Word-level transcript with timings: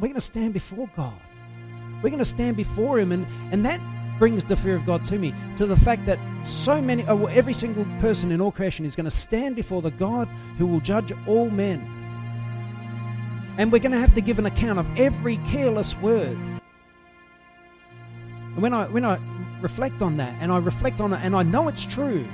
we're 0.00 0.08
going 0.08 0.14
to 0.14 0.20
stand 0.20 0.54
before 0.54 0.88
God. 0.96 1.20
We're 2.02 2.08
going 2.08 2.18
to 2.18 2.24
stand 2.24 2.56
before 2.56 2.98
Him, 2.98 3.12
and, 3.12 3.26
and 3.52 3.64
that 3.66 3.80
brings 4.18 4.44
the 4.44 4.56
fear 4.56 4.74
of 4.74 4.86
God 4.86 5.04
to 5.06 5.18
me, 5.18 5.34
to 5.56 5.66
the 5.66 5.76
fact 5.76 6.06
that 6.06 6.18
so 6.42 6.80
many, 6.80 7.04
uh, 7.04 7.24
every 7.26 7.52
single 7.52 7.84
person 8.00 8.32
in 8.32 8.40
all 8.40 8.50
creation 8.50 8.86
is 8.86 8.96
going 8.96 9.04
to 9.04 9.10
stand 9.10 9.56
before 9.56 9.82
the 9.82 9.90
God 9.90 10.26
who 10.56 10.66
will 10.66 10.80
judge 10.80 11.12
all 11.26 11.50
men. 11.50 11.80
And 13.58 13.70
we're 13.70 13.78
going 13.78 13.92
to 13.92 13.98
have 13.98 14.14
to 14.14 14.22
give 14.22 14.38
an 14.38 14.46
account 14.46 14.78
of 14.78 14.98
every 14.98 15.36
careless 15.38 15.94
word. 15.98 16.38
And 18.54 18.62
when 18.62 18.72
I, 18.72 18.86
when 18.86 19.04
I 19.04 19.18
reflect 19.60 20.00
on 20.00 20.16
that, 20.16 20.40
and 20.40 20.50
I 20.50 20.58
reflect 20.58 21.00
on 21.00 21.12
it, 21.12 21.20
and 21.22 21.36
I 21.36 21.42
know 21.42 21.68
it's 21.68 21.84
true, 21.84 22.26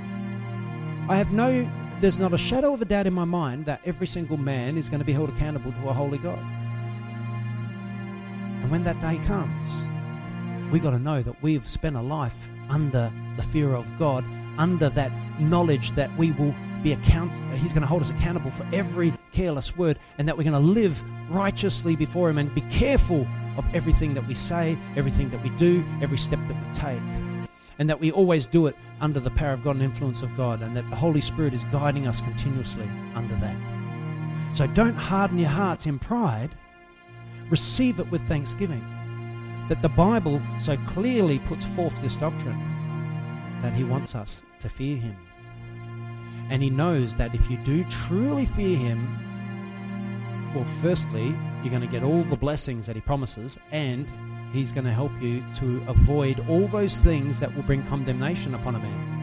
I 1.09 1.17
have 1.17 1.33
no, 1.33 1.69
there's 1.99 2.19
not 2.19 2.33
a 2.33 2.37
shadow 2.37 2.73
of 2.73 2.81
a 2.81 2.85
doubt 2.85 3.07
in 3.07 3.13
my 3.13 3.25
mind 3.25 3.65
that 3.65 3.81
every 3.85 4.07
single 4.07 4.37
man 4.37 4.77
is 4.77 4.87
going 4.87 4.99
to 4.99 5.05
be 5.05 5.13
held 5.13 5.29
accountable 5.29 5.73
to 5.73 5.89
a 5.89 5.93
holy 5.93 6.17
God. 6.17 6.41
And 8.67 8.71
when 8.73 8.83
that 8.83 8.99
day 8.99 9.17
comes, 9.25 10.73
we've 10.73 10.83
got 10.83 10.89
to 10.89 10.99
know 10.99 11.21
that 11.21 11.41
we've 11.41 11.65
spent 11.65 11.95
a 11.95 12.01
life 12.01 12.35
under 12.69 13.09
the 13.37 13.41
fear 13.41 13.73
of 13.73 13.87
God, 13.97 14.25
under 14.57 14.89
that 14.89 15.39
knowledge 15.39 15.91
that 15.91 16.13
we 16.17 16.33
will 16.33 16.53
be 16.83 16.91
account 16.91 17.31
he's 17.55 17.71
going 17.71 17.79
to 17.79 17.87
hold 17.87 18.01
us 18.01 18.09
accountable 18.09 18.51
for 18.51 18.67
every 18.73 19.13
careless 19.31 19.77
word 19.77 19.97
and 20.17 20.27
that 20.27 20.37
we're 20.37 20.43
going 20.43 20.51
to 20.51 20.59
live 20.59 21.01
righteously 21.31 21.95
before 21.95 22.29
him 22.29 22.37
and 22.37 22.53
be 22.53 22.59
careful 22.59 23.21
of 23.57 23.73
everything 23.73 24.13
that 24.15 24.27
we 24.27 24.33
say, 24.33 24.77
everything 24.97 25.29
that 25.29 25.41
we 25.41 25.49
do, 25.51 25.81
every 26.01 26.17
step 26.17 26.39
that 26.49 26.67
we 26.67 26.73
take. 26.73 26.99
And 27.79 27.89
that 27.89 28.01
we 28.01 28.11
always 28.11 28.45
do 28.45 28.67
it 28.67 28.75
under 28.99 29.21
the 29.21 29.31
power 29.31 29.53
of 29.53 29.63
God 29.63 29.75
and 29.77 29.83
influence 29.83 30.23
of 30.23 30.35
God, 30.35 30.61
and 30.61 30.75
that 30.75 30.89
the 30.89 30.95
Holy 30.97 31.21
Spirit 31.21 31.53
is 31.53 31.63
guiding 31.65 32.05
us 32.05 32.19
continuously 32.19 32.89
under 33.15 33.35
that. 33.35 33.55
So 34.53 34.67
don't 34.67 34.93
harden 34.93 35.39
your 35.39 35.47
hearts 35.47 35.85
in 35.85 35.99
pride, 35.99 36.49
receive 37.49 37.99
it 37.99 38.09
with 38.11 38.21
thanksgiving 38.23 38.85
that 39.69 39.81
the 39.81 39.89
Bible 39.89 40.41
so 40.59 40.77
clearly 40.77 41.39
puts 41.39 41.65
forth 41.65 41.99
this 42.01 42.15
doctrine 42.15 42.57
that 43.61 43.73
He 43.73 43.83
wants 43.83 44.15
us 44.15 44.43
to 44.59 44.69
fear 44.69 44.97
Him. 44.97 45.15
And 46.49 46.63
He 46.63 46.69
knows 46.69 47.17
that 47.17 47.35
if 47.35 47.49
you 47.49 47.57
do 47.57 47.83
truly 47.85 48.45
fear 48.45 48.77
Him, 48.77 50.53
well, 50.55 50.65
firstly, 50.81 51.35
you're 51.61 51.69
going 51.69 51.81
to 51.81 51.87
get 51.87 52.03
all 52.03 52.23
the 52.23 52.37
blessings 52.37 52.87
that 52.87 52.95
He 52.95 53.01
promises, 53.01 53.57
and 53.71 54.09
He's 54.53 54.71
going 54.71 54.85
to 54.85 54.93
help 54.93 55.11
you 55.21 55.43
to 55.55 55.83
avoid 55.89 56.47
all 56.47 56.67
those 56.67 56.99
things 56.99 57.39
that 57.39 57.53
will 57.53 57.63
bring 57.63 57.83
condemnation 57.83 58.55
upon 58.55 58.75
a 58.75 58.79
man. 58.79 59.16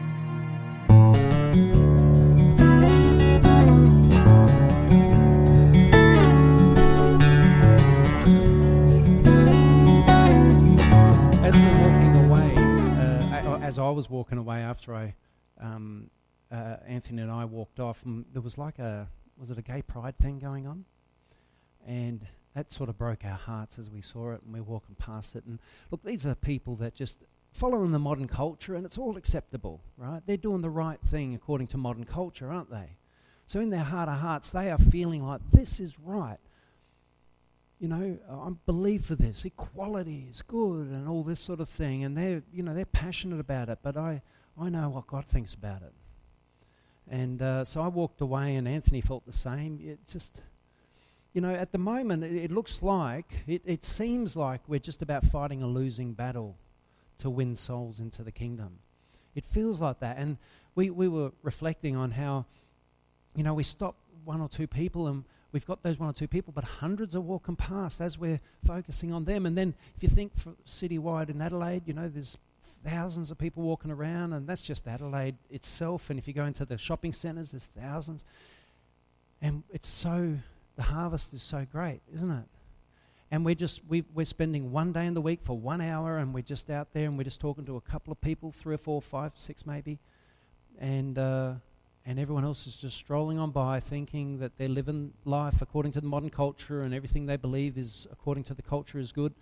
Was 13.95 14.09
walking 14.09 14.37
away 14.37 14.59
after 14.59 14.93
I, 14.93 15.15
um, 15.59 16.09
uh, 16.51 16.77
Anthony 16.87 17.21
and 17.21 17.31
I 17.31 17.45
walked 17.45 17.79
off, 17.79 18.03
and 18.05 18.25
there 18.33 18.41
was 18.41 18.57
like 18.57 18.79
a, 18.79 19.07
was 19.37 19.49
it 19.49 19.57
a 19.57 19.61
gay 19.61 19.81
pride 19.81 20.17
thing 20.17 20.39
going 20.39 20.67
on? 20.67 20.85
And 21.87 22.27
that 22.55 22.71
sort 22.71 22.89
of 22.89 22.97
broke 22.97 23.25
our 23.25 23.37
hearts 23.37 23.79
as 23.79 23.89
we 23.89 24.01
saw 24.01 24.31
it, 24.33 24.41
and 24.43 24.53
we 24.53 24.59
were 24.59 24.73
walking 24.73 24.95
past 24.95 25.35
it. 25.35 25.45
And 25.45 25.59
look, 25.91 26.03
these 26.03 26.25
are 26.25 26.35
people 26.35 26.75
that 26.75 26.93
just 26.93 27.23
following 27.51 27.91
the 27.91 27.99
modern 27.99 28.27
culture, 28.27 28.75
and 28.75 28.85
it's 28.85 28.97
all 28.97 29.17
acceptable, 29.17 29.81
right? 29.97 30.21
They're 30.25 30.37
doing 30.37 30.61
the 30.61 30.69
right 30.69 30.99
thing 31.01 31.33
according 31.33 31.67
to 31.67 31.77
modern 31.77 32.03
culture, 32.03 32.51
aren't 32.51 32.69
they? 32.69 32.97
So 33.47 33.59
in 33.59 33.69
their 33.69 33.83
heart 33.83 34.09
of 34.09 34.19
hearts, 34.19 34.49
they 34.49 34.71
are 34.71 34.77
feeling 34.77 35.25
like 35.25 35.41
this 35.51 35.79
is 35.79 35.99
right 35.99 36.39
you 37.79 37.87
know, 37.87 38.17
I 38.29 38.49
believe 38.65 39.05
for 39.05 39.15
this. 39.15 39.45
Equality 39.45 40.27
is 40.29 40.41
good 40.41 40.87
and 40.87 41.07
all 41.07 41.23
this 41.23 41.39
sort 41.39 41.59
of 41.59 41.69
thing. 41.69 42.03
And 42.03 42.17
they're, 42.17 42.43
you 42.53 42.63
know, 42.63 42.73
they're 42.73 42.85
passionate 42.85 43.39
about 43.39 43.69
it. 43.69 43.79
But 43.83 43.97
I, 43.97 44.21
I 44.59 44.69
know 44.69 44.89
what 44.89 45.07
God 45.07 45.25
thinks 45.25 45.53
about 45.53 45.81
it. 45.81 45.93
And 47.09 47.41
uh, 47.41 47.65
so 47.65 47.81
I 47.81 47.87
walked 47.87 48.21
away, 48.21 48.55
and 48.55 48.67
Anthony 48.67 49.01
felt 49.01 49.25
the 49.25 49.31
same. 49.31 49.79
It's 49.83 50.13
just, 50.13 50.41
you 51.33 51.41
know, 51.41 51.53
at 51.53 51.71
the 51.71 51.77
moment, 51.77 52.23
it, 52.23 52.35
it 52.35 52.51
looks 52.51 52.81
like, 52.81 53.43
it, 53.45 53.61
it 53.65 53.85
seems 53.85 54.35
like 54.35 54.61
we're 54.67 54.79
just 54.79 55.01
about 55.03 55.23
fighting 55.25 55.61
a 55.61 55.67
losing 55.67 56.13
battle 56.13 56.55
to 57.19 57.29
win 57.29 57.55
souls 57.55 57.99
into 57.99 58.23
the 58.23 58.31
kingdom. 58.31 58.79
It 59.35 59.45
feels 59.45 59.79
like 59.79 59.99
that. 59.99 60.17
And 60.17 60.37
we, 60.73 60.89
we 60.89 61.07
were 61.07 61.31
reflecting 61.43 61.95
on 61.95 62.11
how, 62.11 62.45
you 63.35 63.43
know, 63.43 63.53
we 63.53 63.63
stopped 63.63 63.99
one 64.23 64.41
or 64.41 64.49
two 64.49 64.65
people 64.65 65.07
and 65.07 65.25
we've 65.55 65.65
got 65.65 65.81
those 65.83 65.97
one 65.97 66.09
or 66.09 66.11
two 66.11 66.27
people, 66.27 66.51
but 66.53 66.65
hundreds 66.65 67.15
are 67.15 67.21
walking 67.21 67.55
past 67.55 68.01
as 68.01 68.17
we're 68.17 68.41
focusing 68.65 69.13
on 69.13 69.23
them. 69.23 69.45
And 69.45 69.57
then 69.57 69.73
if 69.95 70.03
you 70.03 70.09
think 70.09 70.33
citywide 70.67 71.29
in 71.29 71.41
Adelaide, 71.41 71.83
you 71.85 71.93
know, 71.93 72.09
there's 72.09 72.37
thousands 72.85 73.31
of 73.31 73.37
people 73.37 73.63
walking 73.63 73.89
around, 73.89 74.33
and 74.33 74.45
that's 74.45 74.61
just 74.61 74.85
Adelaide 74.85 75.37
itself. 75.49 76.09
And 76.09 76.19
if 76.19 76.27
you 76.27 76.33
go 76.33 76.43
into 76.43 76.65
the 76.65 76.77
shopping 76.77 77.13
centres, 77.13 77.51
there's 77.51 77.69
thousands. 77.79 78.25
And 79.41 79.63
it's 79.71 79.87
so, 79.87 80.35
the 80.75 80.83
harvest 80.83 81.31
is 81.31 81.41
so 81.41 81.65
great, 81.71 82.01
isn't 82.13 82.31
it? 82.31 82.45
And 83.31 83.45
we're 83.45 83.55
just, 83.55 83.79
we, 83.87 84.03
we're 84.13 84.25
spending 84.25 84.73
one 84.73 84.91
day 84.91 85.05
in 85.05 85.13
the 85.13 85.21
week 85.21 85.39
for 85.41 85.57
one 85.57 85.79
hour, 85.79 86.17
and 86.17 86.33
we're 86.33 86.41
just 86.41 86.69
out 86.69 86.89
there 86.91 87.05
and 87.05 87.17
we're 87.17 87.23
just 87.23 87.39
talking 87.39 87.65
to 87.67 87.77
a 87.77 87.81
couple 87.81 88.11
of 88.11 88.19
people, 88.19 88.51
three 88.51 88.75
or 88.75 88.77
four, 88.77 89.01
five, 89.01 89.31
six 89.35 89.65
maybe. 89.65 89.99
And, 90.81 91.17
uh, 91.17 91.53
and 92.05 92.19
everyone 92.19 92.45
else 92.45 92.67
is 92.67 92.75
just 92.75 92.95
strolling 92.95 93.39
on 93.39 93.49
by 93.49 93.79
thinking 93.79 94.37
that 94.37 94.57
they're 94.57 94.69
living 94.69 95.13
life 95.25 95.61
according 95.61 95.91
to 95.93 96.01
the 96.01 96.07
modern 96.07 96.29
culture 96.29 96.81
and 96.81 96.93
everything 96.93 97.25
they 97.25 97.35
believe 97.35 97.77
is 97.77 98.05
according 98.11 98.43
to 98.43 98.53
the 98.53 98.61
culture 98.61 98.99
is 98.99 99.11
good. 99.11 99.33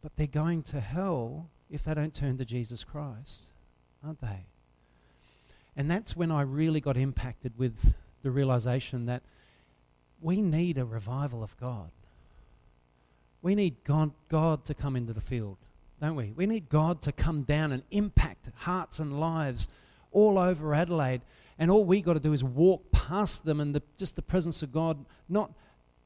But 0.00 0.12
they're 0.16 0.28
going 0.28 0.62
to 0.64 0.80
hell 0.80 1.48
if 1.68 1.82
they 1.82 1.94
don't 1.94 2.14
turn 2.14 2.38
to 2.38 2.44
Jesus 2.44 2.84
Christ, 2.84 3.44
aren't 4.04 4.20
they? 4.20 4.46
And 5.76 5.90
that's 5.90 6.16
when 6.16 6.30
I 6.30 6.42
really 6.42 6.80
got 6.80 6.96
impacted 6.96 7.58
with 7.58 7.94
the 8.22 8.30
realization 8.30 9.06
that 9.06 9.22
we 10.20 10.40
need 10.40 10.78
a 10.78 10.84
revival 10.84 11.42
of 11.42 11.56
God. 11.58 11.90
We 13.42 13.54
need 13.54 13.76
God, 13.84 14.12
God 14.28 14.64
to 14.66 14.74
come 14.74 14.94
into 14.94 15.12
the 15.12 15.20
field, 15.20 15.56
don't 16.00 16.16
we? 16.16 16.32
We 16.36 16.46
need 16.46 16.68
God 16.68 17.02
to 17.02 17.12
come 17.12 17.42
down 17.42 17.72
and 17.72 17.82
impact 17.90 18.50
hearts 18.54 19.00
and 19.00 19.20
lives 19.20 19.68
all 20.12 20.38
over 20.38 20.74
Adelaide 20.74 21.22
and 21.58 21.70
all 21.70 21.84
we 21.84 22.00
got 22.00 22.14
to 22.14 22.20
do 22.20 22.32
is 22.32 22.44
walk 22.44 22.90
past 22.92 23.44
them 23.44 23.60
and 23.60 23.74
the, 23.74 23.82
just 23.96 24.16
the 24.16 24.22
presence 24.22 24.62
of 24.62 24.72
God, 24.72 25.04
not 25.28 25.52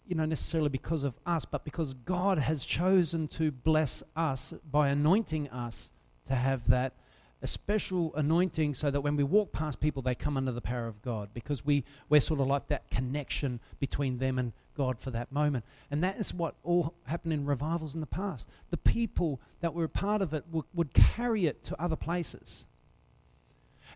you 0.07 0.17
know 0.17 0.25
necessarily 0.25 0.69
because 0.69 1.05
of 1.05 1.15
us, 1.27 1.45
but 1.45 1.65
because 1.65 1.95
God 1.95 2.39
has 2.39 2.65
chosen 2.65 3.29
to 3.29 3.51
bless 3.51 4.03
us 4.17 4.53
by 4.71 4.89
anointing 4.89 5.49
us 5.51 5.91
to 6.27 6.35
have 6.35 6.69
that 6.69 6.95
a 7.43 7.47
special 7.47 8.15
anointing 8.15 8.73
so 8.73 8.89
that 8.89 9.01
when 9.01 9.17
we 9.17 9.25
walk 9.25 9.51
past 9.51 9.81
people 9.81 10.01
they 10.01 10.15
come 10.15 10.37
under 10.37 10.53
the 10.53 10.61
power 10.61 10.87
of 10.87 11.03
God 11.03 11.31
because 11.35 11.65
we 11.65 11.84
we're 12.09 12.21
sort 12.21 12.39
of 12.39 12.47
like 12.47 12.69
that 12.69 12.89
connection 12.91 13.59
between 13.81 14.19
them 14.19 14.39
and 14.39 14.53
God 14.77 14.99
for 14.99 15.11
that 15.11 15.33
moment. 15.33 15.65
And 15.91 16.03
that 16.03 16.19
is 16.19 16.33
what 16.33 16.55
all 16.63 16.95
happened 17.05 17.33
in 17.33 17.45
revivals 17.45 17.95
in 17.95 18.01
the 18.01 18.07
past. 18.07 18.49
The 18.71 18.77
people 18.77 19.41
that 19.61 19.75
were 19.75 19.84
a 19.84 19.89
part 19.89 20.23
of 20.23 20.33
it 20.33 20.45
would, 20.51 20.65
would 20.73 20.95
carry 20.95 21.47
it 21.47 21.63
to 21.65 21.83
other 21.83 21.97
places. 21.97 22.67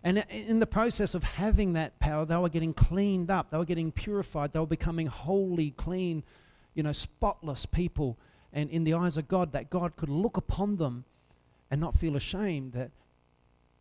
And 0.03 0.25
in 0.29 0.59
the 0.59 0.67
process 0.67 1.15
of 1.15 1.23
having 1.23 1.73
that 1.73 1.99
power, 1.99 2.25
they 2.25 2.35
were 2.37 2.49
getting 2.49 2.73
cleaned 2.73 3.31
up. 3.31 3.49
They 3.49 3.57
were 3.57 3.65
getting 3.65 3.91
purified. 3.91 4.53
They 4.53 4.59
were 4.59 4.65
becoming 4.65 5.07
holy, 5.07 5.71
clean, 5.71 6.23
you 6.73 6.83
know, 6.83 6.91
spotless 6.91 7.65
people. 7.65 8.17
And 8.53 8.69
in 8.69 8.83
the 8.83 8.93
eyes 8.93 9.17
of 9.17 9.27
God, 9.27 9.51
that 9.53 9.69
God 9.69 9.95
could 9.95 10.09
look 10.09 10.37
upon 10.37 10.77
them 10.77 11.05
and 11.69 11.81
not 11.81 11.95
feel 11.95 12.15
ashamed 12.15 12.73
that 12.73 12.91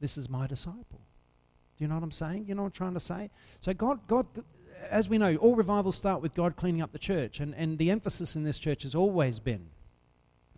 this 0.01 0.19
is 0.19 0.29
my 0.29 0.47
disciple. 0.47 1.01
Do 1.77 1.85
you 1.85 1.89
know 1.89 1.95
what 1.95 2.05
I'm 2.05 2.13
saying? 2.13 2.47
You 2.49 2.55
know 2.55 2.63
what 2.63 2.69
I'm 2.69 2.73
trying 2.73 2.95
to 2.95 3.01
say? 3.01 3.31
So 3.61 3.75
God, 3.75 4.01
God, 4.07 4.27
as 4.91 5.09
we 5.09 5.19
know, 5.19 5.37
all 5.37 5.55
revivals 5.55 5.97
start 5.97 6.23
with 6.23 6.35
God 6.35 6.57
cleaning 6.57 6.81
up 6.81 6.93
the 6.93 6.99
church. 6.99 7.41
And, 7.41 7.55
and 7.55 7.79
the 7.79 7.91
emphasis 7.91 8.37
in 8.37 8.45
this 8.45 8.59
church 8.59 8.83
has 8.83 8.95
always 8.95 9.39
been, 9.39 9.69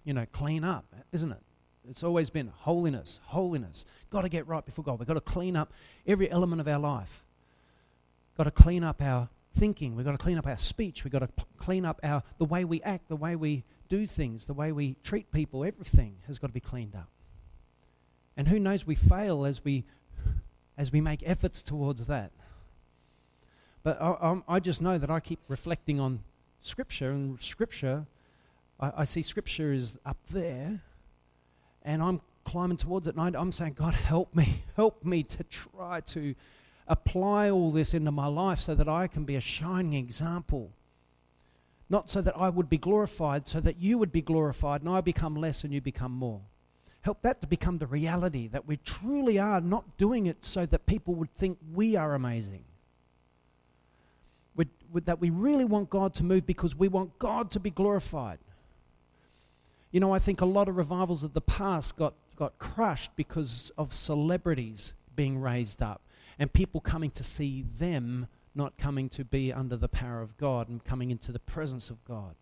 you 0.05 0.15
know, 0.15 0.27
clean 0.33 0.65
up, 0.65 0.87
isn't 1.13 1.33
it? 1.33 1.43
It's 1.89 2.03
always 2.03 2.31
been 2.31 2.49
holiness, 2.49 3.21
holiness. 3.25 3.85
Got 4.11 4.23
to 4.23 4.29
get 4.29 4.47
right 4.47 4.65
before 4.65 4.85
God. 4.85 4.99
We've 4.99 5.09
got 5.09 5.15
to 5.15 5.21
clean 5.21 5.57
up 5.57 5.73
every 6.07 6.31
element 6.31 6.61
of 6.61 6.69
our 6.69 6.79
life. 6.79 7.25
Got 8.37 8.45
to 8.45 8.51
clean 8.51 8.85
up 8.85 9.01
our 9.03 9.29
thinking. 9.57 9.97
We've 9.97 10.05
got 10.05 10.13
to 10.13 10.19
clean 10.19 10.39
up 10.39 10.47
our 10.47 10.59
speech. 10.59 11.05
We've 11.05 11.13
got 11.13 11.21
to 11.21 11.29
p- 11.29 11.45
clean 11.57 11.85
up 11.85 12.01
our 12.03 12.23
the 12.39 12.45
way 12.45 12.65
we 12.65 12.83
act, 12.83 13.09
the 13.09 13.17
way 13.17 13.37
we 13.37 13.65
do 13.89 14.07
things, 14.07 14.45
the 14.45 14.55
way 14.55 14.71
we 14.71 14.97
treat 15.03 15.33
people. 15.33 15.65
Everything 15.65 16.17
has 16.27 16.39
got 16.39 16.49
to 16.49 16.53
be 16.53 16.61
cleaned 16.61 16.95
up. 16.95 17.09
And 18.37 18.49
who 18.49 18.59
knows, 18.59 18.87
we 18.87 18.95
fail 18.95 19.45
as 19.45 19.65
we 19.65 19.85
as 20.77 20.93
we 20.93 21.01
make 21.01 21.23
efforts 21.25 21.61
towards 21.61 22.07
that. 22.07 22.31
But 23.83 24.01
I, 24.01 24.41
I 24.47 24.61
just 24.61 24.81
know 24.83 24.99
that 24.99 25.11
I 25.11 25.21
keep 25.21 25.41
reflecting 25.49 25.99
on 25.99 26.21
Scripture, 26.61 27.11
and 27.11 27.41
Scripture, 27.41 28.07
I, 28.79 28.93
I 28.99 29.05
see 29.05 29.23
Scripture 29.23 29.73
is 29.73 29.97
up 30.05 30.19
there, 30.31 30.83
and 31.89 32.03
I'm 32.03 32.21
climbing 32.45 32.77
towards 32.77 33.07
it, 33.07 33.17
and 33.17 33.35
I'm 33.35 33.51
saying, 33.51 33.73
God, 33.73 33.95
help 33.95 34.35
me, 34.35 34.63
help 34.77 35.05
me 35.05 35.23
to 35.23 35.43
try 35.45 36.01
to 36.03 36.35
apply 36.87 37.51
all 37.51 37.71
this 37.71 37.95
into 37.95 38.11
my 38.11 38.27
life 38.27 38.61
so 38.61 38.75
that 38.75 38.89
I 38.89 39.07
can 39.07 39.25
be 39.25 39.37
a 39.37 39.41
shining 39.41 39.95
example. 39.95 40.71
Not 41.89 42.11
so 42.11 42.21
that 42.21 42.37
I 42.37 42.51
would 42.51 42.69
be 42.69 42.77
glorified, 42.77 43.49
so 43.49 43.61
that 43.61 43.81
you 43.81 43.97
would 43.97 44.13
be 44.13 44.21
glorified 44.21 44.83
and 44.83 44.91
I 44.91 45.01
become 45.01 45.35
less 45.35 45.65
and 45.65 45.73
you 45.73 45.81
become 45.81 46.13
more. 46.13 46.43
Help 47.01 47.23
that 47.23 47.41
to 47.41 47.47
become 47.47 47.79
the 47.79 47.87
reality 47.87 48.49
that 48.49 48.67
we 48.67 48.77
truly 48.79 49.39
are 49.39 49.63
not 49.63 49.97
doing 49.97 50.27
it 50.27 50.45
so 50.45 50.67
that 50.67 50.85
people 50.85 51.15
would 51.15 51.35
think 51.37 51.57
we 51.73 51.97
are 51.97 52.15
amazing. 52.15 52.65
we 54.55 54.67
that 55.05 55.21
we 55.21 55.31
really 55.31 55.65
want 55.65 55.89
God 55.89 56.15
to 56.17 56.25
move 56.25 56.45
because 56.45 56.77
we 56.77 56.89
want 56.89 57.19
God 57.19 57.51
to 57.53 57.61
be 57.61 57.71
glorified. 57.71 58.39
You 59.91 60.01
know, 60.01 60.13
I 60.13 60.19
think 60.19 60.41
a 60.41 60.47
lot 60.47 60.69
of 60.69 60.77
revivals 60.77 61.23
of 61.23 61.33
the 61.33 61.41
past 61.41 61.97
got, 61.97 62.15
got 62.37 62.59
crushed 62.59 63.13
because 63.17 63.73
of 63.79 63.95
celebrities 63.95 64.93
being 65.17 65.41
raised 65.41 65.83
up 65.83 66.03
and 66.39 66.53
people 66.53 66.81
coming 66.81 67.11
to 67.13 67.25
see 67.25 67.65
them, 67.79 68.29
not 68.55 68.77
coming 68.77 69.09
to 69.11 69.25
be 69.25 69.53
under 69.53 69.77
the 69.77 69.89
power 69.89 70.21
of 70.21 70.37
God 70.37 70.69
and 70.69 70.85
coming 70.85 71.11
into 71.11 71.33
the 71.33 71.39
presence 71.39 71.91
of 71.91 72.05
God. 72.05 72.35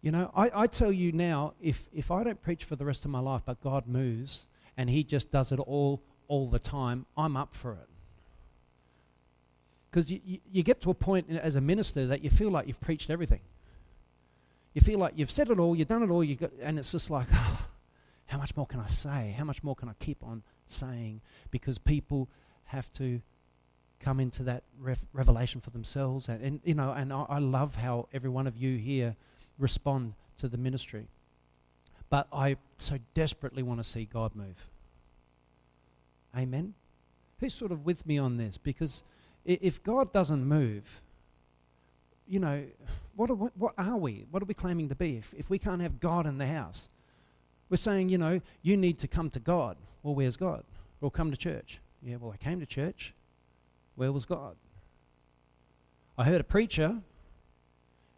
You 0.00 0.12
know, 0.12 0.30
I, 0.34 0.50
I 0.54 0.66
tell 0.66 0.92
you 0.92 1.12
now, 1.12 1.54
if, 1.60 1.88
if 1.92 2.10
I 2.10 2.22
don't 2.22 2.40
preach 2.40 2.64
for 2.64 2.76
the 2.76 2.84
rest 2.84 3.04
of 3.04 3.10
my 3.10 3.18
life, 3.18 3.42
but 3.44 3.60
God 3.60 3.86
moves 3.86 4.46
and 4.76 4.88
He 4.88 5.02
just 5.02 5.30
does 5.30 5.52
it 5.52 5.58
all 5.58 6.02
all 6.28 6.46
the 6.46 6.58
time, 6.58 7.06
I'm 7.16 7.36
up 7.36 7.54
for 7.54 7.72
it. 7.72 7.88
Because 9.90 10.10
you, 10.10 10.20
you, 10.24 10.38
you 10.52 10.62
get 10.62 10.82
to 10.82 10.90
a 10.90 10.94
point 10.94 11.30
as 11.30 11.54
a 11.54 11.60
minister 11.60 12.06
that 12.06 12.22
you 12.22 12.28
feel 12.30 12.50
like 12.50 12.68
you've 12.68 12.80
preached 12.80 13.08
everything. 13.08 13.40
You 14.78 14.84
feel 14.84 15.00
like 15.00 15.14
you've 15.16 15.28
said 15.28 15.50
it 15.50 15.58
all, 15.58 15.74
you've 15.74 15.88
done 15.88 16.04
it 16.04 16.08
all, 16.08 16.22
you 16.22 16.36
got, 16.36 16.52
and 16.62 16.78
it's 16.78 16.92
just 16.92 17.10
like, 17.10 17.26
oh, 17.32 17.66
how 18.26 18.38
much 18.38 18.56
more 18.56 18.64
can 18.64 18.78
I 18.78 18.86
say? 18.86 19.34
How 19.36 19.42
much 19.42 19.64
more 19.64 19.74
can 19.74 19.88
I 19.88 19.92
keep 19.98 20.22
on 20.22 20.44
saying? 20.68 21.20
Because 21.50 21.78
people 21.78 22.28
have 22.66 22.92
to 22.92 23.20
come 23.98 24.20
into 24.20 24.44
that 24.44 24.62
revelation 25.12 25.60
for 25.60 25.70
themselves. 25.70 26.28
And, 26.28 26.40
and, 26.44 26.60
you 26.62 26.74
know, 26.74 26.92
and 26.92 27.12
I, 27.12 27.26
I 27.28 27.38
love 27.40 27.74
how 27.74 28.06
every 28.12 28.30
one 28.30 28.46
of 28.46 28.56
you 28.56 28.78
here 28.78 29.16
respond 29.58 30.14
to 30.36 30.46
the 30.46 30.56
ministry. 30.56 31.08
But 32.08 32.28
I 32.32 32.56
so 32.76 33.00
desperately 33.14 33.64
want 33.64 33.80
to 33.80 33.84
see 33.84 34.04
God 34.04 34.36
move. 34.36 34.68
Amen? 36.36 36.74
Who's 37.40 37.52
sort 37.52 37.72
of 37.72 37.84
with 37.84 38.06
me 38.06 38.16
on 38.16 38.36
this? 38.36 38.56
Because 38.58 39.02
if 39.44 39.82
God 39.82 40.12
doesn't 40.12 40.44
move, 40.44 41.02
you 42.28 42.38
know, 42.38 42.62
what 43.18 43.30
are, 43.30 43.34
we, 43.34 43.48
what 43.56 43.74
are 43.76 43.96
we? 43.96 44.26
What 44.30 44.44
are 44.44 44.46
we 44.46 44.54
claiming 44.54 44.88
to 44.90 44.94
be 44.94 45.16
if, 45.16 45.34
if 45.36 45.50
we 45.50 45.58
can't 45.58 45.82
have 45.82 45.98
God 45.98 46.24
in 46.24 46.38
the 46.38 46.46
house? 46.46 46.88
We're 47.68 47.76
saying, 47.76 48.10
you 48.10 48.16
know, 48.16 48.40
you 48.62 48.76
need 48.76 49.00
to 49.00 49.08
come 49.08 49.28
to 49.30 49.40
God. 49.40 49.76
Well, 50.04 50.14
where's 50.14 50.36
God? 50.36 50.62
Well, 51.00 51.10
come 51.10 51.32
to 51.32 51.36
church. 51.36 51.80
Yeah, 52.00 52.14
well, 52.20 52.32
I 52.32 52.36
came 52.36 52.60
to 52.60 52.66
church. 52.66 53.12
Where 53.96 54.12
was 54.12 54.24
God? 54.24 54.54
I 56.16 56.22
heard 56.26 56.40
a 56.40 56.44
preacher, 56.44 56.86
and 56.86 57.02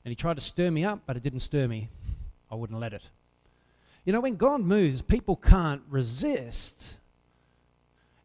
he 0.05 0.15
tried 0.15 0.35
to 0.35 0.43
stir 0.43 0.71
me 0.71 0.85
up, 0.85 1.01
but 1.07 1.17
it 1.17 1.23
didn't 1.23 1.41
stir 1.41 1.67
me. 1.67 1.89
I 2.51 2.55
wouldn't 2.55 2.79
let 2.79 2.93
it. 2.93 3.09
You 4.05 4.13
know, 4.13 4.21
when 4.21 4.37
God 4.37 4.61
moves, 4.61 5.01
people 5.01 5.35
can't 5.35 5.81
resist. 5.89 6.97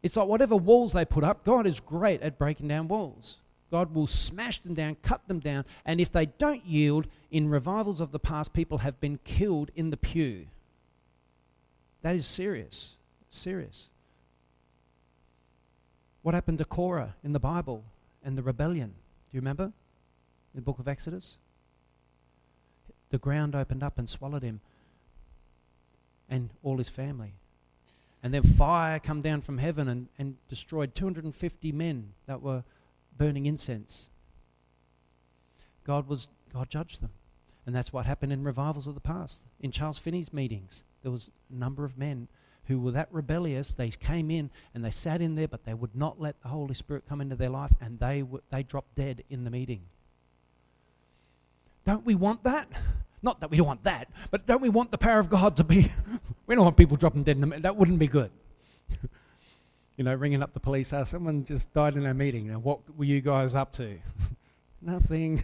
It's 0.02 0.14
like 0.14 0.28
whatever 0.28 0.56
walls 0.56 0.92
they 0.92 1.06
put 1.06 1.24
up, 1.24 1.42
God 1.42 1.66
is 1.66 1.80
great 1.80 2.20
at 2.20 2.38
breaking 2.38 2.68
down 2.68 2.86
walls. 2.86 3.38
God 3.70 3.94
will 3.94 4.06
smash 4.06 4.60
them 4.60 4.74
down, 4.74 4.96
cut 5.02 5.26
them 5.26 5.40
down, 5.40 5.64
and 5.84 6.00
if 6.00 6.12
they 6.12 6.26
don't 6.26 6.64
yield, 6.64 7.06
in 7.30 7.48
revivals 7.48 8.00
of 8.00 8.12
the 8.12 8.18
past, 8.18 8.52
people 8.52 8.78
have 8.78 9.00
been 9.00 9.18
killed 9.24 9.70
in 9.74 9.90
the 9.90 9.96
pew. 9.96 10.46
That 12.02 12.14
is 12.14 12.26
serious. 12.26 12.94
Serious. 13.30 13.88
What 16.22 16.34
happened 16.34 16.58
to 16.58 16.64
Korah 16.64 17.16
in 17.24 17.32
the 17.32 17.40
Bible 17.40 17.84
and 18.24 18.38
the 18.38 18.42
rebellion? 18.42 18.88
Do 18.88 19.36
you 19.36 19.40
remember? 19.40 19.64
In 19.64 19.72
the 20.54 20.62
book 20.62 20.78
of 20.78 20.88
Exodus? 20.88 21.36
The 23.10 23.18
ground 23.18 23.54
opened 23.54 23.82
up 23.82 23.98
and 23.98 24.08
swallowed 24.08 24.42
him 24.42 24.60
and 26.28 26.50
all 26.62 26.78
his 26.78 26.88
family. 26.88 27.34
And 28.22 28.34
then 28.34 28.42
fire 28.42 28.98
come 28.98 29.20
down 29.20 29.40
from 29.40 29.58
heaven 29.58 29.88
and, 29.88 30.08
and 30.18 30.36
destroyed 30.48 30.94
250 30.94 31.72
men 31.72 32.12
that 32.26 32.42
were 32.42 32.64
burning 33.16 33.46
incense. 33.46 34.08
God 35.84 36.08
was 36.08 36.28
God 36.52 36.68
judged 36.70 37.02
them. 37.02 37.10
And 37.66 37.74
that's 37.74 37.92
what 37.92 38.06
happened 38.06 38.32
in 38.32 38.44
revivals 38.44 38.86
of 38.86 38.94
the 38.94 39.00
past. 39.00 39.42
In 39.60 39.72
Charles 39.72 39.98
Finney's 39.98 40.32
meetings, 40.32 40.84
there 41.02 41.10
was 41.10 41.30
a 41.50 41.54
number 41.54 41.84
of 41.84 41.98
men 41.98 42.28
who 42.66 42.78
were 42.78 42.92
that 42.92 43.08
rebellious. 43.10 43.74
They 43.74 43.90
came 43.90 44.30
in 44.30 44.50
and 44.72 44.84
they 44.84 44.90
sat 44.90 45.20
in 45.20 45.34
there, 45.34 45.48
but 45.48 45.64
they 45.64 45.74
would 45.74 45.94
not 45.94 46.20
let 46.20 46.40
the 46.42 46.48
Holy 46.48 46.74
Spirit 46.74 47.04
come 47.08 47.20
into 47.20 47.34
their 47.34 47.50
life, 47.50 47.72
and 47.80 47.98
they 47.98 48.20
w- 48.20 48.42
they 48.50 48.62
dropped 48.62 48.94
dead 48.94 49.24
in 49.28 49.44
the 49.44 49.50
meeting. 49.50 49.82
Don't 51.84 52.06
we 52.06 52.14
want 52.14 52.44
that? 52.44 52.68
Not 53.22 53.40
that 53.40 53.50
we 53.50 53.56
don't 53.56 53.66
want 53.66 53.84
that, 53.84 54.08
but 54.30 54.46
don't 54.46 54.62
we 54.62 54.68
want 54.68 54.90
the 54.92 54.98
power 54.98 55.18
of 55.18 55.28
God 55.28 55.56
to 55.56 55.64
be? 55.64 55.90
we 56.46 56.54
don't 56.54 56.64
want 56.64 56.76
people 56.76 56.96
dropping 56.96 57.24
dead 57.24 57.36
in 57.36 57.40
the. 57.40 57.46
meeting. 57.46 57.62
That 57.62 57.76
wouldn't 57.76 57.98
be 57.98 58.08
good. 58.08 58.30
you 59.96 60.04
know, 60.04 60.14
ringing 60.14 60.42
up 60.42 60.52
the 60.52 60.60
police, 60.60 60.92
uh, 60.92 61.04
someone 61.04 61.44
just 61.44 61.72
died 61.72 61.96
in 61.96 62.06
our 62.06 62.14
meeting. 62.14 62.48
Now, 62.48 62.58
what 62.58 62.80
were 62.96 63.04
you 63.04 63.20
guys 63.20 63.54
up 63.54 63.72
to? 63.74 63.98
Nothing. 64.82 65.42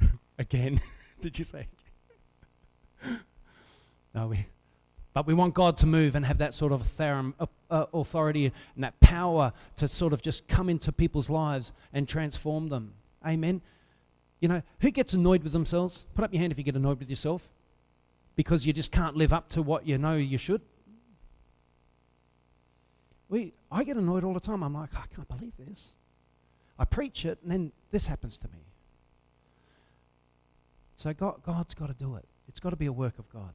Again, 0.38 0.80
did 1.20 1.38
you 1.38 1.44
say? 1.44 1.66
no, 4.14 4.28
we. 4.28 4.46
But 5.12 5.26
we 5.26 5.34
want 5.34 5.54
God 5.54 5.76
to 5.78 5.86
move 5.86 6.16
and 6.16 6.26
have 6.26 6.38
that 6.38 6.54
sort 6.54 6.72
of 6.72 6.84
therum, 6.86 7.34
uh, 7.38 7.46
uh, 7.70 7.86
authority 7.94 8.46
and 8.74 8.84
that 8.84 8.98
power 9.00 9.52
to 9.76 9.86
sort 9.86 10.12
of 10.12 10.22
just 10.22 10.48
come 10.48 10.68
into 10.68 10.90
people's 10.90 11.30
lives 11.30 11.72
and 11.92 12.08
transform 12.08 12.68
them. 12.68 12.94
Amen. 13.24 13.62
You 14.40 14.48
know, 14.48 14.62
who 14.80 14.90
gets 14.90 15.12
annoyed 15.12 15.44
with 15.44 15.52
themselves? 15.52 16.04
Put 16.14 16.24
up 16.24 16.32
your 16.32 16.40
hand 16.40 16.52
if 16.52 16.58
you 16.58 16.64
get 16.64 16.74
annoyed 16.74 16.98
with 16.98 17.08
yourself 17.08 17.48
because 18.34 18.66
you 18.66 18.72
just 18.72 18.90
can't 18.90 19.16
live 19.16 19.32
up 19.32 19.48
to 19.50 19.62
what 19.62 19.86
you 19.86 19.98
know 19.98 20.16
you 20.16 20.36
should. 20.38 20.60
We, 23.34 23.52
I 23.68 23.82
get 23.82 23.96
annoyed 23.96 24.22
all 24.22 24.32
the 24.32 24.38
time. 24.38 24.62
I'm 24.62 24.74
like, 24.74 24.94
I 24.94 25.02
can't 25.12 25.26
believe 25.26 25.56
this. 25.56 25.94
I 26.78 26.84
preach 26.84 27.24
it, 27.24 27.40
and 27.42 27.50
then 27.50 27.72
this 27.90 28.06
happens 28.06 28.38
to 28.38 28.46
me. 28.46 28.60
So 30.94 31.12
God, 31.12 31.42
God's 31.44 31.74
got 31.74 31.88
to 31.88 31.94
do 31.94 32.14
it. 32.14 32.26
It's 32.46 32.60
got 32.60 32.70
to 32.70 32.76
be 32.76 32.86
a 32.86 32.92
work 32.92 33.18
of 33.18 33.28
God. 33.32 33.52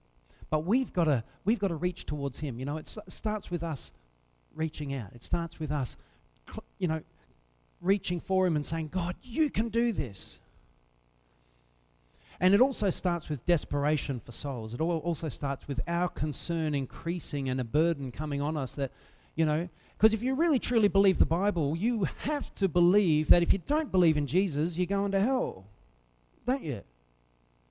But 0.49 0.65
we've 0.65 0.91
got 0.91 1.05
to, 1.05 1.23
we've 1.45 1.59
got 1.59 1.69
to 1.69 1.77
reach 1.77 2.05
towards 2.05 2.41
Him. 2.41 2.59
You 2.59 2.65
know, 2.65 2.75
it 2.75 2.93
starts 3.07 3.49
with 3.49 3.63
us 3.63 3.93
reaching 4.53 4.93
out. 4.93 5.11
It 5.15 5.23
starts 5.23 5.61
with 5.61 5.71
us, 5.71 5.95
you 6.77 6.89
know, 6.89 6.99
reaching 7.79 8.19
for 8.19 8.45
Him 8.45 8.57
and 8.57 8.65
saying, 8.65 8.89
God, 8.89 9.15
you 9.23 9.49
can 9.49 9.69
do 9.69 9.93
this. 9.93 10.39
And 12.41 12.53
it 12.53 12.59
also 12.59 12.89
starts 12.89 13.29
with 13.29 13.45
desperation 13.45 14.19
for 14.19 14.33
souls. 14.33 14.73
It 14.73 14.81
also 14.81 15.30
starts 15.30 15.69
with 15.69 15.80
our 15.87 16.09
concern 16.09 16.75
increasing 16.75 17.47
and 17.47 17.61
a 17.61 17.63
burden 17.63 18.11
coming 18.11 18.42
on 18.42 18.57
us 18.57 18.75
that, 18.75 18.92
you 19.39 19.45
know, 19.45 19.69
because 19.97 20.13
if 20.13 20.21
you 20.21 20.35
really 20.35 20.59
truly 20.59 20.89
believe 20.89 21.17
the 21.17 21.25
Bible, 21.25 21.73
you 21.73 22.07
have 22.23 22.53
to 22.55 22.67
believe 22.67 23.29
that 23.29 23.41
if 23.41 23.53
you 23.53 23.59
don't 23.59 23.89
believe 23.89 24.17
in 24.17 24.27
Jesus, 24.27 24.77
you're 24.77 24.85
going 24.85 25.13
to 25.13 25.19
hell. 25.21 25.65
Don't 26.45 26.61
you? 26.61 26.81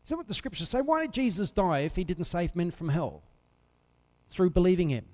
Is 0.02 0.08
that 0.08 0.16
what 0.16 0.28
the 0.28 0.32
scriptures 0.32 0.70
say? 0.70 0.80
Why 0.80 1.02
did 1.02 1.12
Jesus 1.12 1.50
die 1.50 1.80
if 1.80 1.94
he 1.94 2.04
didn't 2.04 2.24
save 2.24 2.56
men 2.56 2.70
from 2.70 2.88
hell? 2.88 3.22
Through 4.30 4.50
believing 4.50 4.88
him. 4.88 5.04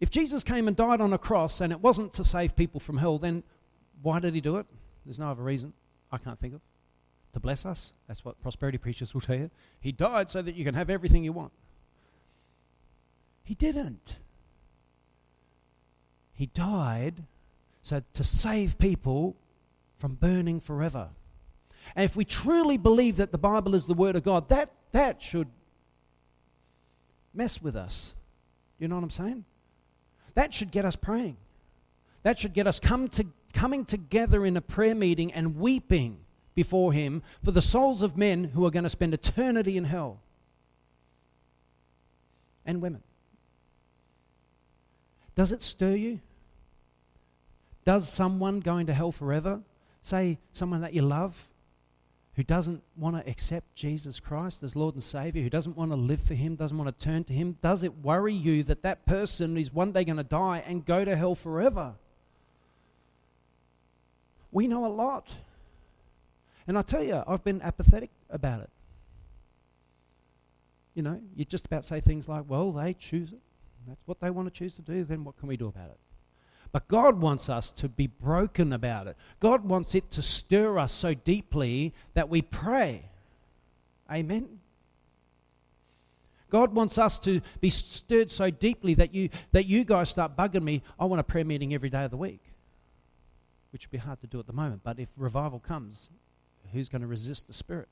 If 0.00 0.10
Jesus 0.10 0.42
came 0.42 0.66
and 0.66 0.74
died 0.74 1.02
on 1.02 1.12
a 1.12 1.18
cross 1.18 1.60
and 1.60 1.70
it 1.70 1.80
wasn't 1.80 2.14
to 2.14 2.24
save 2.24 2.56
people 2.56 2.80
from 2.80 2.96
hell, 2.96 3.18
then 3.18 3.42
why 4.00 4.18
did 4.18 4.32
he 4.32 4.40
do 4.40 4.56
it? 4.56 4.66
There's 5.04 5.18
no 5.18 5.30
other 5.30 5.42
reason 5.42 5.74
I 6.10 6.16
can't 6.16 6.40
think 6.40 6.54
of. 6.54 6.62
To 7.34 7.40
bless 7.40 7.66
us. 7.66 7.92
That's 8.08 8.24
what 8.24 8.40
prosperity 8.40 8.78
preachers 8.78 9.12
will 9.12 9.20
tell 9.20 9.36
you. 9.36 9.50
He 9.78 9.92
died 9.92 10.30
so 10.30 10.40
that 10.40 10.54
you 10.54 10.64
can 10.64 10.74
have 10.74 10.88
everything 10.88 11.22
you 11.22 11.32
want. 11.32 11.52
He 13.42 13.54
didn't. 13.54 14.18
He 16.34 16.46
died 16.46 17.24
so 17.82 18.02
to 18.14 18.24
save 18.24 18.78
people 18.78 19.36
from 19.98 20.14
burning 20.14 20.60
forever. 20.60 21.10
And 21.94 22.04
if 22.04 22.16
we 22.16 22.24
truly 22.24 22.76
believe 22.76 23.16
that 23.16 23.30
the 23.30 23.38
Bible 23.38 23.74
is 23.74 23.86
the 23.86 23.94
Word 23.94 24.16
of 24.16 24.22
God, 24.22 24.48
that, 24.48 24.70
that 24.92 25.22
should 25.22 25.48
mess 27.34 27.60
with 27.60 27.76
us. 27.76 28.14
You 28.78 28.88
know 28.88 28.96
what 28.96 29.04
I'm 29.04 29.10
saying? 29.10 29.44
That 30.34 30.52
should 30.52 30.70
get 30.70 30.84
us 30.84 30.96
praying. 30.96 31.36
That 32.22 32.38
should 32.38 32.54
get 32.54 32.66
us 32.66 32.80
come 32.80 33.08
to, 33.08 33.26
coming 33.52 33.84
together 33.84 34.46
in 34.46 34.56
a 34.56 34.60
prayer 34.60 34.94
meeting 34.94 35.32
and 35.32 35.56
weeping 35.58 36.18
before 36.54 36.92
Him 36.92 37.22
for 37.42 37.50
the 37.50 37.62
souls 37.62 38.02
of 38.02 38.16
men 38.16 38.44
who 38.44 38.64
are 38.64 38.70
going 38.70 38.84
to 38.84 38.90
spend 38.90 39.12
eternity 39.12 39.76
in 39.76 39.84
hell. 39.84 40.20
And 42.64 42.80
women. 42.80 43.02
Does 45.34 45.52
it 45.52 45.62
stir 45.62 45.94
you? 45.94 46.20
Does 47.84 48.10
someone 48.10 48.60
going 48.60 48.86
to 48.86 48.94
hell 48.94 49.12
forever, 49.12 49.60
say 50.02 50.38
someone 50.52 50.80
that 50.80 50.94
you 50.94 51.02
love, 51.02 51.48
who 52.36 52.42
doesn't 52.42 52.82
want 52.96 53.16
to 53.16 53.30
accept 53.30 53.74
Jesus 53.74 54.18
Christ 54.18 54.62
as 54.62 54.74
Lord 54.74 54.94
and 54.94 55.04
Savior, 55.04 55.42
who 55.42 55.50
doesn't 55.50 55.76
want 55.76 55.92
to 55.92 55.96
live 55.96 56.20
for 56.20 56.34
Him, 56.34 56.56
doesn't 56.56 56.76
want 56.76 56.96
to 56.98 57.04
turn 57.04 57.24
to 57.24 57.32
Him, 57.32 57.58
does 57.62 57.82
it 57.82 57.98
worry 57.98 58.34
you 58.34 58.62
that 58.64 58.82
that 58.82 59.06
person 59.06 59.56
is 59.56 59.72
one 59.72 59.92
day 59.92 60.04
going 60.04 60.16
to 60.16 60.24
die 60.24 60.62
and 60.66 60.84
go 60.84 61.04
to 61.04 61.14
hell 61.14 61.34
forever? 61.34 61.94
We 64.50 64.66
know 64.66 64.84
a 64.84 64.88
lot. 64.88 65.32
And 66.66 66.78
I 66.78 66.82
tell 66.82 67.02
you, 67.02 67.22
I've 67.26 67.44
been 67.44 67.62
apathetic 67.62 68.10
about 68.30 68.60
it. 68.60 68.70
You 70.94 71.02
know, 71.02 71.20
you 71.36 71.44
just 71.44 71.66
about 71.66 71.84
say 71.84 72.00
things 72.00 72.28
like, 72.28 72.44
well, 72.48 72.72
they 72.72 72.94
choose 72.94 73.32
it. 73.32 73.40
That's 73.86 74.06
what 74.06 74.20
they 74.20 74.30
want 74.30 74.52
to 74.52 74.58
choose 74.58 74.76
to 74.76 74.82
do, 74.82 75.04
then 75.04 75.24
what 75.24 75.36
can 75.38 75.48
we 75.48 75.56
do 75.56 75.68
about 75.68 75.90
it? 75.90 75.98
But 76.72 76.88
God 76.88 77.20
wants 77.20 77.48
us 77.48 77.70
to 77.72 77.88
be 77.88 78.08
broken 78.08 78.72
about 78.72 79.06
it. 79.06 79.16
God 79.38 79.64
wants 79.64 79.94
it 79.94 80.10
to 80.12 80.22
stir 80.22 80.78
us 80.78 80.92
so 80.92 81.14
deeply 81.14 81.94
that 82.14 82.28
we 82.28 82.42
pray. 82.42 83.08
Amen. 84.10 84.58
God 86.50 86.74
wants 86.74 86.98
us 86.98 87.18
to 87.20 87.40
be 87.60 87.70
stirred 87.70 88.30
so 88.30 88.50
deeply 88.50 88.94
that 88.94 89.14
you 89.14 89.28
that 89.52 89.66
you 89.66 89.84
guys 89.84 90.08
start 90.08 90.36
bugging 90.36 90.62
me. 90.62 90.82
I 90.98 91.04
want 91.04 91.20
a 91.20 91.24
prayer 91.24 91.44
meeting 91.44 91.74
every 91.74 91.90
day 91.90 92.04
of 92.04 92.10
the 92.10 92.16
week, 92.16 92.42
which 93.72 93.86
would 93.86 93.90
be 93.90 93.98
hard 93.98 94.20
to 94.20 94.26
do 94.26 94.38
at 94.38 94.46
the 94.46 94.52
moment. 94.52 94.82
But 94.84 94.98
if 94.98 95.08
revival 95.16 95.58
comes, 95.58 96.10
who's 96.72 96.88
going 96.88 97.02
to 97.02 97.08
resist 97.08 97.46
the 97.46 97.52
Spirit? 97.52 97.88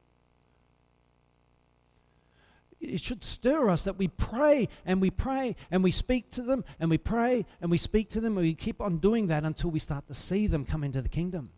It 2.83 3.01
should 3.01 3.23
stir 3.23 3.71
us 3.71 3.85
that 3.85 3.97
we 3.97 4.09
pray 4.09 4.69
and 4.85 5.01
we 5.01 5.11
pray 5.11 5.55
and 5.71 5.85
we 5.85 5.91
speak 5.91 6.31
to 6.31 6.43
them 6.43 6.65
and 6.81 6.91
we 6.91 6.99
pray 6.99 7.47
and 7.61 7.71
we 7.71 7.79
speak 7.79 8.09
to 8.11 8.21
them 8.21 8.37
and 8.37 8.45
we 8.45 8.55
keep 8.55 8.81
on 8.81 8.99
doing 8.99 9.29
that 9.29 9.45
until 9.45 9.71
we 9.71 9.79
start 9.79 10.07
to 10.09 10.15
see 10.15 10.47
them 10.49 10.65
come 10.65 10.83
into 10.83 11.01
the 11.01 11.09
kingdom. 11.09 11.51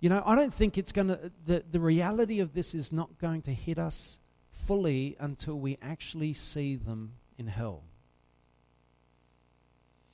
You 0.00 0.08
know, 0.08 0.22
I 0.26 0.34
don't 0.34 0.52
think 0.52 0.78
it's 0.78 0.92
going 0.92 1.08
to, 1.08 1.32
the, 1.44 1.64
the 1.70 1.80
reality 1.80 2.40
of 2.40 2.54
this 2.54 2.74
is 2.74 2.92
not 2.92 3.18
going 3.18 3.42
to 3.42 3.52
hit 3.52 3.78
us 3.78 4.18
fully 4.50 5.16
until 5.18 5.58
we 5.58 5.78
actually 5.80 6.34
see 6.34 6.76
them 6.76 7.14
in 7.38 7.46
hell. 7.46 7.82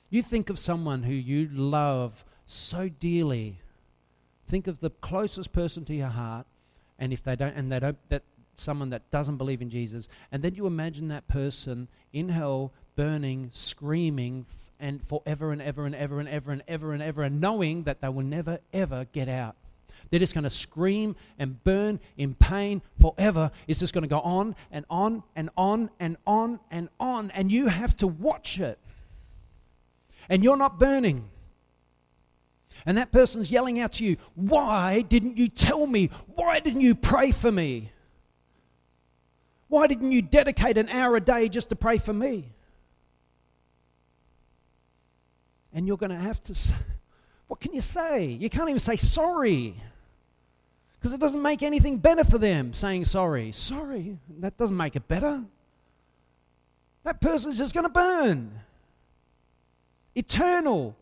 You 0.09 0.21
think 0.21 0.49
of 0.49 0.59
someone 0.59 1.03
who 1.03 1.13
you 1.13 1.49
love 1.51 2.23
so 2.45 2.87
dearly. 2.87 3.59
Think 4.47 4.67
of 4.67 4.79
the 4.79 4.91
closest 4.91 5.51
person 5.51 5.85
to 5.85 5.95
your 5.95 6.09
heart, 6.09 6.45
and 6.99 7.11
if 7.11 7.23
they 7.23 7.35
don't, 7.35 7.55
and 7.55 7.71
they 7.71 7.79
don't, 7.79 7.97
that 8.09 8.23
someone 8.55 8.89
that 8.91 9.09
doesn't 9.11 9.37
believe 9.37 9.61
in 9.61 9.69
Jesus, 9.69 10.07
and 10.31 10.43
then 10.43 10.55
you 10.55 10.67
imagine 10.67 11.07
that 11.09 11.27
person 11.27 11.87
in 12.13 12.29
hell 12.29 12.71
burning, 12.95 13.49
screaming, 13.53 14.45
f- 14.49 14.71
and 14.79 15.03
forever 15.03 15.51
and 15.51 15.61
ever 15.61 15.85
and 15.85 15.95
ever 15.95 16.19
and 16.19 16.29
ever 16.29 16.51
and 16.53 16.63
ever 16.67 16.93
and 16.93 17.03
ever, 17.03 17.23
and 17.23 17.41
knowing 17.41 17.83
that 17.83 18.01
they 18.01 18.09
will 18.09 18.23
never 18.23 18.59
ever 18.73 19.05
get 19.11 19.27
out. 19.27 19.55
They're 20.09 20.19
just 20.19 20.33
going 20.33 20.43
to 20.43 20.49
scream 20.49 21.15
and 21.39 21.63
burn 21.63 21.99
in 22.17 22.35
pain 22.35 22.81
forever. 22.99 23.51
It's 23.67 23.79
just 23.79 23.93
going 23.93 24.03
to 24.03 24.07
go 24.07 24.19
on 24.19 24.55
and 24.71 24.85
on 24.89 25.23
and 25.35 25.49
on 25.57 25.89
and 25.99 26.17
on 26.27 26.59
and 26.69 26.89
on, 26.99 27.31
and 27.31 27.51
you 27.51 27.67
have 27.67 27.95
to 27.97 28.07
watch 28.07 28.59
it. 28.59 28.77
And 30.29 30.43
you're 30.43 30.57
not 30.57 30.79
burning. 30.79 31.29
And 32.85 32.97
that 32.97 33.11
person's 33.11 33.49
yelling 33.49 33.79
out 33.79 33.93
to 33.93 34.03
you, 34.03 34.17
Why 34.35 35.01
didn't 35.01 35.37
you 35.37 35.47
tell 35.47 35.87
me? 35.87 36.09
Why 36.27 36.59
didn't 36.59 36.81
you 36.81 36.95
pray 36.95 37.31
for 37.31 37.51
me? 37.51 37.91
Why 39.75 39.87
didn't 39.87 40.13
you 40.13 40.21
dedicate 40.21 40.77
an 40.77 40.87
hour 40.87 41.17
a 41.17 41.19
day 41.19 41.49
just 41.49 41.67
to 41.67 41.75
pray 41.75 41.97
for 41.97 42.13
me? 42.13 42.45
And 45.73 45.85
you're 45.85 45.97
going 45.97 46.13
to 46.13 46.17
have 46.17 46.41
to, 46.43 46.57
what 47.49 47.59
can 47.59 47.73
you 47.73 47.81
say? 47.81 48.25
You 48.25 48.49
can't 48.49 48.69
even 48.69 48.79
say 48.79 48.95
sorry 48.95 49.75
because 50.93 51.13
it 51.13 51.19
doesn't 51.19 51.41
make 51.41 51.61
anything 51.61 51.97
better 51.97 52.23
for 52.23 52.37
them 52.37 52.71
saying 52.71 53.03
sorry. 53.03 53.51
Sorry, 53.51 54.17
that 54.39 54.57
doesn't 54.57 54.77
make 54.77 54.95
it 54.95 55.09
better. 55.09 55.43
That 57.03 57.19
person's 57.19 57.57
just 57.57 57.73
going 57.73 57.83
to 57.83 57.89
burn. 57.89 58.61
Eternal. 60.15 60.95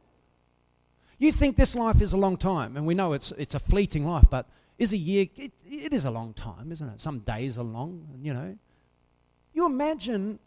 You 1.20 1.32
think 1.32 1.58
this 1.58 1.75
life 1.75 2.01
is 2.01 2.13
a 2.13 2.18
long 2.18 2.38
time, 2.38 2.75
and 2.75 2.88
we 2.88 2.96
know 2.96 3.13
it's, 3.13 3.32
it's 3.38 3.53
a 3.53 3.60
fleeting 3.60 4.03
life, 4.03 4.25
but 4.32 4.48
is 4.77 4.94
a 4.94 4.98
year, 4.98 5.27
it, 5.36 5.51
it 5.70 5.94
is 5.94 6.06
a 6.06 6.12
long 6.12 6.34
time, 6.34 6.72
isn't 6.72 6.88
it? 6.88 7.01
Some 7.01 7.20
days 7.20 7.58
are 7.58 7.63
long, 7.63 8.08
you 8.22 8.34
know. 8.34 8.58
You 9.53 9.65
imagine 9.65 10.39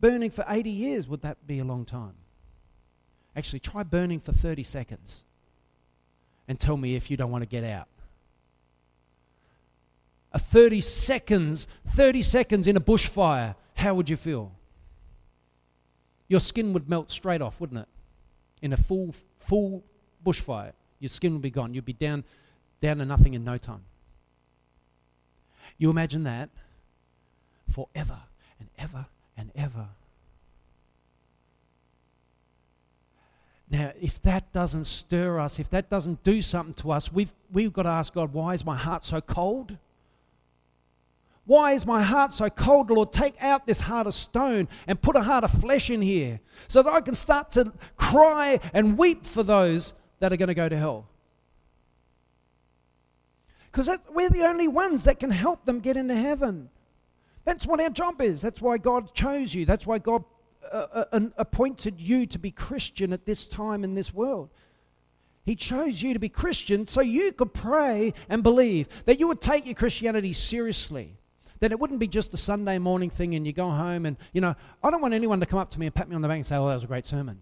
burning 0.00 0.30
for 0.30 0.44
80 0.48 0.70
years, 0.70 1.06
would 1.06 1.22
that 1.22 1.46
be 1.46 1.58
a 1.58 1.64
long 1.64 1.84
time? 1.84 2.14
Actually, 3.36 3.60
try 3.60 3.82
burning 3.82 4.18
for 4.18 4.32
30 4.32 4.62
seconds 4.62 5.24
and 6.48 6.58
tell 6.58 6.76
me 6.76 6.96
if 6.96 7.10
you 7.10 7.16
don't 7.16 7.30
want 7.30 7.42
to 7.42 7.48
get 7.48 7.64
out. 7.64 7.86
A 10.32 10.38
30 10.38 10.80
seconds, 10.80 11.66
30 11.88 12.22
seconds 12.22 12.66
in 12.66 12.76
a 12.76 12.80
bushfire, 12.80 13.54
how 13.74 13.94
would 13.94 14.08
you 14.08 14.16
feel? 14.16 14.52
Your 16.28 16.40
skin 16.40 16.72
would 16.72 16.88
melt 16.88 17.10
straight 17.10 17.42
off, 17.42 17.60
wouldn't 17.60 17.80
it? 17.80 17.88
In 18.62 18.72
a 18.72 18.76
full, 18.76 19.14
full 19.36 19.82
bushfire, 20.24 20.72
your 20.98 21.08
skin 21.08 21.32
would 21.32 21.42
be 21.42 21.50
gone. 21.50 21.74
You'd 21.74 21.84
be 21.84 21.92
down 21.92 22.24
down 22.80 22.98
to 22.98 23.04
nothing 23.04 23.34
in 23.34 23.44
no 23.44 23.58
time. 23.58 23.84
You 25.78 25.90
imagine 25.90 26.24
that 26.24 26.50
forever 27.70 28.18
and 28.58 28.68
ever 28.78 29.06
and 29.36 29.50
ever. 29.54 29.88
Now, 33.70 33.92
if 34.00 34.20
that 34.22 34.52
doesn't 34.52 34.86
stir 34.86 35.38
us, 35.38 35.60
if 35.60 35.70
that 35.70 35.88
doesn't 35.88 36.24
do 36.24 36.42
something 36.42 36.74
to 36.74 36.90
us, 36.90 37.12
we've, 37.12 37.32
we've 37.52 37.72
got 37.72 37.84
to 37.84 37.90
ask 37.90 38.12
God, 38.12 38.32
why 38.32 38.54
is 38.54 38.64
my 38.64 38.76
heart 38.76 39.04
so 39.04 39.20
cold? 39.20 39.78
Why 41.46 41.72
is 41.72 41.86
my 41.86 42.02
heart 42.02 42.32
so 42.32 42.50
cold, 42.50 42.90
Lord? 42.90 43.12
Take 43.12 43.40
out 43.40 43.66
this 43.66 43.80
heart 43.80 44.06
of 44.06 44.14
stone 44.14 44.68
and 44.86 45.00
put 45.00 45.16
a 45.16 45.22
heart 45.22 45.44
of 45.44 45.52
flesh 45.52 45.88
in 45.88 46.02
here 46.02 46.40
so 46.66 46.82
that 46.82 46.92
I 46.92 47.00
can 47.00 47.14
start 47.14 47.52
to 47.52 47.72
cry 47.96 48.60
and 48.74 48.98
weep 48.98 49.24
for 49.24 49.42
those 49.42 49.94
that 50.18 50.32
are 50.32 50.36
going 50.36 50.48
to 50.48 50.54
go 50.54 50.68
to 50.68 50.76
hell. 50.76 51.06
Because 53.70 53.88
we're 54.12 54.30
the 54.30 54.46
only 54.46 54.68
ones 54.68 55.04
that 55.04 55.20
can 55.20 55.30
help 55.30 55.64
them 55.64 55.80
get 55.80 55.96
into 55.96 56.14
heaven. 56.14 56.70
That's 57.44 57.66
what 57.66 57.80
our 57.80 57.90
job 57.90 58.20
is. 58.20 58.40
That's 58.40 58.60
why 58.60 58.78
God 58.78 59.14
chose 59.14 59.54
you. 59.54 59.64
That's 59.64 59.86
why 59.86 59.98
God 59.98 60.24
uh, 60.70 61.04
uh, 61.12 61.20
appointed 61.36 62.00
you 62.00 62.26
to 62.26 62.38
be 62.38 62.50
Christian 62.50 63.12
at 63.12 63.26
this 63.26 63.46
time 63.46 63.84
in 63.84 63.94
this 63.94 64.12
world. 64.12 64.50
He 65.44 65.56
chose 65.56 66.02
you 66.02 66.12
to 66.12 66.20
be 66.20 66.28
Christian 66.28 66.86
so 66.86 67.00
you 67.00 67.32
could 67.32 67.54
pray 67.54 68.12
and 68.28 68.42
believe, 68.42 68.88
that 69.06 69.18
you 69.18 69.28
would 69.28 69.40
take 69.40 69.66
your 69.66 69.74
Christianity 69.74 70.32
seriously. 70.32 71.16
That 71.60 71.72
it 71.72 71.78
wouldn't 71.78 72.00
be 72.00 72.08
just 72.08 72.34
a 72.34 72.36
Sunday 72.36 72.78
morning 72.78 73.10
thing 73.10 73.34
and 73.34 73.46
you 73.46 73.52
go 73.52 73.68
home 73.68 74.06
and, 74.06 74.16
you 74.32 74.40
know, 74.40 74.54
I 74.82 74.90
don't 74.90 75.00
want 75.00 75.14
anyone 75.14 75.40
to 75.40 75.46
come 75.46 75.58
up 75.58 75.70
to 75.70 75.80
me 75.80 75.86
and 75.86 75.94
pat 75.94 76.08
me 76.08 76.14
on 76.14 76.22
the 76.22 76.28
back 76.28 76.36
and 76.36 76.46
say, 76.46 76.56
oh, 76.56 76.66
that 76.68 76.74
was 76.74 76.84
a 76.84 76.88
great 76.88 77.06
sermon. 77.06 77.40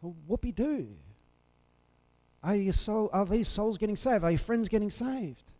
Well, 0.00 0.14
whoopie 0.28 0.54
do. 0.54 0.88
Are, 2.42 2.54
your 2.54 2.72
soul, 2.72 3.10
are 3.12 3.26
these 3.26 3.48
souls 3.48 3.78
getting 3.78 3.96
saved? 3.96 4.24
Are 4.24 4.30
your 4.30 4.38
friends 4.38 4.68
getting 4.68 4.90
saved? 4.90 5.52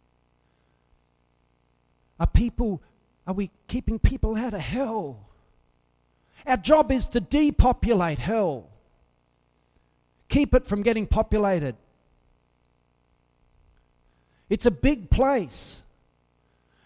Are 2.21 2.27
people, 2.27 2.83
are 3.27 3.35
we 3.35 3.51
keeping 3.67 3.99
people 3.99 4.37
out 4.37 4.55
of 4.55 4.61
hell? 4.61 5.19
Our 6.47 6.57
job 6.57 6.91
is 6.91 7.07
to 7.09 7.21
depopulate 7.21 8.19
hell. 8.19 8.67
Keep 10.29 10.55
it 10.55 10.67
from 10.67 10.83
getting 10.83 11.07
populated. 11.07 11.75
It's 14.51 14.67
a 14.67 14.71
big 14.71 15.11
place. 15.11 15.83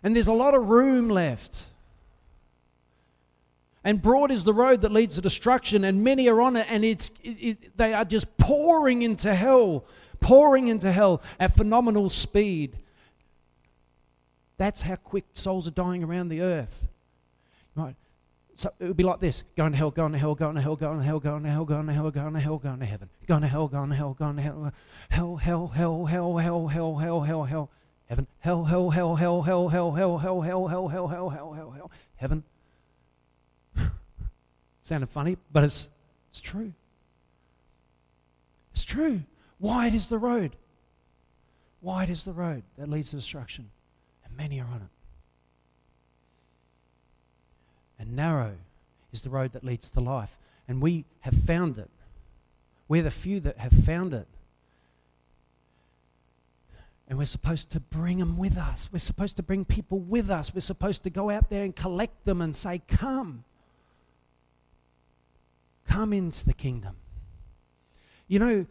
And 0.02 0.16
there's 0.16 0.26
a 0.26 0.32
lot 0.32 0.54
of 0.54 0.68
room 0.68 1.08
left. 1.08 1.66
And 3.84 4.00
broad 4.00 4.30
is 4.30 4.44
the 4.44 4.54
road 4.54 4.82
that 4.82 4.92
leads 4.92 5.16
to 5.16 5.20
destruction, 5.20 5.84
and 5.84 6.04
many 6.04 6.28
are 6.28 6.40
on 6.40 6.56
it, 6.56 6.66
and 6.70 6.84
it's, 6.84 7.10
it, 7.22 7.28
it, 7.28 7.76
they 7.76 7.92
are 7.92 8.04
just 8.04 8.36
pouring 8.36 9.02
into 9.02 9.34
hell, 9.34 9.84
pouring 10.20 10.68
into 10.68 10.92
hell 10.92 11.20
at 11.40 11.56
phenomenal 11.56 12.08
speed. 12.08 12.76
That's 14.62 14.82
how 14.82 14.94
quick 14.94 15.24
souls 15.34 15.66
are 15.66 15.72
dying 15.72 16.04
around 16.04 16.28
the 16.28 16.40
earth. 16.40 16.86
Right? 17.74 17.96
So 18.54 18.72
it 18.78 18.86
would 18.86 18.96
be 18.96 19.02
like 19.02 19.18
this 19.18 19.42
going 19.56 19.72
to 19.72 19.76
hell, 19.78 19.90
going 19.90 20.12
to 20.12 20.18
hell, 20.18 20.36
going 20.36 20.54
to 20.54 20.60
hell, 20.60 20.76
going 20.76 20.98
to 20.98 21.02
hell, 21.02 21.18
going 21.18 21.42
to 21.42 21.50
hell, 21.50 21.64
going 21.64 21.86
to 21.88 21.92
hell, 21.92 22.10
going 22.10 22.34
to 22.34 22.38
hell, 22.38 22.58
going 22.58 22.78
to 22.78 22.86
heaven. 22.86 23.08
Going 23.26 23.42
to 23.42 23.48
hell, 23.48 23.66
going 23.66 23.90
to 23.90 23.96
hell, 23.96 24.14
going 24.14 24.36
to 24.36 24.42
hell. 24.42 24.72
Hell, 25.10 25.34
hell, 25.34 25.66
hell, 25.66 26.06
hell, 26.06 26.36
hell, 26.36 26.68
hell, 26.68 26.96
hell, 26.96 27.20
hell, 27.22 27.42
hell. 27.42 27.70
Heaven. 28.06 28.28
Hell, 28.38 28.64
hell, 28.66 28.90
hell, 28.90 29.16
hell, 29.16 29.42
hell, 29.42 29.68
hell, 29.68 29.90
hell, 29.90 30.18
hell, 30.18 30.42
hell, 30.44 30.68
hell, 30.68 30.88
hell, 30.88 31.08
hell, 31.08 31.28
hell, 31.28 31.52
hell, 31.54 31.70
hell. 31.72 31.90
Heaven. 32.14 32.44
Sounded 34.82 35.08
funny, 35.08 35.38
but 35.50 35.64
it's 35.64 35.88
it's 36.30 36.40
true. 36.40 36.72
It's 38.70 38.84
true. 38.84 39.22
Wide 39.58 39.92
is 39.92 40.06
the 40.06 40.18
road. 40.18 40.54
Wide 41.80 42.10
is 42.10 42.22
the 42.22 42.32
road 42.32 42.62
that 42.78 42.88
leads 42.88 43.10
to 43.10 43.16
destruction 43.16 43.71
many 44.36 44.60
are 44.60 44.66
on 44.66 44.82
it. 44.82 44.88
And 47.98 48.16
narrow 48.16 48.54
is 49.12 49.22
the 49.22 49.30
road 49.30 49.52
that 49.52 49.64
leads 49.64 49.90
to 49.90 50.00
life. 50.00 50.36
And 50.66 50.82
we 50.82 51.04
have 51.20 51.34
found 51.34 51.78
it. 51.78 51.90
We're 52.88 53.02
the 53.02 53.10
few 53.10 53.40
that 53.40 53.58
have 53.58 53.72
found 53.72 54.12
it. 54.12 54.26
And 57.08 57.18
we're 57.18 57.26
supposed 57.26 57.70
to 57.70 57.80
bring 57.80 58.18
them 58.18 58.36
with 58.36 58.56
us. 58.56 58.88
We're 58.92 58.98
supposed 58.98 59.36
to 59.36 59.42
bring 59.42 59.64
people 59.64 59.98
with 59.98 60.30
us. 60.30 60.54
We're 60.54 60.60
supposed 60.60 61.02
to 61.04 61.10
go 61.10 61.30
out 61.30 61.50
there 61.50 61.62
and 61.62 61.76
collect 61.76 62.24
them 62.24 62.40
and 62.40 62.56
say, 62.56 62.80
Come. 62.88 63.44
Come 65.86 66.12
into 66.12 66.46
the 66.46 66.54
kingdom. 66.54 66.96
You 68.28 68.38
know, 68.38 68.66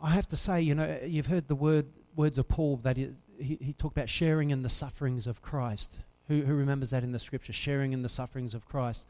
I 0.00 0.10
have 0.10 0.28
to 0.28 0.36
say, 0.36 0.60
you 0.60 0.74
know, 0.74 0.98
you've 1.04 1.26
heard 1.26 1.48
the 1.48 1.54
word, 1.54 1.86
words 2.16 2.38
of 2.38 2.48
Paul 2.48 2.78
that 2.82 2.98
is, 2.98 3.12
he, 3.40 3.58
he 3.60 3.72
talked 3.72 3.96
about 3.96 4.08
sharing 4.08 4.50
in 4.50 4.62
the 4.62 4.68
sufferings 4.68 5.26
of 5.26 5.42
Christ. 5.42 5.98
Who, 6.28 6.42
who 6.42 6.54
remembers 6.54 6.90
that 6.90 7.02
in 7.02 7.12
the 7.12 7.18
scripture? 7.18 7.52
Sharing 7.52 7.92
in 7.92 8.02
the 8.02 8.08
sufferings 8.08 8.54
of 8.54 8.66
Christ. 8.68 9.06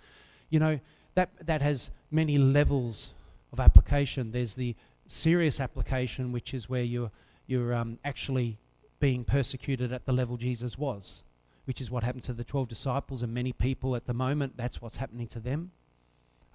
You 0.51 0.61
know, 0.61 0.81
that, 1.15 1.31
that 1.45 1.63
has 1.63 1.91
many 2.11 2.39
levels 2.39 3.13
of 3.53 3.61
application. 3.61 4.33
There's 4.33 4.55
the 4.55 4.75
serious 5.09 5.61
application, 5.61 6.33
which 6.33 6.55
is 6.55 6.69
where 6.69 6.83
you're, 6.83 7.11
you're 7.47 7.75
um, 7.75 7.99
actually 8.05 8.59
being 9.01 9.25
persecuted 9.25 9.93
at 9.93 10.05
the 10.07 10.13
level 10.13 10.37
Jesus 10.37 10.79
was, 10.79 11.25
which 11.65 11.81
is 11.81 11.91
what 11.91 12.03
happened 12.03 12.25
to 12.25 12.33
the 12.33 12.45
12 12.45 12.69
disciples 12.69 13.23
and 13.23 13.33
many 13.33 13.53
people 13.53 13.97
at 13.97 14.07
the 14.07 14.15
moment. 14.15 14.57
That's 14.57 14.81
what's 14.81 14.97
happening 14.97 15.27
to 15.29 15.41
them. 15.41 15.73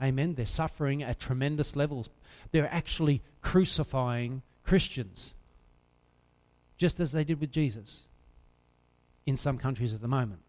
Amen. 0.02 0.36
They're 0.36 0.46
suffering 0.46 1.04
at 1.04 1.20
tremendous 1.20 1.76
levels. 1.76 2.10
They're 2.52 2.72
actually 2.72 3.22
crucifying 3.42 4.42
Christians, 4.64 5.34
just 6.78 7.00
as 7.00 7.12
they 7.12 7.24
did 7.24 7.40
with 7.40 7.52
Jesus 7.52 8.04
in 9.26 9.38
some 9.38 9.58
countries 9.58 9.94
at 9.94 10.02
the 10.02 10.08
moment, 10.08 10.42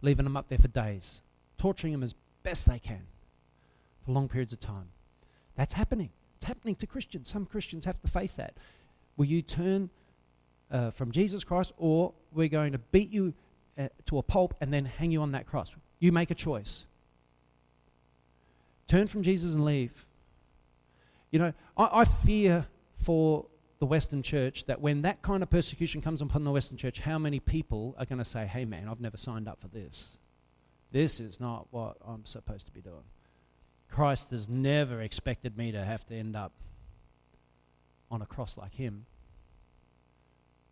leaving 0.00 0.24
them 0.24 0.36
up 0.36 0.48
there 0.48 0.58
for 0.58 0.68
days, 0.68 1.20
torturing 1.58 1.92
them 1.92 2.02
as 2.02 2.14
best 2.42 2.66
they 2.66 2.78
can 2.78 3.06
for 4.04 4.12
long 4.12 4.28
periods 4.28 4.52
of 4.52 4.60
time. 4.60 4.88
That's 5.56 5.74
happening. 5.74 6.10
It's 6.36 6.46
happening 6.46 6.74
to 6.76 6.86
Christians. 6.86 7.28
Some 7.30 7.46
Christians 7.46 7.84
have 7.84 8.00
to 8.02 8.08
face 8.08 8.32
that. 8.34 8.54
Will 9.16 9.26
you 9.26 9.42
turn 9.42 9.90
uh, 10.70 10.90
from 10.90 11.12
Jesus 11.12 11.44
Christ, 11.44 11.72
or 11.76 12.12
we're 12.32 12.48
going 12.48 12.72
to 12.72 12.78
beat 12.78 13.10
you 13.12 13.34
uh, 13.78 13.88
to 14.06 14.18
a 14.18 14.22
pulp 14.22 14.54
and 14.60 14.72
then 14.72 14.84
hang 14.84 15.12
you 15.12 15.22
on 15.22 15.32
that 15.32 15.46
cross? 15.46 15.74
You 16.00 16.10
make 16.10 16.30
a 16.30 16.34
choice. 16.34 16.84
Turn 18.88 19.06
from 19.06 19.22
Jesus 19.22 19.54
and 19.54 19.64
leave. 19.64 20.04
You 21.30 21.38
know, 21.38 21.52
I, 21.76 22.00
I 22.00 22.04
fear 22.04 22.66
for 22.96 23.46
the 23.82 23.86
Western 23.86 24.22
church 24.22 24.66
that 24.66 24.80
when 24.80 25.02
that 25.02 25.22
kind 25.22 25.42
of 25.42 25.50
persecution 25.50 26.00
comes 26.00 26.22
upon 26.22 26.44
the 26.44 26.52
Western 26.52 26.76
church, 26.76 27.00
how 27.00 27.18
many 27.18 27.40
people 27.40 27.96
are 27.98 28.06
going 28.06 28.20
to 28.20 28.24
say, 28.24 28.46
hey 28.46 28.64
man, 28.64 28.88
I've 28.88 29.00
never 29.00 29.16
signed 29.16 29.48
up 29.48 29.60
for 29.60 29.66
this? 29.66 30.18
This 30.92 31.18
is 31.18 31.40
not 31.40 31.66
what 31.72 31.96
I'm 32.06 32.24
supposed 32.24 32.66
to 32.66 32.72
be 32.72 32.80
doing. 32.80 33.02
Christ 33.90 34.30
has 34.30 34.48
never 34.48 35.02
expected 35.02 35.58
me 35.58 35.72
to 35.72 35.84
have 35.84 36.06
to 36.06 36.14
end 36.14 36.36
up 36.36 36.52
on 38.08 38.22
a 38.22 38.24
cross 38.24 38.56
like 38.56 38.72
him. 38.72 39.04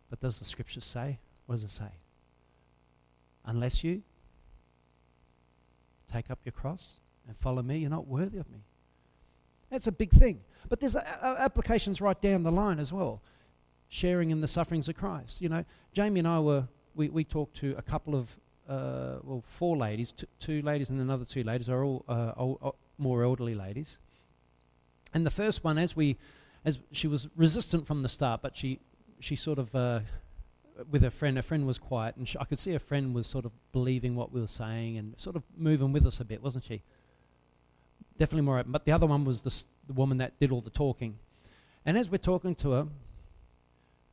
But 0.09 0.21
does 0.21 0.39
the 0.39 0.45
scripture 0.45 0.79
say? 0.79 1.19
What 1.47 1.55
does 1.55 1.65
it 1.65 1.71
say? 1.71 1.91
Unless 3.43 3.83
you 3.83 4.03
take 6.09 6.31
up 6.31 6.39
your 6.45 6.53
cross 6.53 7.01
and 7.27 7.35
follow 7.35 7.61
me, 7.61 7.79
you're 7.79 7.89
not 7.89 8.07
worthy 8.07 8.37
of 8.37 8.49
me. 8.49 8.59
That's 9.69 9.87
a 9.87 9.91
big 9.91 10.11
thing. 10.11 10.39
But 10.69 10.79
there's 10.79 10.95
a, 10.95 10.99
a, 10.99 11.41
applications 11.41 12.01
right 12.01 12.19
down 12.21 12.43
the 12.43 12.51
line 12.51 12.79
as 12.79 12.93
well. 12.93 13.21
Sharing 13.89 14.29
in 14.29 14.41
the 14.41 14.47
sufferings 14.47 14.87
of 14.87 14.95
Christ. 14.95 15.41
You 15.41 15.49
know, 15.49 15.65
Jamie 15.93 16.19
and 16.19 16.27
I 16.27 16.39
were, 16.39 16.67
we, 16.95 17.09
we 17.09 17.23
talked 17.23 17.55
to 17.57 17.75
a 17.77 17.81
couple 17.81 18.15
of, 18.15 18.29
uh, 18.69 19.19
well, 19.23 19.43
four 19.45 19.75
ladies, 19.75 20.11
t- 20.11 20.27
two 20.39 20.61
ladies 20.61 20.89
and 20.89 20.99
another 21.01 21.25
two 21.25 21.43
ladies 21.43 21.69
are 21.69 21.83
all 21.83 22.05
uh, 22.07 22.31
old, 22.37 22.75
more 22.97 23.23
elderly 23.23 23.55
ladies. 23.55 23.97
And 25.13 25.25
the 25.25 25.31
first 25.31 25.63
one, 25.63 25.77
as 25.77 25.95
we, 25.95 26.17
as 26.63 26.79
she 26.91 27.07
was 27.07 27.27
resistant 27.35 27.85
from 27.85 28.01
the 28.01 28.09
start, 28.09 28.41
but 28.41 28.55
she, 28.55 28.79
she 29.19 29.35
sort 29.35 29.59
of, 29.59 29.75
uh, 29.75 29.99
with 30.89 31.03
a 31.03 31.11
friend, 31.11 31.37
a 31.37 31.41
friend 31.41 31.67
was 31.67 31.77
quiet, 31.77 32.15
and 32.15 32.27
she, 32.27 32.37
I 32.39 32.45
could 32.45 32.59
see 32.59 32.73
a 32.73 32.79
friend 32.79 33.13
was 33.13 33.27
sort 33.27 33.45
of 33.45 33.51
believing 33.71 34.15
what 34.15 34.31
we 34.31 34.39
were 34.39 34.47
saying 34.47 34.97
and 34.97 35.19
sort 35.19 35.35
of 35.35 35.43
moving 35.57 35.91
with 35.91 36.05
us 36.05 36.19
a 36.19 36.25
bit, 36.25 36.41
wasn't 36.41 36.65
she? 36.65 36.81
Definitely 38.21 38.43
more 38.43 38.59
open. 38.59 38.71
But 38.71 38.85
the 38.85 38.91
other 38.91 39.07
one 39.07 39.25
was 39.25 39.41
the, 39.41 39.63
the 39.87 39.93
woman 39.93 40.19
that 40.19 40.39
did 40.39 40.51
all 40.51 40.61
the 40.61 40.69
talking. 40.69 41.17
And 41.87 41.97
as 41.97 42.07
we're 42.07 42.19
talking 42.19 42.53
to 42.57 42.71
her, 42.73 42.87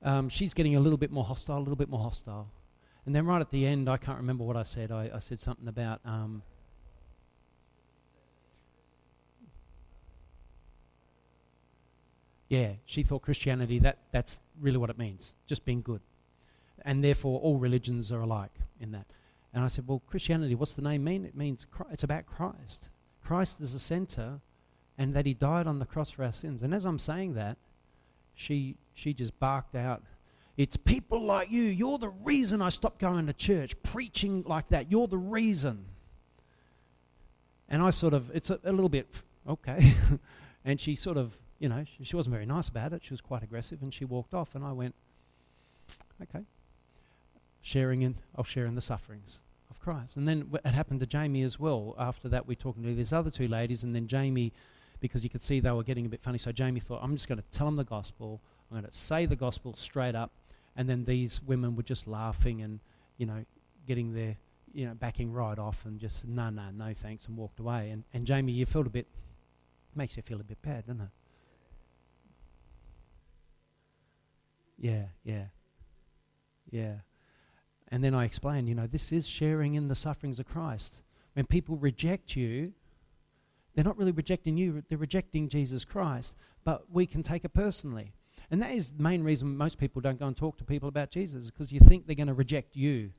um, 0.03 0.31
she's 0.31 0.55
getting 0.55 0.77
a 0.77 0.81
little 0.81 0.97
bit 0.97 1.11
more 1.11 1.25
hostile, 1.25 1.59
a 1.59 1.61
little 1.61 1.77
bit 1.77 1.91
more 1.91 2.01
hostile. 2.01 2.49
And 3.05 3.15
then 3.15 3.27
right 3.27 3.43
at 3.43 3.51
the 3.51 3.67
end, 3.67 3.87
I 3.87 3.99
can't 3.99 4.17
remember 4.17 4.45
what 4.45 4.57
I 4.57 4.63
said. 4.63 4.91
I, 4.91 5.11
I 5.15 5.19
said 5.19 5.41
something 5.41 5.69
about. 5.69 6.01
Um, 6.07 6.41
yeah, 12.49 12.71
she 12.87 13.03
thought 13.03 13.21
Christianity, 13.21 13.79
that, 13.81 13.99
that's 14.11 14.41
really 14.59 14.79
what 14.79 14.89
it 14.89 14.97
means, 14.97 15.35
just 15.47 15.67
being 15.67 15.83
good. 15.83 16.01
And 16.81 17.05
therefore, 17.05 17.41
all 17.41 17.59
religions 17.59 18.11
are 18.11 18.23
alike 18.23 18.55
in 18.81 18.93
that. 18.93 19.05
And 19.53 19.63
I 19.63 19.69
said, 19.69 19.87
well, 19.87 20.03
Christianity, 20.07 20.55
what's 20.55 20.77
the 20.77 20.83
name 20.83 21.05
mean? 21.05 21.27
It 21.27 21.37
means 21.37 21.67
Christ, 21.71 21.93
it's 21.93 22.05
about 22.05 22.25
Christ. 22.25 22.89
Christ 23.29 23.61
is 23.61 23.75
the 23.75 23.79
center, 23.79 24.41
and 24.97 25.13
that 25.13 25.27
He 25.27 25.35
died 25.35 25.67
on 25.67 25.81
the 25.81 25.85
cross 25.85 26.13
for 26.13 26.25
our 26.25 26.33
sins. 26.33 26.63
And 26.63 26.73
as 26.73 26.87
I'm 26.87 26.99
saying 26.99 27.35
that, 27.35 27.59
she 28.35 28.77
she 28.95 29.13
just 29.13 29.39
barked 29.39 29.75
out, 29.75 30.03
"It's 30.57 30.79
people 30.79 31.23
like 31.23 31.51
you. 31.51 31.65
You're 31.65 31.99
the 31.99 32.09
reason 32.09 32.63
I 32.63 32.71
stopped 32.71 32.99
going 32.99 33.27
to 33.27 33.35
church, 33.35 33.83
preaching 33.83 34.45
like 34.47 34.69
that. 34.69 34.91
You're 34.91 35.09
the 35.09 35.19
reason." 35.19 35.85
And 37.69 37.83
I 37.83 37.91
sort 37.91 38.15
of, 38.15 38.31
it's 38.35 38.49
a, 38.49 38.61
a 38.65 38.73
little 38.73 38.89
bit 38.89 39.07
okay, 39.47 39.93
and 40.65 40.81
she 40.81 40.95
sort 40.95 41.19
of, 41.19 41.37
you 41.59 41.69
know, 41.69 41.85
she, 41.85 42.05
she 42.05 42.17
wasn't 42.17 42.33
very 42.33 42.47
nice 42.47 42.69
about 42.69 42.95
it. 42.95 43.05
She 43.05 43.13
was 43.13 43.21
quite 43.21 43.43
aggressive, 43.43 43.83
and 43.83 43.93
she 43.93 44.07
walked 44.07 44.33
off. 44.33 44.55
And 44.55 44.65
I 44.65 44.73
went, 44.73 44.95
"Okay." 46.23 46.45
Sharing 47.61 48.01
in, 48.01 48.15
I'll 48.35 48.45
share 48.45 48.65
in 48.65 48.75
the 48.75 48.81
sufferings 48.81 49.43
of 49.71 49.81
Christ. 49.81 50.17
And 50.17 50.27
then 50.27 50.49
it 50.65 50.71
happened 50.71 51.01
to 51.01 51.07
Jamie 51.07 51.43
as 51.43 51.59
well. 51.59 51.95
After 51.99 52.29
that, 52.29 52.47
we're 52.47 52.55
talking 52.55 52.83
to 52.83 52.95
these 52.95 53.13
other 53.13 53.31
two 53.31 53.49
ladies, 53.49 53.83
and 53.83 53.95
then 53.95 54.07
Jamie, 54.07 54.53
because 55.01 55.23
you 55.23 55.31
could 55.31 55.43
see 55.43 55.61
they 55.61 55.71
were 55.71 55.83
getting 55.83 56.07
a 56.07 56.09
bit 56.09 56.23
funny, 56.23 56.39
so 56.39 56.53
Jamie 56.53 56.81
thought, 56.81 57.01
I'm 57.03 57.15
just 57.15 57.29
going 57.29 57.39
to 57.39 57.45
tell 57.51 57.67
them 57.67 57.77
the 57.77 57.85
gospel. 57.85 58.41
I'm 58.71 58.81
going 58.81 58.91
to 58.91 58.97
say 58.97 59.27
the 59.27 59.37
gospel 59.37 59.75
straight 59.75 60.15
up. 60.15 60.33
And 60.77 60.89
then 60.89 61.05
these 61.05 61.43
women 61.43 61.75
were 61.75 61.83
just 61.83 62.07
laughing 62.07 62.63
and, 62.63 62.81
you 63.17 63.27
know, 63.27 63.45
getting 63.87 64.15
their, 64.15 64.37
you 64.73 64.87
know, 64.87 64.95
backing 64.95 65.33
right 65.33 65.59
off 65.59 65.85
and 65.85 65.99
just, 65.99 66.27
no, 66.27 66.51
no, 66.51 66.71
no 66.73 66.95
thanks, 66.95 67.27
and 67.27 67.37
walked 67.37 67.59
away. 67.59 67.91
And, 67.91 68.05
and 68.15 68.27
Jamie, 68.27 68.53
you 68.53 68.65
felt 68.65 68.87
a 68.87 68.91
bit, 68.91 69.07
makes 69.95 70.17
you 70.17 70.23
feel 70.23 70.41
a 70.41 70.45
bit 70.45 70.63
bad, 70.63 70.87
doesn't 70.87 71.01
it? 71.01 71.09
Yeah, 74.79 75.05
yeah, 75.25 75.47
yeah. 76.71 76.95
And 77.91 78.05
then 78.05 78.15
I 78.15 78.25
explain, 78.25 78.67
you 78.67 78.75
know, 78.75 78.87
this 78.87 79.13
is 79.13 79.27
sharing 79.27 79.75
in 79.75 79.89
the 79.89 79.95
sufferings 79.95 80.39
of 80.39 80.47
Christ. 80.47 81.03
When 81.33 81.47
people 81.47 81.77
reject 81.77 82.37
you, 82.37 82.73
they're 83.75 83.85
not 83.85 83.97
really 83.97 84.13
rejecting 84.13 84.57
you, 84.57 84.83
they're 84.89 84.99
rejecting 84.99 85.49
Jesus 85.49 85.85
Christ, 85.85 86.37
but 86.65 86.85
we 86.93 87.07
can 87.07 87.23
take 87.23 87.45
it 87.45 87.55
personally. 87.55 88.13
And 88.51 88.61
that 88.63 88.73
is 88.73 88.91
the 88.91 89.03
main 89.03 89.23
reason 89.23 89.57
most 89.57 89.79
people 89.79 90.03
don't 90.03 90.19
go 90.19 90.27
and 90.27 90.37
talk 90.37 90.59
to 90.59 90.65
people 90.65 90.89
about 90.89 91.11
Jesus, 91.11 91.51
because 91.51 91.73
you 91.73 91.81
think 91.81 92.07
they're 92.07 92.17
going 92.17 92.29
to 92.29 92.35
reject 92.35 92.77
you. 92.77 93.11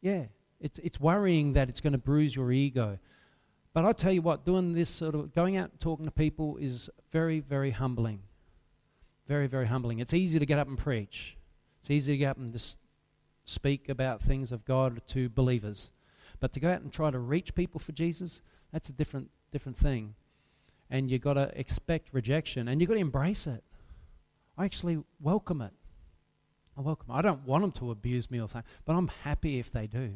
Yeah, 0.00 0.24
it's, 0.60 0.78
it's 0.78 0.98
worrying 1.00 1.52
that 1.54 1.68
it's 1.68 1.80
going 1.80 1.92
to 1.92 1.98
bruise 1.98 2.34
your 2.34 2.52
ego. 2.52 2.98
But 3.72 3.84
I 3.84 3.92
tell 3.92 4.12
you 4.12 4.22
what, 4.22 4.44
doing 4.44 4.72
this 4.72 4.90
sort 4.90 5.14
of 5.14 5.34
going 5.34 5.56
out 5.56 5.70
and 5.70 5.80
talking 5.80 6.04
to 6.04 6.10
people 6.10 6.56
is 6.56 6.88
very, 7.10 7.40
very 7.40 7.70
humbling. 7.70 8.20
Very, 9.28 9.46
very 9.46 9.66
humbling. 9.66 9.98
It's 9.98 10.14
easy 10.14 10.38
to 10.38 10.46
get 10.46 10.58
up 10.58 10.68
and 10.68 10.78
preach. 10.78 11.36
It's 11.80 11.90
easy 11.90 12.12
to 12.12 12.18
get 12.18 12.30
up 12.30 12.36
and 12.36 12.52
just 12.52 12.78
speak 13.44 13.88
about 13.88 14.22
things 14.22 14.52
of 14.52 14.64
God 14.64 15.02
to 15.08 15.28
believers. 15.28 15.90
But 16.38 16.52
to 16.52 16.60
go 16.60 16.70
out 16.70 16.82
and 16.82 16.92
try 16.92 17.10
to 17.10 17.18
reach 17.18 17.54
people 17.54 17.80
for 17.80 17.92
Jesus, 17.92 18.42
that's 18.72 18.88
a 18.88 18.92
different 18.92 19.30
different 19.50 19.76
thing. 19.76 20.14
And 20.90 21.10
you've 21.10 21.22
got 21.22 21.34
to 21.34 21.50
expect 21.58 22.08
rejection 22.12 22.68
and 22.68 22.80
you've 22.80 22.88
got 22.88 22.94
to 22.94 23.00
embrace 23.00 23.46
it. 23.46 23.62
I 24.58 24.64
actually 24.64 25.02
welcome 25.20 25.62
it. 25.62 25.72
I 26.76 26.80
welcome 26.80 27.10
it. 27.10 27.14
I 27.14 27.22
don't 27.22 27.46
want 27.46 27.62
them 27.62 27.72
to 27.72 27.90
abuse 27.90 28.30
me 28.30 28.40
or 28.40 28.48
something, 28.48 28.70
but 28.84 28.94
I'm 28.94 29.08
happy 29.22 29.58
if 29.58 29.70
they 29.70 29.86
do. 29.86 30.14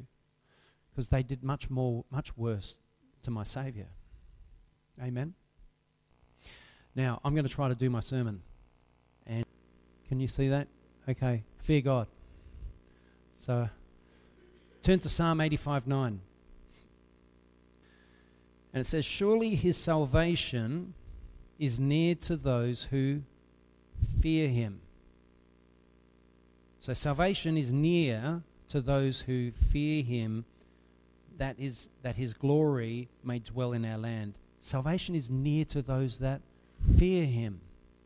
Because 0.90 1.08
they 1.08 1.22
did 1.22 1.42
much 1.42 1.70
more, 1.70 2.04
much 2.10 2.36
worse 2.36 2.78
to 3.22 3.30
my 3.30 3.42
Saviour. 3.42 3.86
Amen. 5.02 5.34
Now, 6.94 7.20
I'm 7.24 7.34
going 7.34 7.46
to 7.46 7.52
try 7.52 7.68
to 7.68 7.74
do 7.74 7.90
my 7.90 8.00
sermon. 8.00 8.42
And 9.26 9.44
can 10.08 10.20
you 10.20 10.28
see 10.28 10.48
that? 10.48 10.68
Okay, 11.08 11.42
fear 11.58 11.82
God. 11.82 12.06
So 13.38 13.68
turn 14.82 15.00
to 15.00 15.08
Psalm 15.08 15.40
85 15.40 15.86
9. 15.86 16.20
And 18.72 18.80
it 18.80 18.86
says, 18.86 19.04
Surely 19.04 19.54
his 19.54 19.76
salvation 19.76 20.94
is 21.58 21.78
near 21.78 22.14
to 22.16 22.36
those 22.36 22.84
who 22.84 23.22
fear 24.20 24.48
him. 24.48 24.80
So 26.80 26.92
salvation 26.92 27.56
is 27.56 27.72
near 27.72 28.42
to 28.68 28.80
those 28.80 29.20
who 29.20 29.52
fear 29.52 30.02
him, 30.02 30.44
that 31.38 31.56
is 31.58 31.88
that 32.02 32.16
his 32.16 32.34
glory 32.34 33.08
may 33.22 33.38
dwell 33.38 33.72
in 33.72 33.84
our 33.84 33.98
land. 33.98 34.34
Salvation 34.60 35.14
is 35.14 35.30
near 35.30 35.64
to 35.66 35.82
those 35.82 36.18
that 36.18 36.40
fear 36.98 37.24
him. 37.24 37.60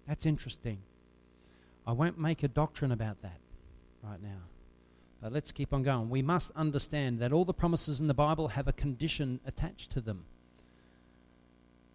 That's 0.06 0.26
interesting. 0.26 0.78
I 1.88 1.92
won't 1.92 2.18
make 2.18 2.42
a 2.42 2.48
doctrine 2.48 2.92
about 2.92 3.22
that 3.22 3.40
right 4.02 4.22
now. 4.22 4.42
But 5.22 5.32
let's 5.32 5.50
keep 5.50 5.72
on 5.72 5.82
going. 5.82 6.10
We 6.10 6.20
must 6.20 6.52
understand 6.54 7.18
that 7.20 7.32
all 7.32 7.46
the 7.46 7.54
promises 7.54 7.98
in 7.98 8.08
the 8.08 8.14
Bible 8.14 8.48
have 8.48 8.68
a 8.68 8.72
condition 8.72 9.40
attached 9.46 9.90
to 9.92 10.02
them. 10.02 10.24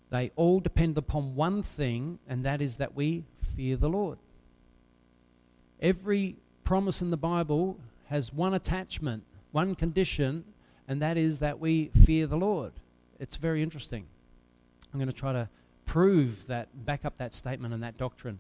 They 0.10 0.32
all 0.36 0.60
depend 0.60 0.98
upon 0.98 1.36
one 1.36 1.62
thing, 1.62 2.18
and 2.28 2.44
that 2.44 2.60
is 2.60 2.78
that 2.78 2.96
we 2.96 3.24
fear 3.56 3.78
the 3.78 3.88
Lord. 3.88 4.18
Every 5.80 6.38
promise 6.64 7.04
in 7.04 7.12
the 7.12 7.18
Bible 7.18 7.78
has 8.08 8.34
one 8.34 8.56
attachment, 8.56 9.24
one 9.52 9.76
condition, 9.76 10.44
and 10.88 11.04
that 11.04 11.18
is 11.18 11.38
that 11.38 11.60
we 11.60 11.92
fear 12.04 12.26
the 12.26 12.36
Lord. 12.36 12.74
It's 13.20 13.36
very 13.36 13.62
interesting. 13.62 14.06
I'm 14.92 15.00
going 15.00 15.10
to 15.10 15.16
try 15.16 15.34
to 15.34 15.50
prove 15.86 16.48
that, 16.48 16.68
back 16.84 17.06
up 17.06 17.18
that 17.20 17.36
statement 17.36 17.76
and 17.76 17.84
that 17.84 18.00
doctrine. 18.00 18.40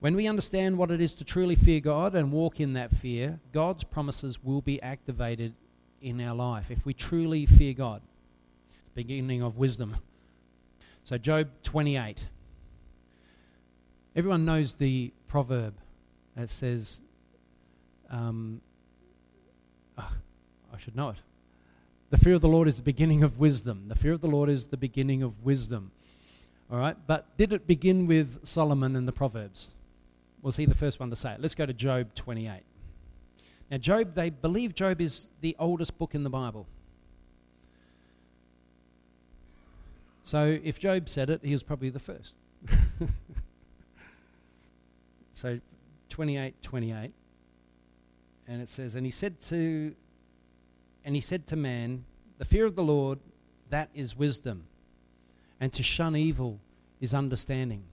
When 0.00 0.16
we 0.16 0.26
understand 0.26 0.78
what 0.78 0.90
it 0.90 1.00
is 1.00 1.12
to 1.14 1.24
truly 1.24 1.54
fear 1.54 1.78
God 1.80 2.14
and 2.14 2.32
walk 2.32 2.58
in 2.58 2.72
that 2.72 2.90
fear, 2.90 3.38
God's 3.52 3.84
promises 3.84 4.42
will 4.42 4.62
be 4.62 4.80
activated 4.80 5.52
in 6.00 6.20
our 6.22 6.34
life 6.34 6.70
if 6.70 6.86
we 6.86 6.94
truly 6.94 7.44
fear 7.44 7.74
God. 7.74 8.00
Beginning 8.94 9.42
of 9.42 9.58
wisdom. 9.58 9.96
So, 11.04 11.18
Job 11.18 11.48
28. 11.64 12.28
Everyone 14.16 14.46
knows 14.46 14.74
the 14.74 15.12
proverb 15.28 15.74
that 16.34 16.48
says, 16.48 17.02
um, 18.10 18.62
oh, 19.98 20.10
I 20.72 20.78
should 20.78 20.96
know 20.96 21.10
it. 21.10 21.18
The 22.08 22.16
fear 22.16 22.34
of 22.34 22.40
the 22.40 22.48
Lord 22.48 22.66
is 22.66 22.76
the 22.76 22.82
beginning 22.82 23.22
of 23.22 23.38
wisdom. 23.38 23.84
The 23.88 23.94
fear 23.94 24.12
of 24.12 24.22
the 24.22 24.28
Lord 24.28 24.48
is 24.48 24.68
the 24.68 24.76
beginning 24.76 25.22
of 25.22 25.44
wisdom. 25.44 25.92
All 26.72 26.78
right, 26.78 26.96
but 27.06 27.36
did 27.36 27.52
it 27.52 27.66
begin 27.66 28.06
with 28.06 28.46
Solomon 28.46 28.96
and 28.96 29.06
the 29.06 29.12
Proverbs? 29.12 29.72
Was 30.42 30.56
he 30.56 30.64
the 30.66 30.74
first 30.74 31.00
one 31.00 31.10
to 31.10 31.16
say 31.16 31.32
it? 31.32 31.40
Let's 31.40 31.54
go 31.54 31.66
to 31.66 31.72
Job 31.72 32.14
28. 32.14 32.62
Now, 33.70 33.76
Job, 33.76 34.14
they 34.14 34.30
believe 34.30 34.74
Job 34.74 35.00
is 35.00 35.28
the 35.40 35.54
oldest 35.58 35.96
book 35.98 36.14
in 36.14 36.24
the 36.24 36.30
Bible. 36.30 36.66
So, 40.24 40.58
if 40.62 40.78
Job 40.78 41.08
said 41.08 41.30
it, 41.30 41.40
he 41.42 41.52
was 41.52 41.62
probably 41.62 41.90
the 41.90 41.98
first. 41.98 42.34
so, 45.32 45.60
28 46.08 46.62
28. 46.62 47.12
And 48.48 48.60
it 48.60 48.68
says, 48.68 48.96
And 48.96 49.04
he 49.06 49.12
said 49.12 49.40
to 49.42 49.94
and 51.04 51.14
he 51.14 51.20
said 51.20 51.46
to 51.48 51.56
man, 51.56 52.04
The 52.38 52.44
fear 52.44 52.66
of 52.66 52.76
the 52.76 52.82
Lord, 52.82 53.18
that 53.70 53.88
is 53.94 54.16
wisdom, 54.16 54.64
and 55.60 55.72
to 55.72 55.82
shun 55.82 56.16
evil 56.16 56.58
is 57.00 57.14
understanding. 57.14 57.84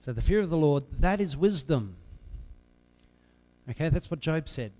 So 0.00 0.12
the 0.12 0.22
fear 0.22 0.40
of 0.40 0.50
the 0.50 0.56
Lord, 0.56 0.84
that 0.98 1.20
is 1.20 1.36
wisdom. 1.36 1.96
Okay, 3.68 3.88
that's 3.88 4.10
what 4.10 4.20
Job 4.20 4.48
said 4.48 4.72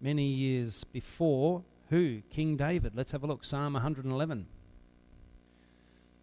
many 0.00 0.24
years 0.24 0.84
before 0.84 1.62
who? 1.92 2.22
King 2.30 2.56
David. 2.56 2.92
Let's 2.94 3.12
have 3.12 3.22
a 3.22 3.26
look. 3.26 3.44
Psalm 3.44 3.74
111. 3.74 4.46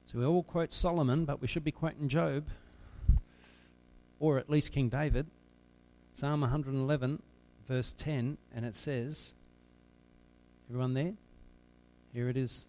So 0.08 0.17
we 0.17 0.25
all 0.25 0.41
quote 0.41 0.73
Solomon, 0.73 1.25
but 1.25 1.41
we 1.41 1.47
should 1.47 1.63
be 1.63 1.71
quoting 1.71 2.10
Job, 2.10 2.45
or 4.19 4.39
at 4.39 4.49
least 4.49 4.71
King 4.71 4.89
David. 4.89 5.28
Psalm 6.15 6.41
111, 6.41 7.21
verse 7.67 7.93
10, 7.99 8.39
and 8.56 8.65
it 8.65 8.73
says, 8.73 9.36
Everyone 10.71 10.95
there? 10.95 11.13
Here 12.15 12.30
it 12.30 12.36
is. 12.36 12.67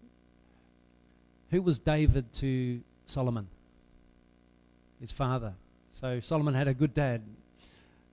Who 1.49 1.63
was 1.63 1.79
David 1.79 2.31
to 2.33 2.81
Solomon? 3.07 3.47
His 5.01 5.11
father. 5.11 5.55
So 5.99 6.21
Solomon 6.21 6.53
had 6.53 6.69
a 6.69 6.73
good 6.73 6.93
dad. 6.93 7.23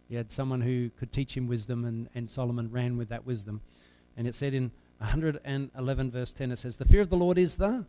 He 0.08 0.16
had 0.16 0.32
someone 0.32 0.62
who 0.62 0.90
could 0.98 1.12
teach 1.12 1.36
him 1.36 1.46
wisdom, 1.46 1.84
and, 1.84 2.08
and 2.14 2.28
Solomon 2.28 2.70
ran 2.72 2.96
with 2.96 3.10
that 3.10 3.26
wisdom. 3.26 3.60
And 4.16 4.26
it 4.26 4.34
said 4.34 4.54
in 4.54 4.72
111, 4.98 6.10
verse 6.10 6.32
10, 6.32 6.50
it 6.50 6.56
says, 6.56 6.76
The 6.76 6.84
fear 6.84 7.02
of 7.02 7.10
the 7.10 7.16
Lord 7.16 7.38
is 7.38 7.56
the 7.56 7.84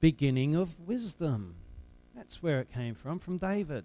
beginning 0.00 0.54
of 0.54 0.78
wisdom. 0.86 1.56
That's 2.14 2.42
where 2.42 2.60
it 2.60 2.72
came 2.72 2.94
from, 2.94 3.18
from 3.18 3.36
David. 3.36 3.84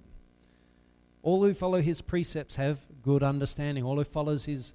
All 1.24 1.44
who 1.44 1.54
follow 1.54 1.82
his 1.82 2.02
precepts 2.02 2.56
have 2.56 2.80
good 3.04 3.24
understanding. 3.24 3.84
All 3.84 3.98
who 3.98 4.04
follows 4.04 4.46
his, 4.46 4.74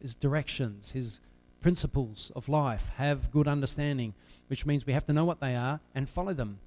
his 0.00 0.14
directions, 0.14 0.90
his 0.90 1.20
principles 1.60 2.30
of 2.36 2.48
life, 2.48 2.90
have 2.96 3.30
good 3.30 3.48
understanding, 3.48 4.14
which 4.48 4.66
means 4.66 4.84
we 4.84 4.92
have 4.92 5.06
to 5.06 5.12
know 5.12 5.24
what 5.24 5.40
they 5.40 5.54
are 5.54 5.80
and 5.94 6.08
follow 6.08 6.34
them. 6.34 6.58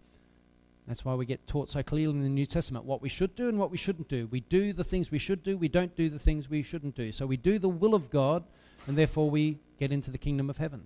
That's 0.92 1.06
why 1.06 1.16
we 1.16 1.26
get 1.26 1.48
taught 1.48 1.70
so 1.70 1.82
clearly 1.82 2.18
in 2.18 2.22
the 2.22 2.28
New 2.28 2.46
Testament 2.46 2.84
what 2.84 3.02
we 3.02 3.08
should 3.08 3.34
do 3.34 3.48
and 3.48 3.58
what 3.58 3.72
we 3.72 3.78
shouldn't 3.78 4.10
do. 4.10 4.28
We 4.30 4.42
do 4.42 4.74
the 4.74 4.84
things 4.84 5.10
we 5.10 5.20
should 5.20 5.42
do, 5.42 5.58
we 5.58 5.70
don't 5.70 5.96
do 5.96 6.10
the 6.10 6.20
things 6.20 6.50
we 6.50 6.64
shouldn't 6.64 6.96
do. 6.96 7.14
So 7.14 7.26
we 7.26 7.38
do 7.38 7.60
the 7.60 7.70
will 7.70 7.96
of 7.96 8.10
God, 8.10 8.44
and 8.88 8.98
therefore 8.98 9.30
we 9.30 9.58
get 9.80 9.94
into 9.94 10.12
the 10.12 10.18
kingdom 10.18 10.50
of 10.50 10.58
heaven. 10.58 10.84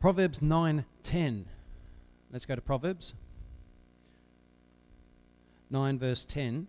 Proverbs 0.00 0.40
9:10. 0.40 1.44
Let's 2.32 2.46
go 2.46 2.54
to 2.54 2.62
Proverbs 2.62 3.12
9 5.68 5.98
verse 5.98 6.24
10. 6.24 6.66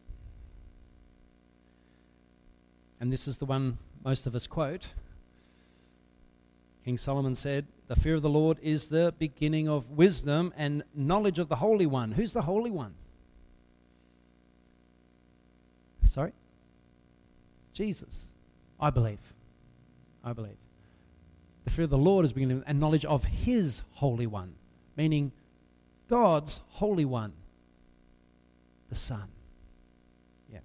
And 3.00 3.10
this 3.10 3.26
is 3.26 3.38
the 3.38 3.46
one 3.46 3.78
most 4.04 4.28
of 4.28 4.36
us 4.36 4.48
quote. 4.48 4.90
King 6.84 6.98
Solomon 6.98 7.36
said, 7.36 7.66
The 7.94 8.00
fear 8.00 8.16
of 8.16 8.24
the 8.24 8.30
Lord 8.30 8.58
is 8.64 8.88
the 8.88 9.14
beginning 9.20 9.70
of 9.70 9.92
wisdom 9.92 10.52
and 10.58 10.82
knowledge 10.96 11.38
of 11.38 11.48
the 11.48 11.58
Holy 11.58 11.86
One. 11.86 12.12
Who's 12.12 12.34
the 12.34 12.42
Holy 12.42 12.72
One? 12.72 12.96
Sorry? 16.04 16.32
Jesus. 17.72 18.30
I 18.80 18.90
believe. 18.90 19.20
I 20.24 20.34
believe. 20.34 20.58
The 21.66 21.70
fear 21.70 21.84
of 21.84 21.92
the 21.92 21.98
Lord 22.00 22.26
is 22.26 22.34
beginning 22.34 22.64
and 22.66 22.80
knowledge 22.80 23.06
of 23.06 23.26
His 23.26 23.84
Holy 23.92 24.26
One, 24.26 24.56
meaning 24.98 25.32
God's 26.10 26.62
Holy 26.70 27.06
One, 27.06 27.34
the 28.90 28.96
Son. 28.96 29.28
Yeah. 30.52 30.62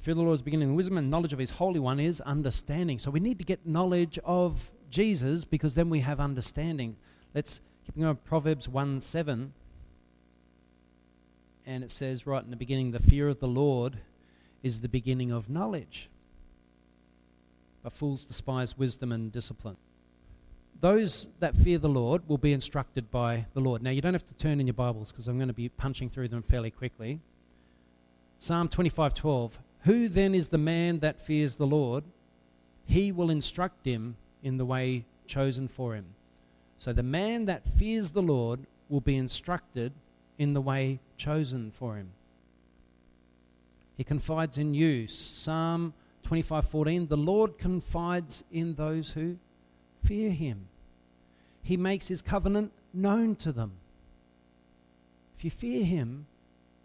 Fear 0.00 0.12
of 0.12 0.16
the 0.16 0.22
Lord 0.22 0.36
is 0.36 0.42
beginning 0.42 0.74
wisdom 0.74 0.96
and 0.96 1.10
knowledge 1.10 1.34
of 1.34 1.38
His 1.38 1.50
Holy 1.50 1.80
One 1.80 2.00
is 2.00 2.22
understanding. 2.22 2.98
So 2.98 3.10
we 3.10 3.20
need 3.20 3.38
to 3.40 3.44
get 3.44 3.66
knowledge 3.66 4.18
of 4.24 4.70
Jesus 4.94 5.44
because 5.44 5.74
then 5.74 5.90
we 5.90 6.00
have 6.00 6.20
understanding. 6.20 6.94
Let's 7.34 7.60
keep 7.84 7.98
going. 7.98 8.16
Proverbs 8.24 8.68
1 8.68 9.00
7. 9.00 9.52
And 11.66 11.82
it 11.82 11.90
says 11.90 12.26
right 12.26 12.44
in 12.44 12.50
the 12.50 12.56
beginning, 12.56 12.92
the 12.92 13.00
fear 13.00 13.28
of 13.28 13.40
the 13.40 13.48
Lord 13.48 13.98
is 14.62 14.80
the 14.80 14.88
beginning 14.88 15.32
of 15.32 15.50
knowledge. 15.50 16.08
But 17.82 17.92
fools 17.92 18.24
despise 18.24 18.78
wisdom 18.78 19.10
and 19.10 19.32
discipline. 19.32 19.76
Those 20.80 21.28
that 21.40 21.56
fear 21.56 21.78
the 21.78 21.88
Lord 21.88 22.22
will 22.28 22.38
be 22.38 22.52
instructed 22.52 23.10
by 23.10 23.46
the 23.52 23.60
Lord. 23.60 23.82
Now, 23.82 23.90
you 23.90 24.00
don't 24.00 24.12
have 24.12 24.26
to 24.26 24.34
turn 24.34 24.60
in 24.60 24.66
your 24.66 24.74
Bibles 24.74 25.10
because 25.10 25.26
I'm 25.26 25.38
going 25.38 25.48
to 25.48 25.54
be 25.54 25.70
punching 25.70 26.10
through 26.10 26.28
them 26.28 26.42
fairly 26.42 26.70
quickly. 26.70 27.20
Psalm 28.38 28.68
25:12 28.68 29.52
Who 29.84 30.08
then 30.08 30.34
is 30.34 30.50
the 30.50 30.58
man 30.58 31.00
that 31.00 31.20
fears 31.20 31.56
the 31.56 31.66
Lord? 31.66 32.04
He 32.86 33.10
will 33.10 33.30
instruct 33.30 33.86
him 33.86 34.16
in 34.44 34.58
the 34.58 34.64
way 34.64 35.04
chosen 35.26 35.66
for 35.66 35.94
him. 35.94 36.04
So 36.78 36.92
the 36.92 37.02
man 37.02 37.46
that 37.46 37.66
fears 37.66 38.12
the 38.12 38.22
Lord 38.22 38.60
will 38.88 39.00
be 39.00 39.16
instructed 39.16 39.92
in 40.38 40.52
the 40.52 40.60
way 40.60 41.00
chosen 41.16 41.70
for 41.72 41.96
him. 41.96 42.10
He 43.96 44.04
confides 44.04 44.58
in 44.58 44.74
you. 44.74 45.08
Psalm 45.08 45.94
25:14 46.24 47.08
The 47.08 47.16
Lord 47.16 47.58
confides 47.58 48.44
in 48.50 48.74
those 48.74 49.10
who 49.10 49.38
fear 50.02 50.30
him. 50.30 50.68
He 51.62 51.76
makes 51.76 52.08
his 52.08 52.20
covenant 52.20 52.72
known 52.92 53.36
to 53.36 53.52
them. 53.52 53.72
If 55.38 55.44
you 55.44 55.50
fear 55.50 55.84
him, 55.84 56.26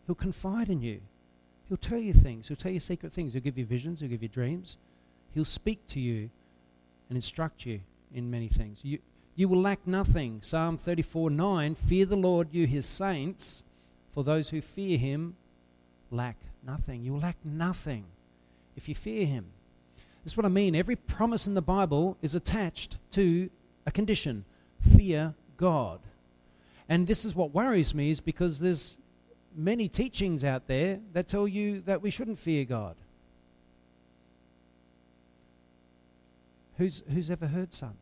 he'll 0.05 0.15
confide 0.15 0.69
in 0.69 0.81
you. 0.81 1.01
He'll 1.67 1.77
tell 1.77 1.99
you 1.99 2.13
things. 2.13 2.47
He'll 2.47 2.57
tell 2.57 2.71
you 2.71 2.79
secret 2.79 3.11
things. 3.11 3.33
He'll 3.33 3.43
give 3.43 3.57
you 3.57 3.65
visions. 3.65 3.99
He'll 3.99 4.09
give 4.09 4.23
you 4.23 4.29
dreams. 4.29 4.77
He'll 5.33 5.45
speak 5.45 5.85
to 5.87 5.99
you 5.99 6.29
and 7.09 7.17
instruct 7.17 7.65
you 7.65 7.81
in 8.13 8.31
many 8.31 8.47
things. 8.47 8.79
You, 8.83 8.99
you 9.35 9.47
will 9.47 9.61
lack 9.61 9.85
nothing. 9.85 10.39
Psalm 10.41 10.77
34 10.77 11.29
9 11.29 11.75
Fear 11.75 12.05
the 12.05 12.15
Lord, 12.15 12.49
you 12.51 12.67
his 12.67 12.85
saints, 12.85 13.63
for 14.11 14.23
those 14.23 14.49
who 14.49 14.61
fear 14.61 14.97
him 14.97 15.35
lack 16.11 16.37
nothing. 16.65 17.03
You 17.03 17.13
will 17.13 17.19
lack 17.19 17.37
nothing 17.43 18.05
if 18.75 18.87
you 18.87 18.95
fear 18.95 19.25
him. 19.25 19.45
This 20.23 20.33
is 20.33 20.37
what 20.37 20.45
I 20.45 20.49
mean. 20.49 20.75
Every 20.75 20.95
promise 20.95 21.47
in 21.47 21.53
the 21.53 21.61
Bible 21.61 22.17
is 22.21 22.35
attached 22.35 22.97
to 23.11 23.49
a 23.85 23.91
condition 23.91 24.45
fear 24.79 25.33
God. 25.57 25.99
And 26.87 27.05
this 27.05 27.25
is 27.25 27.35
what 27.35 27.53
worries 27.53 27.93
me, 27.93 28.09
is 28.09 28.19
because 28.19 28.59
there's 28.59 28.97
many 29.55 29.87
teachings 29.87 30.43
out 30.43 30.67
there 30.67 30.99
that 31.13 31.27
tell 31.27 31.47
you 31.47 31.81
that 31.81 32.01
we 32.01 32.09
shouldn't 32.09 32.39
fear 32.39 32.65
God. 32.65 32.95
Who's, 36.79 37.03
who's 37.13 37.29
ever 37.29 37.45
heard 37.45 37.73
some? 37.73 37.93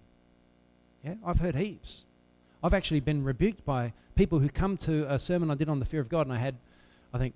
Yeah, 1.03 1.15
I've 1.25 1.39
heard 1.39 1.55
heaps. 1.55 2.05
I've 2.63 2.75
actually 2.75 2.99
been 2.99 3.23
rebuked 3.23 3.65
by 3.65 3.91
people 4.15 4.37
who 4.37 4.49
come 4.49 4.77
to 4.77 5.11
a 5.11 5.17
sermon 5.17 5.49
I 5.49 5.55
did 5.55 5.67
on 5.67 5.79
the 5.79 5.85
fear 5.85 5.99
of 5.99 6.09
God, 6.09 6.27
and 6.27 6.33
I 6.33 6.37
had, 6.37 6.55
I 7.11 7.17
think, 7.17 7.33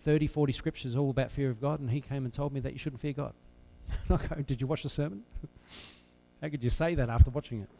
30, 0.00 0.26
40 0.26 0.52
scriptures 0.52 0.96
all 0.96 1.10
about 1.10 1.30
fear 1.30 1.50
of 1.50 1.60
God, 1.60 1.78
and 1.78 1.88
he 1.88 2.00
came 2.00 2.24
and 2.24 2.32
told 2.32 2.52
me 2.52 2.58
that 2.60 2.72
you 2.72 2.80
shouldn't 2.80 3.00
fear 3.00 3.12
God. 3.12 3.32
I 4.10 4.16
go, 4.16 4.26
oh, 4.38 4.42
Did 4.42 4.60
you 4.60 4.66
watch 4.66 4.82
the 4.82 4.88
sermon? 4.88 5.22
How 6.42 6.48
could 6.48 6.64
you 6.64 6.70
say 6.70 6.96
that 6.96 7.08
after 7.08 7.30
watching 7.30 7.60
it? 7.60 7.70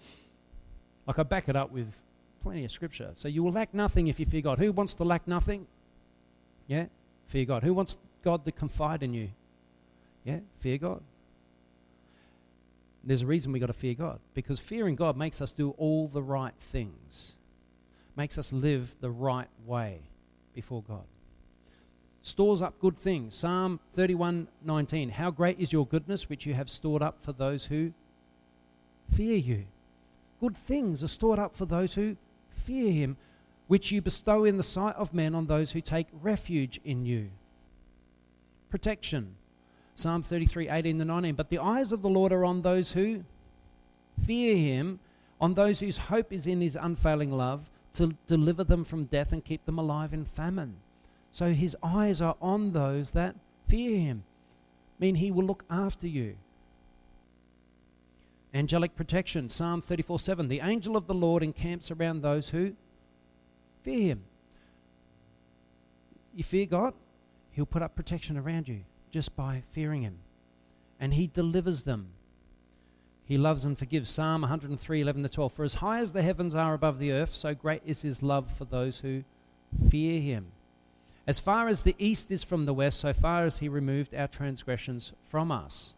Like, 1.09 1.18
I 1.18 1.25
back 1.25 1.49
it 1.49 1.57
up 1.57 1.72
with 1.72 2.03
plenty 2.42 2.64
of 2.64 2.70
scripture. 2.70 3.11
So 3.14 3.27
you 3.27 3.42
will 3.42 3.53
lack 3.53 3.75
nothing 3.75 4.07
if 4.07 4.20
you 4.20 4.27
fear 4.27 4.42
God. 4.42 4.61
Who 4.61 4.70
wants 4.70 4.94
to 4.94 5.05
lack 5.05 5.27
nothing? 5.27 5.66
Yeah? 6.68 6.87
Fear 7.27 7.46
God. 7.46 7.62
Who 7.64 7.75
wants 7.75 7.99
God 8.22 8.44
to 8.44 8.53
confide 8.53 9.03
in 9.03 9.12
you? 9.12 9.31
Yeah, 10.25 10.38
fear 10.59 10.79
God. 10.79 11.03
There's 13.06 13.22
a 13.22 13.26
reason 13.26 13.52
we 13.52 13.60
got 13.60 13.66
to 13.66 13.72
fear 13.72 13.94
God 13.94 14.18
because 14.34 14.58
fearing 14.58 14.96
God 14.96 15.16
makes 15.16 15.40
us 15.40 15.52
do 15.52 15.70
all 15.78 16.08
the 16.08 16.22
right 16.22 16.54
things, 16.58 17.36
makes 18.16 18.36
us 18.36 18.52
live 18.52 18.96
the 19.00 19.10
right 19.10 19.48
way 19.64 20.00
before 20.52 20.82
God. 20.82 21.04
Stores 22.22 22.60
up 22.60 22.80
good 22.80 22.98
things. 22.98 23.36
Psalm 23.36 23.78
31:19. 23.96 25.10
How 25.10 25.30
great 25.30 25.60
is 25.60 25.72
your 25.72 25.86
goodness 25.86 26.28
which 26.28 26.44
you 26.46 26.54
have 26.54 26.68
stored 26.68 27.00
up 27.00 27.22
for 27.22 27.32
those 27.32 27.66
who 27.66 27.92
fear 29.12 29.36
you. 29.36 29.66
Good 30.40 30.56
things 30.56 31.04
are 31.04 31.08
stored 31.08 31.38
up 31.38 31.54
for 31.54 31.64
those 31.64 31.94
who 31.94 32.16
fear 32.50 32.90
him, 32.90 33.16
which 33.68 33.92
you 33.92 34.02
bestow 34.02 34.44
in 34.44 34.56
the 34.56 34.64
sight 34.64 34.96
of 34.96 35.14
men 35.14 35.32
on 35.32 35.46
those 35.46 35.70
who 35.70 35.80
take 35.80 36.08
refuge 36.12 36.80
in 36.84 37.06
you. 37.06 37.30
Protection. 38.68 39.36
Psalm 39.96 40.22
33, 40.22 40.68
18 40.68 40.98
to 40.98 41.04
19. 41.06 41.35
But 41.35 41.48
the 41.48 41.59
eyes 41.59 41.90
of 41.90 42.02
the 42.02 42.11
Lord 42.11 42.30
are 42.30 42.44
on 42.44 42.61
those 42.61 42.92
who 42.92 43.24
fear 44.24 44.54
him, 44.54 45.00
on 45.40 45.54
those 45.54 45.80
whose 45.80 45.96
hope 45.96 46.32
is 46.32 46.46
in 46.46 46.61
his 46.61 46.76
unfailing 46.76 47.32
love, 47.32 47.70
to 47.94 48.14
deliver 48.26 48.62
them 48.62 48.85
from 48.85 49.06
death 49.06 49.32
and 49.32 49.42
keep 49.42 49.64
them 49.64 49.78
alive 49.78 50.12
in 50.12 50.26
famine. 50.26 50.76
So 51.32 51.52
his 51.52 51.74
eyes 51.82 52.20
are 52.20 52.37
on 52.42 52.72
those 52.72 53.11
that 53.11 53.37
fear 53.68 53.98
him. 53.98 54.24
I 54.98 55.04
mean, 55.04 55.14
he 55.14 55.30
will 55.30 55.44
look 55.44 55.64
after 55.70 56.06
you. 56.06 56.37
Angelic 58.52 58.96
protection, 58.96 59.48
Psalm 59.48 59.80
34 59.80 60.20
7. 60.20 60.48
The 60.48 60.61
angel 60.61 60.96
of 60.96 61.06
the 61.06 61.14
Lord 61.14 61.42
encamps 61.42 61.90
around 61.90 62.20
those 62.20 62.50
who 62.50 62.74
fear 63.82 64.09
him. 64.09 64.24
You 66.35 66.44
fear 66.44 66.66
God, 66.66 66.92
he'll 67.52 67.64
put 67.64 67.82
up 67.82 67.96
protection 67.96 68.37
around 68.37 68.68
you 68.68 68.85
just 69.16 69.35
by 69.35 69.62
fearing 69.70 70.02
Him. 70.02 70.18
And 71.00 71.14
He 71.14 71.26
delivers 71.26 71.85
them. 71.85 72.09
He 73.24 73.38
loves 73.38 73.64
and 73.64 73.79
forgives. 73.79 74.11
Psalm 74.11 74.42
103, 74.42 75.00
11 75.00 75.22
to 75.22 75.29
12. 75.31 75.52
For 75.55 75.64
as 75.64 75.76
high 75.76 76.00
as 76.00 76.12
the 76.12 76.20
heavens 76.20 76.55
are 76.55 76.74
above 76.74 76.98
the 76.98 77.12
earth, 77.12 77.35
so 77.35 77.55
great 77.55 77.81
is 77.87 78.02
His 78.02 78.22
love 78.22 78.52
for 78.52 78.66
those 78.66 79.00
who 79.00 79.24
fear 79.88 80.20
Him. 80.20 80.48
As 81.26 81.40
far 81.40 81.66
as 81.68 81.81
the 81.81 81.96
east 81.98 82.31
is 82.31 82.44
from 82.44 82.66
the 82.66 82.74
west, 82.74 83.00
so 83.00 83.14
far 83.14 83.46
as 83.46 83.61
He 83.61 83.70
removed 83.70 84.14
our 84.14 84.29
transgressions 84.29 85.12
from 85.24 85.50
us. 85.50 85.94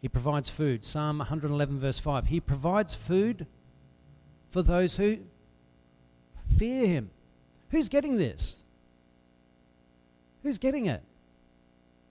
He 0.00 0.08
provides 0.08 0.48
food. 0.48 0.86
Psalm 0.86 1.18
111, 1.18 1.80
verse 1.80 1.98
5. 1.98 2.28
He 2.28 2.40
provides 2.40 2.94
food 2.94 3.46
for 4.48 4.62
those 4.62 4.96
who 4.96 5.18
fear 6.48 6.86
Him. 6.86 7.10
Who's 7.68 7.90
getting 7.90 8.16
this? 8.16 8.56
Who's 10.42 10.56
getting 10.56 10.86
it? 10.86 11.02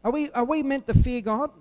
Are 0.04 0.12
we, 0.12 0.32
are 0.32 0.46
we 0.46 0.64
meant 0.64 0.88
to 0.88 0.94
fear 0.94 1.22
God? 1.22 1.52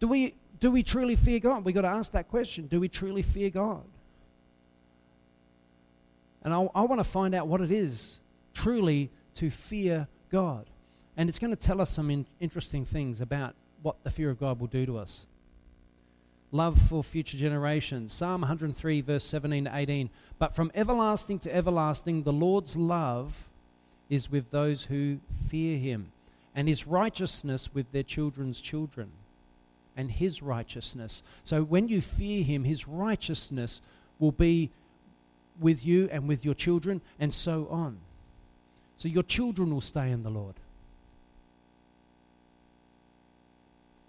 Do 0.00 0.08
we, 0.08 0.34
do 0.60 0.70
we 0.70 0.82
truly 0.82 1.16
fear 1.16 1.40
God? 1.40 1.64
We've 1.64 1.74
got 1.74 1.82
to 1.82 1.88
ask 1.88 2.12
that 2.12 2.28
question. 2.28 2.66
Do 2.66 2.80
we 2.80 2.88
truly 2.88 3.22
fear 3.22 3.50
God? 3.50 3.84
And 6.42 6.52
I, 6.52 6.68
I 6.74 6.82
want 6.82 7.00
to 7.00 7.04
find 7.04 7.34
out 7.34 7.48
what 7.48 7.60
it 7.60 7.72
is 7.72 8.20
truly 8.52 9.10
to 9.34 9.50
fear 9.50 10.08
God. 10.30 10.66
And 11.16 11.28
it's 11.28 11.38
going 11.38 11.54
to 11.54 11.56
tell 11.56 11.80
us 11.80 11.90
some 11.90 12.10
in, 12.10 12.26
interesting 12.40 12.84
things 12.84 13.20
about 13.20 13.54
what 13.82 14.02
the 14.04 14.10
fear 14.10 14.30
of 14.30 14.38
God 14.38 14.60
will 14.60 14.66
do 14.66 14.86
to 14.86 14.98
us. 14.98 15.26
Love 16.50 16.80
for 16.80 17.02
future 17.02 17.36
generations. 17.36 18.12
Psalm 18.12 18.42
103, 18.42 19.00
verse 19.00 19.24
17 19.24 19.64
to 19.64 19.76
18. 19.76 20.10
But 20.38 20.54
from 20.54 20.70
everlasting 20.74 21.40
to 21.40 21.54
everlasting, 21.54 22.22
the 22.22 22.32
Lord's 22.32 22.76
love 22.76 23.48
is 24.08 24.30
with 24.30 24.50
those 24.50 24.84
who 24.84 25.18
fear 25.48 25.78
him, 25.78 26.12
and 26.54 26.68
his 26.68 26.86
righteousness 26.86 27.74
with 27.74 27.90
their 27.92 28.02
children's 28.02 28.60
children. 28.60 29.10
And 29.96 30.10
his 30.10 30.42
righteousness. 30.42 31.22
So 31.44 31.62
when 31.62 31.86
you 31.86 32.00
fear 32.00 32.42
him, 32.42 32.64
his 32.64 32.88
righteousness 32.88 33.80
will 34.18 34.32
be 34.32 34.70
with 35.60 35.86
you 35.86 36.08
and 36.10 36.26
with 36.26 36.44
your 36.44 36.54
children, 36.54 37.00
and 37.20 37.32
so 37.32 37.68
on. 37.70 37.98
So 38.98 39.06
your 39.06 39.22
children 39.22 39.72
will 39.72 39.80
stay 39.80 40.10
in 40.10 40.24
the 40.24 40.30
Lord. 40.30 40.54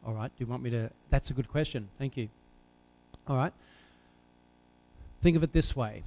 All 0.06 0.14
right, 0.14 0.32
do 0.36 0.44
you 0.44 0.48
want 0.48 0.64
me 0.64 0.72
to? 0.72 0.90
That's 1.12 1.30
a 1.30 1.34
good 1.34 1.50
question. 1.50 1.90
Thank 2.00 2.18
you. 2.18 2.30
All 3.28 3.38
right. 3.38 3.54
Think 5.22 5.38
of 5.38 5.44
it 5.44 5.54
this 5.54 5.76
way 5.76 6.04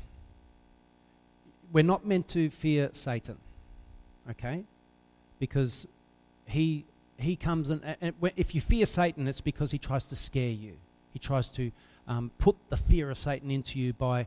we're 1.72 1.85
not 1.85 2.07
meant 2.07 2.29
to 2.29 2.51
fear 2.51 2.90
Satan 2.92 3.37
okay? 4.31 4.64
Because 5.38 5.87
he 6.47 6.85
he 7.19 7.35
comes 7.35 7.71
and, 7.71 7.97
and 8.01 8.14
if 8.37 8.55
you 8.55 8.61
fear 8.61 8.87
Satan, 8.87 9.27
it's 9.27 9.41
because 9.41 9.71
he 9.71 9.79
tries 9.79 10.07
to 10.07 10.17
scare 10.17 10.51
you. 10.51 10.75
He 11.12 11.19
tries 11.19 11.49
to 11.51 11.73
um, 12.07 12.31
put 12.38 12.57
the 12.69 12.77
fear 12.77 13.11
of 13.11 13.19
Satan 13.19 13.51
into 13.51 13.79
you 13.79 13.93
by, 13.93 14.27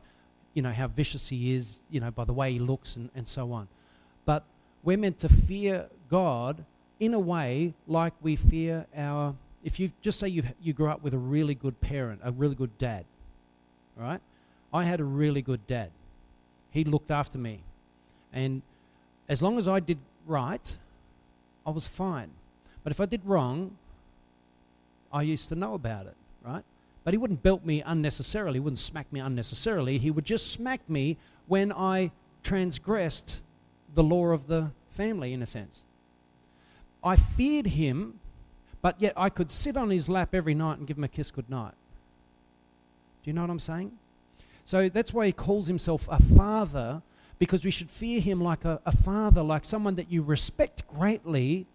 you 0.54 0.62
know, 0.62 0.72
how 0.72 0.86
vicious 0.86 1.28
he 1.28 1.54
is, 1.54 1.80
you 1.90 2.00
know, 2.00 2.10
by 2.10 2.24
the 2.24 2.32
way 2.32 2.52
he 2.52 2.58
looks 2.58 2.96
and, 2.96 3.08
and 3.14 3.26
so 3.26 3.52
on. 3.52 3.66
But 4.26 4.44
we're 4.82 4.98
meant 4.98 5.18
to 5.20 5.28
fear 5.28 5.86
God 6.10 6.64
in 7.00 7.14
a 7.14 7.18
way 7.18 7.74
like 7.86 8.12
we 8.20 8.36
fear 8.36 8.86
our. 8.96 9.34
If 9.64 9.80
you 9.80 9.92
just 10.00 10.18
say 10.18 10.28
you 10.28 10.42
you 10.60 10.72
grew 10.72 10.88
up 10.88 11.02
with 11.02 11.14
a 11.14 11.18
really 11.18 11.54
good 11.54 11.80
parent, 11.80 12.20
a 12.22 12.30
really 12.30 12.54
good 12.54 12.76
dad, 12.78 13.04
right? 13.96 14.20
I 14.72 14.84
had 14.84 15.00
a 15.00 15.04
really 15.04 15.42
good 15.42 15.66
dad. 15.66 15.90
He 16.70 16.84
looked 16.84 17.10
after 17.10 17.38
me, 17.38 17.60
and 18.32 18.62
as 19.32 19.42
long 19.42 19.58
as 19.58 19.66
I 19.66 19.80
did 19.80 19.98
right, 20.26 20.76
I 21.66 21.70
was 21.70 21.88
fine. 21.88 22.30
But 22.84 22.90
if 22.90 23.00
I 23.00 23.06
did 23.06 23.24
wrong, 23.24 23.76
I 25.12 25.22
used 25.22 25.48
to 25.48 25.54
know 25.54 25.74
about 25.74 26.06
it, 26.06 26.14
right? 26.44 26.62
But 27.04 27.14
he 27.14 27.18
wouldn't 27.18 27.42
belt 27.42 27.64
me 27.64 27.82
unnecessarily, 27.82 28.56
he 28.56 28.60
wouldn't 28.60 28.78
smack 28.78 29.12
me 29.12 29.20
unnecessarily. 29.20 29.98
He 29.98 30.10
would 30.10 30.24
just 30.24 30.52
smack 30.52 30.88
me 30.88 31.16
when 31.46 31.72
I 31.72 32.10
transgressed 32.42 33.40
the 33.94 34.02
law 34.02 34.26
of 34.26 34.46
the 34.46 34.70
family, 34.92 35.32
in 35.32 35.42
a 35.42 35.46
sense. 35.46 35.84
I 37.02 37.16
feared 37.16 37.66
him, 37.68 38.20
but 38.80 39.00
yet 39.00 39.12
I 39.16 39.28
could 39.28 39.50
sit 39.50 39.76
on 39.76 39.90
his 39.90 40.08
lap 40.08 40.34
every 40.34 40.54
night 40.54 40.78
and 40.78 40.86
give 40.86 40.98
him 40.98 41.04
a 41.04 41.08
kiss 41.08 41.30
goodnight. 41.30 41.74
Do 43.22 43.30
you 43.30 43.32
know 43.32 43.42
what 43.42 43.50
I'm 43.50 43.58
saying? 43.58 43.92
So 44.64 44.88
that's 44.88 45.12
why 45.12 45.26
he 45.26 45.32
calls 45.32 45.66
himself 45.66 46.08
a 46.10 46.22
father 46.22 47.02
because 47.38 47.64
we 47.64 47.70
should 47.70 47.90
fear 47.90 48.20
him 48.20 48.40
like 48.40 48.64
a, 48.64 48.80
a 48.86 48.92
father, 48.92 49.42
like 49.42 49.64
someone 49.64 49.96
that 49.96 50.10
you 50.10 50.22
respect 50.22 50.86
greatly, 50.88 51.66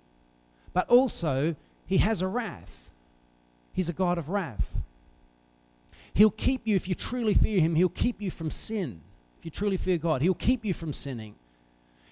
but 0.73 0.87
also 0.89 1.55
he 1.85 1.97
has 1.97 2.21
a 2.21 2.27
wrath. 2.27 2.89
He's 3.73 3.89
a 3.89 3.93
God 3.93 4.17
of 4.17 4.29
wrath. 4.29 4.75
He'll 6.13 6.31
keep 6.31 6.61
you, 6.65 6.75
if 6.75 6.87
you 6.87 6.95
truly 6.95 7.33
fear 7.33 7.59
him, 7.59 7.75
he'll 7.75 7.89
keep 7.89 8.21
you 8.21 8.31
from 8.31 8.49
sin. 8.49 9.01
If 9.39 9.45
you 9.45 9.51
truly 9.51 9.77
fear 9.77 9.97
God, 9.97 10.21
he'll 10.21 10.33
keep 10.33 10.65
you 10.65 10.73
from 10.73 10.93
sinning. 10.93 11.35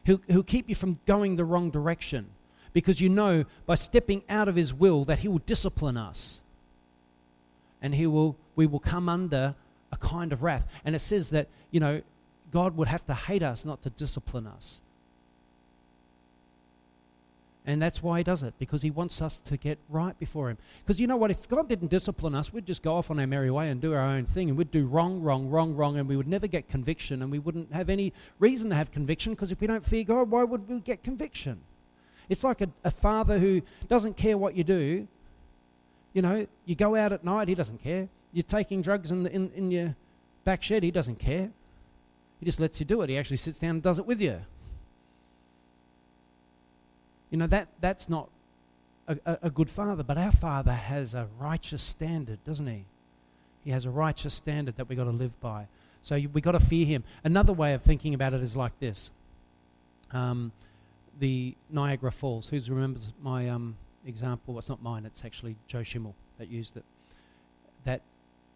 He'll, 0.04 0.22
he'll 0.28 0.44
keep 0.44 0.70
you 0.70 0.76
from 0.76 1.00
going 1.08 1.36
the 1.36 1.44
wrong 1.44 1.72
direction 1.72 2.28
because 2.76 3.02
you 3.02 3.10
know 3.10 3.46
by 3.66 3.74
stepping 3.74 4.22
out 4.30 4.48
of 4.48 4.56
his 4.56 4.74
will 4.74 5.06
that 5.06 5.20
he 5.20 5.28
will 5.28 5.40
discipline 5.40 5.98
us 5.98 6.42
and 7.82 7.96
he 7.96 8.06
will 8.06 8.36
we 8.56 8.68
will 8.68 8.80
come 8.80 9.10
under 9.10 9.56
a 9.92 9.98
kind 9.98 10.32
of 10.32 10.44
wrath 10.44 10.68
and 10.84 10.94
it 10.96 11.00
says 11.00 11.30
that 11.30 11.48
you 11.72 11.80
know 11.80 12.02
God 12.56 12.78
would 12.78 12.88
have 12.88 13.06
to 13.08 13.14
hate 13.14 13.44
us 13.44 13.66
not 13.66 13.82
to 13.82 13.90
discipline 13.90 14.48
us. 14.48 14.82
And 17.66 17.82
that's 17.82 18.02
why 18.02 18.20
he 18.20 18.24
does 18.24 18.44
it, 18.44 18.54
because 18.58 18.82
he 18.82 18.92
wants 18.92 19.22
us 19.22 19.42
to 19.42 19.58
get 19.58 19.78
right 19.90 20.18
before 20.18 20.50
him. 20.50 20.58
Because 20.80 20.98
you 20.98 21.06
know 21.06 21.18
what? 21.18 21.32
If 21.32 21.50
God 21.50 21.68
didn't 21.68 21.90
discipline 21.90 22.34
us, 22.34 22.54
we'd 22.54 22.66
just 22.66 22.82
go 22.82 22.96
off 22.96 23.12
on 23.12 23.20
our 23.20 23.28
merry 23.28 23.52
way 23.52 23.70
and 23.70 23.82
do 23.82 23.94
our 23.94 24.00
own 24.00 24.24
thing, 24.24 24.48
and 24.48 24.58
we'd 24.58 24.72
do 24.72 24.86
wrong, 24.86 25.22
wrong, 25.22 25.50
wrong, 25.50 25.76
wrong, 25.76 26.00
and 26.00 26.08
we 26.08 26.16
would 26.16 26.30
never 26.30 26.48
get 26.48 26.70
conviction, 26.70 27.22
and 27.22 27.30
we 27.30 27.40
wouldn't 27.40 27.74
have 27.74 27.90
any 27.90 28.14
reason 28.40 28.70
to 28.70 28.76
have 28.78 28.90
conviction, 28.90 29.34
because 29.34 29.52
if 29.52 29.60
we 29.60 29.68
don't 29.68 29.86
fear 29.86 30.06
God, 30.06 30.32
why 30.32 30.46
would 30.46 30.70
we 30.70 30.80
get 30.80 31.04
conviction? 31.04 31.60
It's 32.30 32.46
like 32.46 32.62
a, 32.62 32.70
a 32.86 32.92
father 32.92 33.38
who 33.38 33.64
doesn't 33.90 34.16
care 34.16 34.38
what 34.38 34.56
you 34.56 34.64
do. 34.64 35.10
You 36.14 36.22
know, 36.22 36.48
you 36.66 36.76
go 36.76 36.96
out 36.96 37.12
at 37.12 37.26
night, 37.26 37.50
he 37.50 37.56
doesn't 37.56 37.84
care. 37.84 38.08
You're 38.32 38.44
taking 38.44 38.82
drugs 38.82 39.12
in, 39.12 39.24
the, 39.24 39.32
in, 39.34 39.52
in 39.56 39.72
your 39.72 39.94
back 40.46 40.64
shed, 40.64 40.84
he 40.84 40.92
doesn't 40.92 41.20
care. 41.20 41.52
He 42.40 42.46
just 42.46 42.60
lets 42.60 42.80
you 42.80 42.86
do 42.86 43.02
it. 43.02 43.10
He 43.10 43.18
actually 43.18 43.38
sits 43.38 43.60
down 43.60 43.72
and 43.72 43.84
does 43.84 44.00
it 44.00 44.06
with 44.06 44.22
you. 44.22 44.42
You 47.30 47.38
know, 47.38 47.48
that, 47.48 47.68
that's 47.82 48.08
not 48.08 48.30
a, 49.08 49.18
a, 49.42 49.50
good 49.50 49.70
father, 49.70 50.04
but 50.04 50.18
our 50.18 50.32
father 50.32 50.72
has 50.72 51.14
a 51.14 51.28
righteous 51.40 51.84
standard, 51.84 52.44
doesn't 52.44 52.68
he? 52.68 52.86
He 53.64 53.72
has 53.72 53.86
a 53.86 53.90
righteous 53.90 54.34
standard 54.34 54.78
that 54.78 54.88
we've 54.88 54.98
got 54.98 55.06
to 55.06 55.12
live 55.12 55.40
by. 55.42 55.68
So 56.02 56.16
we've 56.16 56.44
got 56.44 56.52
to 56.52 56.60
fear 56.60 56.86
him. 56.86 57.04
Another 57.24 57.52
way 57.52 57.74
of 57.74 57.82
thinking 57.82 58.14
about 58.14 58.34
it 58.34 58.42
is 58.42 58.56
like 58.56 58.80
this 58.80 59.10
um, 60.12 60.52
the 61.20 61.56
Niagara 61.70 62.12
Falls. 62.12 62.50
Who 62.50 62.60
remembers 62.68 63.12
my 63.22 63.50
um, 63.50 63.76
example? 64.06 64.54
Well, 64.54 64.60
it's 64.60 64.70
not 64.70 64.84
mine, 64.84 65.06
it's 65.06 65.26
actually 65.26 65.56
Joe 65.68 65.84
Schimmel 65.84 66.16
that 66.38 66.50
used 66.50 66.78
it. 66.78 66.84
That 67.86 68.02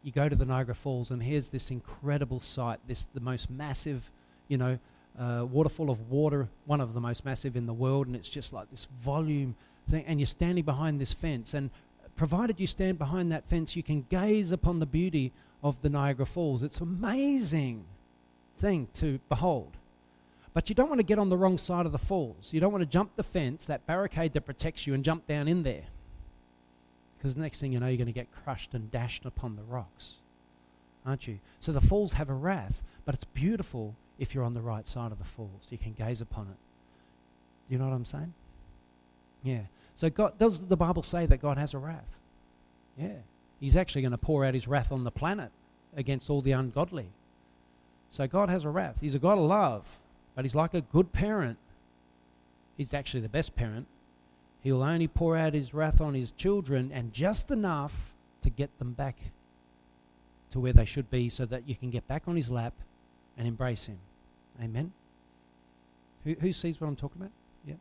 you 0.03 0.11
go 0.11 0.29
to 0.29 0.35
the 0.35 0.45
Niagara 0.45 0.75
Falls, 0.75 1.11
and 1.11 1.21
here's 1.21 1.49
this 1.49 1.71
incredible 1.71 2.39
sight, 2.39 2.79
this 2.87 3.07
the 3.13 3.19
most 3.19 3.49
massive, 3.49 4.09
you 4.47 4.57
know, 4.57 4.79
a 5.17 5.45
waterfall 5.45 5.89
of 5.89 6.09
water, 6.09 6.47
one 6.65 6.79
of 6.79 6.93
the 6.93 7.01
most 7.01 7.25
massive 7.25 7.55
in 7.55 7.65
the 7.65 7.73
world, 7.73 8.07
and 8.07 8.15
it's 8.15 8.29
just 8.29 8.53
like 8.53 8.69
this 8.71 8.85
volume 9.01 9.55
thing. 9.89 10.05
And 10.07 10.19
you're 10.19 10.27
standing 10.27 10.63
behind 10.63 10.97
this 10.97 11.11
fence, 11.11 11.53
and 11.53 11.69
provided 12.15 12.59
you 12.59 12.67
stand 12.67 12.97
behind 12.97 13.31
that 13.31 13.47
fence, 13.47 13.75
you 13.75 13.83
can 13.83 14.05
gaze 14.09 14.51
upon 14.51 14.79
the 14.79 14.85
beauty 14.85 15.31
of 15.63 15.81
the 15.81 15.89
Niagara 15.89 16.25
Falls. 16.25 16.63
It's 16.63 16.79
amazing 16.79 17.83
thing 18.57 18.87
to 18.95 19.19
behold. 19.27 19.77
But 20.53 20.67
you 20.67 20.75
don't 20.75 20.89
want 20.89 20.99
to 20.99 21.05
get 21.05 21.19
on 21.19 21.29
the 21.29 21.37
wrong 21.37 21.57
side 21.57 21.85
of 21.85 21.91
the 21.91 21.97
falls. 21.97 22.49
You 22.51 22.59
don't 22.59 22.71
want 22.71 22.81
to 22.81 22.89
jump 22.89 23.15
the 23.15 23.23
fence, 23.23 23.65
that 23.67 23.85
barricade 23.85 24.33
that 24.33 24.41
protects 24.41 24.87
you, 24.87 24.93
and 24.93 25.03
jump 25.03 25.27
down 25.27 25.47
in 25.47 25.63
there. 25.63 25.83
Because 27.19 27.35
the 27.35 27.41
next 27.41 27.59
thing 27.59 27.73
you 27.73 27.81
know, 27.81 27.87
you're 27.87 27.97
going 27.97 28.07
to 28.07 28.13
get 28.13 28.31
crushed 28.31 28.73
and 28.73 28.89
dashed 28.89 29.25
upon 29.25 29.57
the 29.57 29.63
rocks, 29.63 30.15
aren't 31.05 31.27
you? 31.27 31.39
So 31.59 31.73
the 31.73 31.81
falls 31.81 32.13
have 32.13 32.29
a 32.29 32.33
wrath, 32.33 32.81
but 33.03 33.13
it's 33.13 33.25
beautiful 33.25 33.95
if 34.17 34.33
you're 34.33 34.45
on 34.45 34.53
the 34.53 34.61
right 34.61 34.87
side 34.87 35.11
of 35.11 35.17
the 35.17 35.25
falls. 35.25 35.67
You 35.69 35.77
can 35.77 35.91
gaze 35.91 36.21
upon 36.21 36.47
it. 36.47 36.57
You 37.67 37.77
know 37.77 37.85
what 37.87 37.93
I'm 37.93 38.05
saying? 38.05 38.33
Yeah. 39.43 39.63
So 39.95 40.09
God 40.09 40.37
does 40.37 40.67
the 40.67 40.77
Bible 40.77 41.03
say 41.03 41.25
that 41.25 41.41
God 41.41 41.57
has 41.57 41.73
a 41.73 41.77
wrath? 41.77 42.17
Yeah. 42.97 43.17
He's 43.59 43.75
actually 43.75 44.01
going 44.01 44.11
to 44.11 44.17
pour 44.17 44.45
out 44.45 44.53
his 44.53 44.67
wrath 44.67 44.91
on 44.91 45.03
the 45.03 45.11
planet 45.11 45.51
against 45.95 46.29
all 46.29 46.39
the 46.39 46.53
ungodly. 46.53 47.07
So 48.09 48.27
God 48.27 48.49
has 48.49 48.63
a 48.63 48.69
wrath. 48.69 49.01
He's 49.01 49.13
a 49.13 49.19
God 49.19 49.37
of 49.37 49.43
love, 49.43 49.99
but 50.35 50.45
he's 50.45 50.55
like 50.55 50.73
a 50.73 50.81
good 50.81 51.11
parent. 51.11 51.57
He's 52.77 52.93
actually 52.93 53.19
the 53.19 53.29
best 53.29 53.57
parent. 53.57 53.87
He'll 54.61 54.83
only 54.83 55.07
pour 55.07 55.37
out 55.37 55.53
his 55.53 55.73
wrath 55.73 56.01
on 56.01 56.13
his 56.13 56.31
children 56.31 56.91
and 56.93 57.13
just 57.13 57.51
enough 57.51 58.13
to 58.41 58.49
get 58.49 58.77
them 58.79 58.93
back 58.93 59.17
to 60.51 60.59
where 60.59 60.73
they 60.73 60.85
should 60.85 61.09
be 61.09 61.29
so 61.29 61.45
that 61.45 61.67
you 61.67 61.75
can 61.75 61.89
get 61.89 62.07
back 62.07 62.23
on 62.27 62.35
his 62.35 62.49
lap 62.49 62.73
and 63.37 63.47
embrace 63.47 63.85
him. 63.85 63.99
Amen. 64.61 64.91
Who, 66.25 66.33
who 66.33 66.51
sees 66.51 66.81
what 66.81 66.87
I'm 66.87 66.95
talking 66.95 67.21
about? 67.21 67.31
Yeah. 67.65 67.75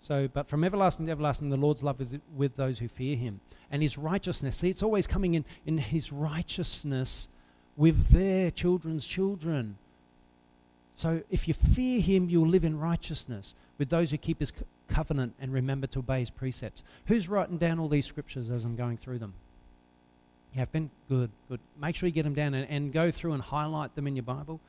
So, 0.00 0.28
but 0.28 0.46
from 0.46 0.64
everlasting 0.64 1.06
to 1.06 1.12
everlasting, 1.12 1.50
the 1.50 1.56
Lord's 1.56 1.82
love 1.82 1.98
with, 1.98 2.20
with 2.34 2.56
those 2.56 2.78
who 2.78 2.88
fear 2.88 3.16
him. 3.16 3.40
And 3.70 3.82
his 3.82 3.98
righteousness. 3.98 4.56
See, 4.56 4.70
it's 4.70 4.82
always 4.82 5.06
coming 5.06 5.34
in, 5.34 5.44
in 5.66 5.78
his 5.78 6.12
righteousness 6.12 7.28
with 7.76 8.08
their 8.08 8.50
children's 8.50 9.06
children. 9.06 9.76
So 10.94 11.22
if 11.30 11.48
you 11.48 11.54
fear 11.54 12.00
him, 12.00 12.28
you'll 12.28 12.48
live 12.48 12.64
in 12.64 12.78
righteousness 12.78 13.54
with 13.78 13.90
those 13.90 14.10
who 14.10 14.16
keep 14.16 14.40
his 14.40 14.52
covenant 14.88 15.34
and 15.40 15.52
remember 15.52 15.86
to 15.88 15.98
obey 15.98 16.20
his 16.20 16.30
precepts. 16.30 16.84
Who's 17.06 17.28
writing 17.28 17.58
down 17.58 17.78
all 17.78 17.88
these 17.88 18.06
scriptures 18.06 18.50
as 18.50 18.64
I'm 18.64 18.76
going 18.76 18.96
through 18.96 19.18
them? 19.18 19.34
You 20.52 20.60
have 20.60 20.70
been? 20.70 20.90
Good, 21.08 21.30
good. 21.48 21.58
Make 21.80 21.96
sure 21.96 22.06
you 22.06 22.12
get 22.12 22.22
them 22.22 22.34
down 22.34 22.54
and, 22.54 22.70
and 22.70 22.92
go 22.92 23.10
through 23.10 23.32
and 23.32 23.42
highlight 23.42 23.96
them 23.96 24.06
in 24.06 24.14
your 24.14 24.22
Bible. 24.22 24.60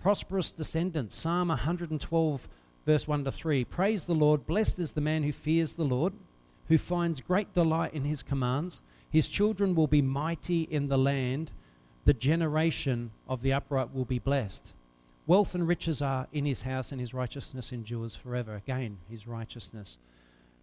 Prosperous 0.00 0.52
descendants, 0.52 1.16
Psalm 1.16 1.48
112, 1.48 2.48
verse 2.86 3.06
1 3.06 3.24
to 3.24 3.32
3. 3.32 3.64
Praise 3.64 4.06
the 4.06 4.14
Lord. 4.14 4.46
Blessed 4.46 4.78
is 4.78 4.92
the 4.92 5.00
man 5.02 5.22
who 5.22 5.32
fears 5.32 5.74
the 5.74 5.84
Lord, 5.84 6.14
who 6.68 6.78
finds 6.78 7.20
great 7.20 7.52
delight 7.52 7.92
in 7.92 8.04
his 8.04 8.22
commands. 8.22 8.80
His 9.10 9.28
children 9.28 9.74
will 9.74 9.86
be 9.86 10.02
mighty 10.02 10.62
in 10.62 10.88
the 10.88 10.98
land 10.98 11.52
the 12.04 12.14
generation 12.14 13.10
of 13.28 13.42
the 13.42 13.52
upright 13.52 13.94
will 13.94 14.04
be 14.04 14.18
blessed. 14.18 14.72
Wealth 15.26 15.54
and 15.54 15.66
riches 15.66 16.02
are 16.02 16.26
in 16.32 16.44
his 16.44 16.62
house, 16.62 16.92
and 16.92 17.00
his 17.00 17.14
righteousness 17.14 17.72
endures 17.72 18.14
forever. 18.14 18.54
Again, 18.54 18.98
his 19.08 19.26
righteousness. 19.26 19.96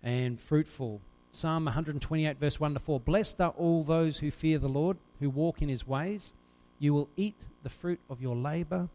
And 0.04 0.40
fruitful. 0.40 1.02
Psalm 1.32 1.66
128, 1.66 2.38
verse 2.40 2.60
1 2.60 2.74
to 2.74 2.80
4. 2.80 3.00
Blessed 3.00 3.42
are 3.42 3.54
all 3.58 3.84
those 3.84 4.20
who 4.20 4.30
fear 4.30 4.60
the 4.60 4.68
Lord, 4.68 4.98
who 5.20 5.30
walk 5.30 5.62
in 5.62 5.70
his 5.70 5.88
ways. 5.88 6.34
You 6.78 6.94
will 6.94 7.10
eat 7.16 7.46
the 7.64 7.70
fruit 7.70 8.00
of 8.10 8.22
your 8.22 8.36
labor. 8.36 8.90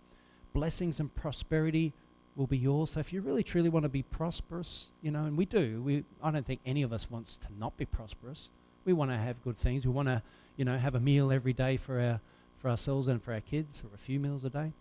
Blessings 0.53 1.01
and 1.01 1.13
prosperity 1.15 1.93
will 2.37 2.47
be 2.47 2.59
yours. 2.59 2.91
So 2.91 3.01
if 3.01 3.13
you 3.13 3.21
really 3.21 3.43
truly 3.43 3.69
want 3.69 3.85
to 3.85 3.89
be 3.89 4.03
prosperous, 4.03 4.89
you 5.03 5.11
know, 5.11 5.25
and 5.25 5.37
we 5.37 5.47
do, 5.47 5.83
we, 5.83 6.05
I 6.23 6.31
don't 6.31 6.47
think 6.47 6.61
any 6.65 6.83
of 6.83 6.93
us 6.93 7.11
wants 7.11 7.37
to 7.39 7.49
not 7.59 7.77
be 7.77 7.87
prosperous. 7.87 8.51
We 8.85 8.93
want 8.93 9.11
to 9.11 9.17
have 9.17 9.43
good 9.43 9.57
things. 9.57 9.85
We 9.85 9.93
want 9.93 10.09
to, 10.09 10.23
you 10.57 10.65
know, 10.65 10.79
have 10.79 10.95
a 10.95 11.01
meal 11.01 11.33
every 11.33 11.53
day 11.53 11.77
for 11.77 12.01
our 12.01 12.21
for 12.59 12.71
ourselves 12.71 13.07
and 13.07 13.23
for 13.23 13.33
our 13.33 13.41
kids, 13.41 13.83
or 13.85 13.95
a 13.95 13.99
few 13.99 14.19
meals 14.19 14.45
a 14.45 14.51
day. 14.51 14.73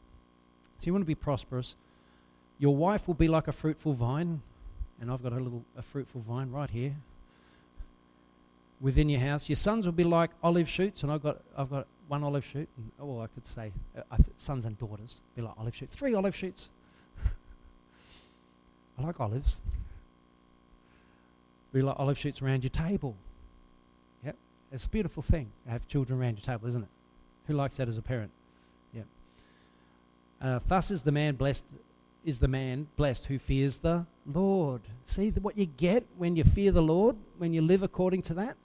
So 0.80 0.86
you 0.86 0.94
want 0.94 1.04
to 1.04 1.08
be 1.08 1.16
prosperous. 1.16 1.76
Your 2.60 2.76
wife 2.76 3.08
will 3.08 3.16
be 3.16 3.28
like 3.28 3.48
a 3.48 3.52
fruitful 3.52 3.94
vine, 3.94 4.42
and 5.02 5.12
I've 5.12 5.24
got 5.24 5.34
a 5.34 5.40
little 5.40 5.64
a 5.78 5.82
fruitful 5.82 6.22
vine 6.22 6.52
right 6.52 6.70
here 6.70 6.96
within 8.82 9.10
your 9.10 9.20
house. 9.20 9.50
Your 9.50 9.56
sons 9.56 9.86
will 9.86 9.94
be 9.94 10.04
like 10.04 10.32
olive 10.44 10.70
shoots, 10.70 11.04
and 11.04 11.12
I've 11.12 11.24
got 11.24 11.42
I've 11.58 11.70
got 11.70 11.88
one 12.08 12.24
olive 12.24 12.46
shoot. 12.46 12.68
And, 12.78 12.92
oh, 13.00 13.20
I 13.22 13.28
could 13.28 13.46
say 13.46 13.72
uh, 13.98 14.18
sons 14.38 14.66
and 14.66 14.78
daughters 14.78 15.22
be 15.36 15.42
like 15.42 15.54
olive 15.58 15.76
shoots. 15.76 15.96
Three 15.96 16.14
olive 16.14 16.36
shoots. 16.36 16.70
I 19.00 19.02
like 19.02 19.20
olives. 19.20 19.58
Be 21.74 21.82
like 21.82 22.00
olive 22.00 22.18
shoots 22.18 22.42
around 22.42 22.64
your 22.64 22.70
table. 22.70 23.16
Yep, 24.24 24.36
it's 24.72 24.86
a 24.86 24.90
beautiful 24.90 25.24
thing 25.24 25.52
to 25.66 25.72
have 25.72 25.88
children 25.88 26.20
around 26.20 26.38
your 26.38 26.46
table, 26.46 26.70
isn't 26.70 26.84
it? 26.84 26.90
Who 27.48 27.54
likes 27.54 27.78
that 27.78 27.88
as 27.88 27.98
a 27.98 28.02
parent? 28.02 28.32
Uh, 30.46 30.60
thus 30.68 30.92
is 30.92 31.02
the 31.02 31.12
man 31.12 31.34
blessed. 31.34 31.64
Is 32.24 32.40
the 32.40 32.48
man 32.48 32.88
blessed 32.98 33.26
who 33.26 33.40
fears 33.40 33.80
the 33.80 34.06
Lord? 34.28 34.82
See 35.06 35.32
what 35.32 35.58
you 35.58 35.66
get 35.66 36.06
when 36.18 36.36
you 36.36 36.44
fear 36.44 36.72
the 36.72 36.84
Lord, 36.84 37.16
when 37.40 37.52
you 37.52 37.64
live 37.64 37.82
according 37.82 38.22
to 38.24 38.36
that. 38.36 38.56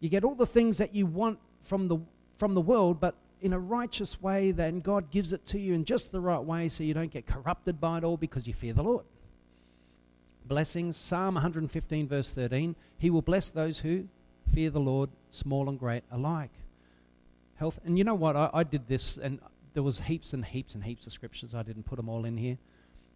You 0.00 0.08
get 0.08 0.24
all 0.24 0.34
the 0.34 0.46
things 0.46 0.78
that 0.78 0.94
you 0.94 1.04
want 1.04 1.38
from 1.62 1.88
the 1.88 1.98
from 2.38 2.54
the 2.54 2.60
world, 2.62 3.00
but 3.00 3.14
in 3.42 3.52
a 3.52 3.58
righteous 3.58 4.22
way. 4.22 4.50
Then 4.50 4.80
God 4.80 5.10
gives 5.10 5.34
it 5.34 5.44
to 5.46 5.58
you 5.58 5.74
in 5.74 5.84
just 5.84 6.10
the 6.10 6.22
right 6.22 6.42
way, 6.42 6.70
so 6.70 6.82
you 6.82 6.94
don't 6.94 7.12
get 7.12 7.26
corrupted 7.26 7.78
by 7.78 7.98
it 7.98 8.04
all 8.04 8.16
because 8.16 8.46
you 8.46 8.54
fear 8.54 8.72
the 8.72 8.82
Lord. 8.82 9.04
Blessings, 10.46 10.96
Psalm 10.96 11.34
115, 11.34 12.08
verse 12.08 12.30
13. 12.30 12.76
He 12.96 13.10
will 13.10 13.20
bless 13.20 13.50
those 13.50 13.80
who 13.80 14.08
fear 14.54 14.70
the 14.70 14.80
Lord, 14.80 15.10
small 15.28 15.68
and 15.68 15.78
great 15.78 16.04
alike 16.10 16.50
health. 17.62 17.78
And 17.84 17.96
you 17.96 18.02
know 18.02 18.16
what? 18.16 18.34
I, 18.34 18.50
I 18.52 18.64
did 18.64 18.88
this, 18.88 19.16
and 19.16 19.38
there 19.74 19.82
was 19.82 20.00
heaps 20.00 20.32
and 20.32 20.44
heaps 20.44 20.74
and 20.74 20.84
heaps 20.84 21.06
of 21.06 21.12
scriptures. 21.12 21.54
I 21.54 21.62
didn't 21.62 21.84
put 21.84 21.96
them 21.96 22.08
all 22.08 22.24
in 22.24 22.36
here. 22.36 22.58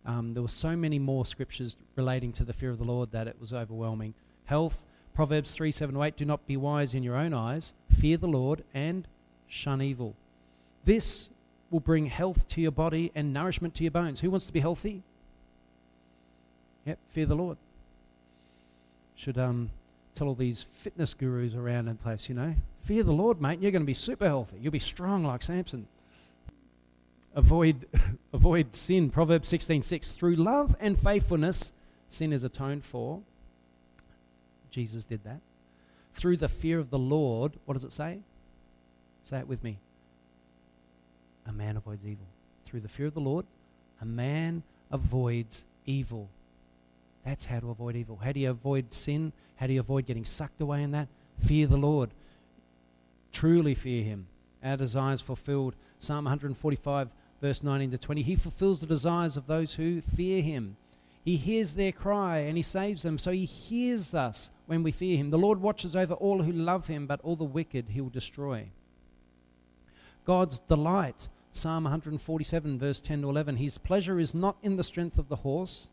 Um, 0.05 0.35
there 0.35 0.43
were 0.43 0.49
so 0.49 0.77
many 0.77 0.99
more 0.99 1.27
scriptures 1.27 1.77
relating 1.97 2.33
to 2.35 2.45
the 2.45 2.53
fear 2.53 2.71
of 2.71 2.79
the 2.79 2.85
Lord 2.85 3.11
that 3.13 3.27
it 3.27 3.37
was 3.41 3.53
overwhelming. 3.53 4.15
Health, 4.45 4.85
Proverbs 5.15 5.51
3 5.51 5.73
7 5.73 6.01
8, 6.01 6.17
do 6.17 6.25
not 6.25 6.47
be 6.47 6.57
wise 6.57 6.95
in 6.95 7.03
your 7.03 7.17
own 7.17 7.35
eyes, 7.35 7.73
fear 7.91 8.17
the 8.17 8.29
Lord, 8.29 8.63
and 8.73 9.07
shun 9.49 9.83
evil. 9.83 10.15
This 10.85 11.29
will 11.71 11.81
bring 11.81 12.07
health 12.07 12.47
to 12.49 12.61
your 12.61 12.71
body 12.71 13.11
and 13.15 13.33
nourishment 13.33 13.75
to 13.75 13.83
your 13.83 13.91
bones. 13.91 14.21
Who 14.21 14.31
wants 14.31 14.47
to 14.47 14.53
be 14.53 14.61
healthy? 14.61 15.03
Yep, 16.85 16.99
fear 17.11 17.27
the 17.27 17.35
Lord. 17.35 17.59
Should 19.17 19.39
um, 19.39 19.71
tell 20.15 20.29
all 20.29 20.37
these 20.37 20.63
fitness 20.63 21.15
gurus 21.15 21.55
around 21.55 21.89
in 21.89 21.97
place, 21.97 22.29
you 22.29 22.37
know. 22.37 22.55
Fear 22.83 23.03
the 23.03 23.13
Lord, 23.13 23.41
mate, 23.41 23.61
you're 23.61 23.73
going 23.73 23.83
to 23.83 23.87
be 23.87 23.95
super 23.95 24.27
healthy. 24.27 24.59
You'll 24.61 24.71
be 24.71 24.79
strong 24.79 25.25
like 25.25 25.43
Samson. 25.43 25.89
Avoid, 27.37 27.87
avoid 28.33 28.75
sin. 28.75 29.11
Proverbs 29.11 29.53
16:6. 29.53 30.13
Through 30.15 30.37
love 30.37 30.75
and 30.81 30.99
faithfulness, 30.99 31.71
sin 32.09 32.33
is 32.33 32.43
atoned 32.43 32.85
for. 32.85 33.21
Jesus 34.71 35.05
did 35.05 35.23
that. 35.25 35.41
Through 36.15 36.39
the 36.39 36.49
fear 36.49 36.79
of 36.79 36.91
the 36.91 36.99
Lord, 36.99 37.53
what 37.67 37.75
does 37.75 37.85
it 37.85 37.93
say? 37.93 38.21
Say 39.23 39.39
it 39.39 39.47
with 39.47 39.63
me. 39.63 39.79
A 41.47 41.53
man 41.53 41.77
avoids 41.77 42.07
evil. 42.07 42.27
Through 42.65 42.81
the 42.81 42.89
fear 42.89 43.07
of 43.07 43.15
the 43.15 43.21
Lord, 43.21 43.45
a 44.01 44.07
man 44.07 44.63
avoids 44.91 45.65
evil. 45.85 46.29
That's 47.25 47.45
how 47.45 47.61
to 47.61 47.71
avoid 47.71 47.97
evil. 47.97 48.21
How 48.23 48.33
do 48.33 48.41
you 48.41 48.51
avoid 48.51 48.93
sin? 48.93 49.33
How 49.57 49.67
do 49.67 49.73
you 49.73 49.81
avoid 49.81 50.07
getting 50.07 50.25
sucked 50.25 50.61
away 50.61 50.83
in 50.83 50.93
that? 50.93 51.09
Fear 51.39 51.67
the 51.67 51.77
Lord. 51.77 52.11
Truly 53.33 53.75
fear 53.75 54.03
Him. 54.05 54.29
Our 54.63 54.77
desires 54.77 55.21
fulfilled. 55.21 55.75
Psalm 55.99 56.25
145, 56.25 57.09
verse 57.41 57.63
19 57.63 57.91
to 57.91 57.99
20. 57.99 58.23
He 58.23 58.37
fulfills 58.37 58.81
the 58.81 58.87
desires 58.87 59.37
of 59.37 59.47
those 59.47 59.75
who 59.75 60.01
fear 60.01 60.43
Him. 60.43 60.77
He 61.25 61.37
hears 61.37 61.73
their 61.73 61.93
cry 61.93 62.39
and 62.39 62.57
He 62.57 62.63
saves 62.63 63.03
them. 63.03 63.19
So 63.19 63.31
He 63.31 63.45
hears 63.45 64.15
us 64.15 64.51
when 64.67 64.83
we 64.83 64.93
fear 64.93 65.17
Him. 65.17 65.31
The 65.31 65.39
Lord 65.39 65.61
watches 65.61 65.97
over 65.97 66.15
all 66.15 66.43
who 66.43 66.53
love 66.53 66.87
Him, 66.87 67.07
but 67.07 67.21
all 67.23 67.37
the 67.37 67.45
wicked 67.45 67.91
He 67.91 68.01
will 68.01 68.11
destroy. 68.11 68.69
God's 70.25 70.59
delight. 70.61 71.29
Psalm 71.53 71.85
147, 71.85 72.79
verse 72.79 73.01
10 73.01 73.23
to 73.23 73.31
11. 73.31 73.57
His 73.57 73.79
pleasure 73.79 74.19
is 74.19 74.35
not 74.35 74.57
in 74.63 74.77
the 74.77 74.85
strength 74.85 75.19
of 75.19 75.29
the 75.29 75.37
horse 75.37 75.89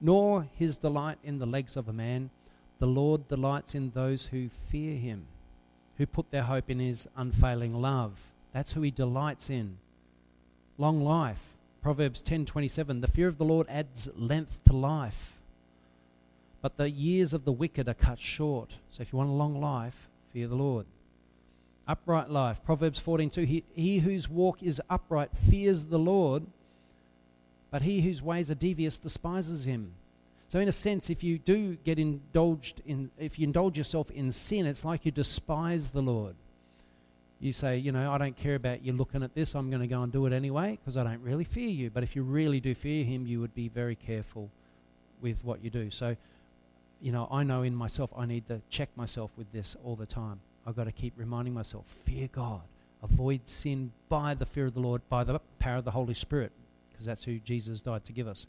nor 0.00 0.48
his 0.54 0.76
delight 0.76 1.18
in 1.22 1.38
the 1.38 1.46
legs 1.46 1.76
of 1.76 1.88
a 1.88 1.92
man. 1.92 2.30
The 2.78 2.86
Lord 2.86 3.28
delights 3.28 3.74
in 3.74 3.90
those 3.90 4.26
who 4.26 4.48
fear 4.48 4.96
him, 4.96 5.26
who 5.96 6.06
put 6.06 6.30
their 6.30 6.42
hope 6.42 6.70
in 6.70 6.78
his 6.78 7.08
unfailing 7.16 7.74
love. 7.74 8.32
That's 8.52 8.72
who 8.72 8.82
he 8.82 8.90
delights 8.90 9.50
in. 9.50 9.78
Long 10.78 11.02
life. 11.02 11.56
Proverbs 11.80 12.20
10:27 12.22 13.00
The 13.00 13.08
fear 13.08 13.28
of 13.28 13.38
the 13.38 13.44
Lord 13.44 13.66
adds 13.68 14.08
length 14.16 14.62
to 14.64 14.72
life. 14.74 15.38
But 16.60 16.76
the 16.76 16.90
years 16.90 17.32
of 17.32 17.44
the 17.44 17.52
wicked 17.52 17.88
are 17.88 17.94
cut 17.94 18.18
short. 18.18 18.78
So 18.90 19.02
if 19.02 19.12
you 19.12 19.18
want 19.18 19.30
a 19.30 19.34
long 19.34 19.60
life, 19.60 20.08
fear 20.32 20.48
the 20.48 20.56
Lord. 20.56 20.86
Upright 21.86 22.30
life. 22.30 22.62
Proverbs 22.64 23.00
14:2. 23.00 23.44
He, 23.44 23.64
he 23.74 23.98
whose 23.98 24.28
walk 24.28 24.62
is 24.62 24.82
upright 24.90 25.30
fears 25.36 25.86
the 25.86 25.98
Lord, 25.98 26.44
but 27.70 27.82
he 27.82 28.00
whose 28.00 28.22
ways 28.22 28.50
are 28.50 28.56
devious 28.56 28.98
despises 28.98 29.64
him. 29.64 29.92
So, 30.48 30.60
in 30.60 30.68
a 30.68 30.72
sense, 30.72 31.10
if 31.10 31.24
you 31.24 31.38
do 31.38 31.76
get 31.84 31.98
indulged 31.98 32.82
in, 32.86 33.10
if 33.18 33.38
you 33.38 33.46
indulge 33.46 33.78
yourself 33.78 34.10
in 34.10 34.30
sin, 34.32 34.66
it's 34.66 34.84
like 34.84 35.04
you 35.04 35.12
despise 35.12 35.90
the 35.90 36.02
Lord. 36.02 36.34
You 37.38 37.52
say, 37.52 37.76
you 37.76 37.92
know, 37.92 38.10
I 38.10 38.18
don't 38.18 38.36
care 38.36 38.54
about 38.54 38.84
you 38.84 38.92
looking 38.92 39.22
at 39.22 39.34
this, 39.34 39.54
I'm 39.54 39.68
going 39.68 39.82
to 39.82 39.86
go 39.86 40.02
and 40.02 40.10
do 40.10 40.24
it 40.26 40.32
anyway 40.32 40.78
because 40.80 40.96
I 40.96 41.04
don't 41.04 41.22
really 41.22 41.44
fear 41.44 41.68
you. 41.68 41.90
But 41.90 42.02
if 42.02 42.16
you 42.16 42.22
really 42.22 42.60
do 42.60 42.74
fear 42.74 43.04
Him, 43.04 43.26
you 43.26 43.40
would 43.40 43.54
be 43.54 43.68
very 43.68 43.94
careful 43.94 44.50
with 45.20 45.44
what 45.44 45.62
you 45.62 45.70
do. 45.70 45.90
So, 45.90 46.16
you 47.00 47.12
know, 47.12 47.28
I 47.30 47.42
know 47.42 47.62
in 47.62 47.74
myself 47.74 48.10
I 48.16 48.26
need 48.26 48.46
to 48.48 48.62
check 48.70 48.88
myself 48.96 49.30
with 49.36 49.52
this 49.52 49.76
all 49.84 49.96
the 49.96 50.06
time. 50.06 50.40
I've 50.66 50.76
got 50.76 50.84
to 50.84 50.92
keep 50.92 51.12
reminding 51.16 51.54
myself 51.54 51.84
fear 51.86 52.28
God, 52.32 52.62
avoid 53.02 53.46
sin 53.46 53.92
by 54.08 54.34
the 54.34 54.46
fear 54.46 54.66
of 54.66 54.74
the 54.74 54.80
Lord, 54.80 55.02
by 55.08 55.22
the 55.22 55.38
power 55.58 55.76
of 55.76 55.84
the 55.84 55.92
Holy 55.92 56.14
Spirit, 56.14 56.52
because 56.90 57.06
that's 57.06 57.24
who 57.24 57.38
Jesus 57.38 57.80
died 57.80 58.04
to 58.06 58.12
give 58.12 58.26
us. 58.26 58.46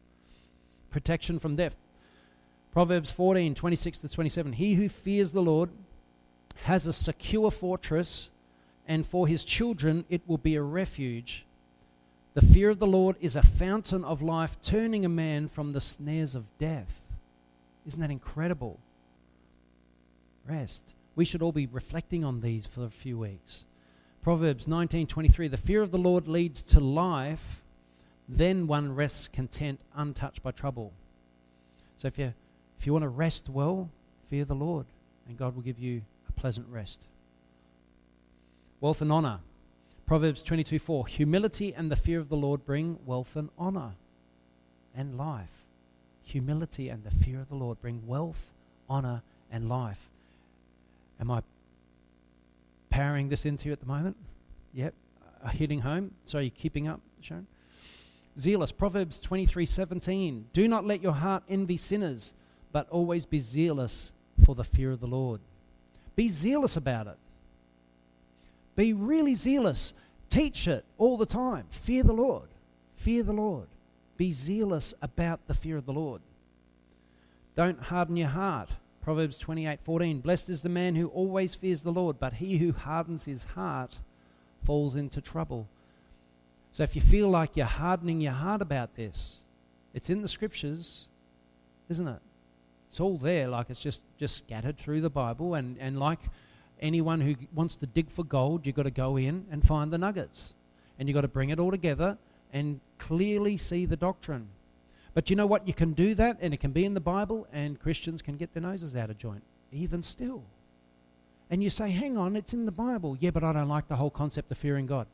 Protection 0.89 1.38
from 1.39 1.55
death. 1.55 1.75
Proverbs 2.71 3.11
14, 3.11 3.53
26 3.53 3.99
to 3.99 4.09
27. 4.09 4.53
He 4.53 4.75
who 4.75 4.88
fears 4.89 5.31
the 5.31 5.41
Lord 5.41 5.69
has 6.63 6.88
a 6.88 6.93
secure 6.93 7.51
fortress, 7.51 8.29
and 8.88 9.05
for 9.05 9.27
his 9.27 9.43
children 9.43 10.05
it 10.09 10.21
will 10.25 10.38
be 10.38 10.55
a 10.55 10.61
refuge. 10.61 11.45
The 12.33 12.45
fear 12.45 12.69
of 12.69 12.79
the 12.79 12.88
Lord 12.88 13.17
is 13.19 13.35
a 13.35 13.41
fountain 13.41 14.03
of 14.03 14.21
life, 14.21 14.61
turning 14.61 15.03
a 15.03 15.09
man 15.09 15.47
from 15.47 15.71
the 15.71 15.81
snares 15.81 16.35
of 16.35 16.45
death. 16.57 17.01
Isn't 17.85 17.99
that 17.99 18.11
incredible? 18.11 18.79
Rest. 20.47 20.93
We 21.15 21.25
should 21.25 21.41
all 21.41 21.51
be 21.51 21.65
reflecting 21.65 22.23
on 22.23 22.41
these 22.41 22.67
for 22.67 22.85
a 22.85 22.89
few 22.89 23.17
weeks. 23.17 23.65
Proverbs 24.21 24.67
19:23 24.67 25.49
The 25.49 25.57
fear 25.57 25.81
of 25.81 25.91
the 25.91 25.97
Lord 25.97 26.27
leads 26.27 26.63
to 26.63 26.79
life, 26.79 27.63
then 28.29 28.67
one 28.67 28.93
rests 28.93 29.27
content 29.27 29.79
untouched 29.95 30.43
by 30.43 30.51
trouble. 30.51 30.93
So 31.97 32.07
if 32.07 32.17
you 32.17 32.33
if 32.77 32.85
you 32.85 32.93
want 32.93 33.03
to 33.03 33.09
rest 33.09 33.49
well, 33.49 33.89
fear 34.29 34.45
the 34.45 34.53
Lord, 34.53 34.85
and 35.27 35.38
God 35.38 35.55
will 35.55 35.63
give 35.63 35.79
you 35.79 36.03
a 36.29 36.31
pleasant 36.33 36.67
rest. 36.69 37.07
Wealth 38.80 39.01
and 39.01 39.11
honor. 39.11 39.39
Proverbs 40.05 40.43
22 40.43 40.80
4 40.80 41.07
Humility 41.07 41.73
and 41.73 41.91
the 41.91 41.95
fear 41.95 42.19
of 42.19 42.30
the 42.30 42.38
Lord 42.38 42.65
bring 42.65 42.99
wealth 43.05 43.36
and 43.36 43.49
honor 43.57 43.95
and 44.95 45.17
life. 45.17 45.65
Humility 46.23 46.89
and 46.89 47.03
the 47.03 47.11
fear 47.11 47.41
of 47.41 47.49
the 47.49 47.55
Lord 47.55 47.82
bring 47.82 48.05
wealth, 48.05 48.51
honor, 48.89 49.21
and 49.51 49.67
life. 49.69 50.09
Am 51.19 51.32
I 51.32 51.41
powering 52.89 53.30
this 53.30 53.45
into 53.45 53.67
you 53.67 53.73
at 53.73 53.80
the 53.80 53.86
moment? 53.86 54.15
Yep. 54.73 54.93
Uh, 55.43 55.49
hitting 55.49 55.80
home? 55.80 56.11
So 56.25 56.39
you 56.39 56.51
keeping 56.51 56.88
up, 56.88 57.01
Sharon? 57.21 57.47
Zealous. 58.38 58.71
Proverbs 58.71 59.19
23 59.19 59.65
17. 59.65 60.45
Do 60.53 60.67
not 60.67 60.86
let 60.86 61.01
your 61.01 61.13
heart 61.13 61.43
envy 61.49 61.78
sinners 61.78 62.34
but 62.71 62.88
always 62.89 63.25
be 63.25 63.39
zealous 63.39 64.13
for 64.45 64.53
the 64.53 64.63
fear 64.63 64.91
of 64.91 64.99
the 64.99 65.07
Lord. 65.07 65.41
Be 66.15 66.30
zealous 66.30 66.78
about 66.78 67.07
it. 67.07 67.17
Be 68.78 68.93
really 68.93 69.34
zealous. 69.34 69.93
Teach 70.30 70.67
it 70.67 70.86
all 70.97 71.17
the 71.17 71.25
time. 71.25 71.65
Fear 71.71 72.03
the 72.03 72.13
Lord. 72.13 72.47
Fear 72.93 73.23
the 73.23 73.34
Lord. 73.34 73.67
Be 74.15 74.32
zealous 74.32 74.93
about 75.01 75.45
the 75.47 75.53
fear 75.53 75.75
of 75.75 75.86
the 75.86 75.93
Lord. 75.93 76.21
Don't 77.55 77.82
harden 77.82 78.15
your 78.15 78.30
heart. 78.30 78.69
Proverbs 79.01 79.38
28:14 79.38 80.21
Blessed 80.21 80.49
is 80.49 80.61
the 80.61 80.69
man 80.69 80.95
who 80.95 81.07
always 81.07 81.55
fears 81.55 81.82
the 81.82 81.91
Lord, 81.91 82.19
but 82.19 82.34
he 82.34 82.57
who 82.57 82.71
hardens 82.71 83.25
his 83.25 83.43
heart 83.43 83.99
falls 84.63 84.95
into 84.95 85.21
trouble. 85.21 85.67
So 86.71 86.84
if 86.84 86.95
you 86.95 87.01
feel 87.01 87.30
like 87.30 87.57
you're 87.57 87.65
hardening 87.65 88.21
your 88.21 88.34
heart 88.34 88.61
about 88.61 88.95
this, 88.95 89.41
it's 89.93 90.09
in 90.09 90.21
the 90.21 90.28
scriptures, 90.28 91.07
isn't 91.89 92.07
it? 92.07 92.21
It's 92.89 92.99
all 92.99 93.17
there, 93.17 93.47
like 93.47 93.69
it's 93.69 93.80
just, 93.80 94.01
just 94.19 94.38
scattered 94.38 94.78
through 94.78 95.01
the 95.01 95.09
Bible. 95.09 95.55
And, 95.55 95.78
and 95.80 95.99
like 95.99 96.19
anyone 96.82 97.21
who 97.21 97.36
wants 97.53 97.75
to 97.78 97.86
dig 97.86 98.09
for 98.09 98.23
gold, 98.23 98.65
you've 98.65 98.75
got 98.75 98.84
to 98.84 98.91
go 98.91 99.17
in 99.17 99.45
and 99.51 99.65
find 99.65 99.91
the 99.91 99.97
nuggets. 99.97 100.53
And 100.99 101.07
you've 101.07 101.15
got 101.15 101.21
to 101.21 101.28
bring 101.28 101.49
it 101.49 101.59
all 101.59 101.71
together 101.71 102.17
and 102.51 102.80
clearly 102.97 103.57
see 103.57 103.86
the 103.86 103.95
doctrine. 103.95 104.47
But 105.13 105.30
you 105.30 105.36
know 105.36 105.45
what? 105.45 105.67
You 105.67 105.73
can 105.73 105.93
do 105.93 106.13
that, 106.15 106.38
and 106.41 106.53
it 106.53 106.59
can 106.59 106.71
be 106.71 106.86
in 106.86 106.93
the 106.93 106.99
Bible, 106.99 107.47
and 107.51 107.80
Christians 107.80 108.21
can 108.21 108.38
get 108.38 108.53
their 108.53 108.61
noses 108.61 108.95
out 108.95 109.09
of 109.09 109.17
joint, 109.17 109.43
even 109.71 110.01
still. 110.01 110.43
And 111.49 111.63
you 111.63 111.69
say, 111.69 111.89
hang 111.89 112.17
on, 112.17 112.36
it's 112.36 112.53
in 112.53 112.65
the 112.65 112.71
Bible. 112.71 113.17
Yeah, 113.19 113.32
but 113.32 113.43
I 113.43 113.53
don't 113.53 113.69
like 113.69 113.88
the 113.88 113.95
whole 113.95 114.09
concept 114.09 114.51
of 114.51 114.57
fearing 114.57 114.86
God. 114.86 115.07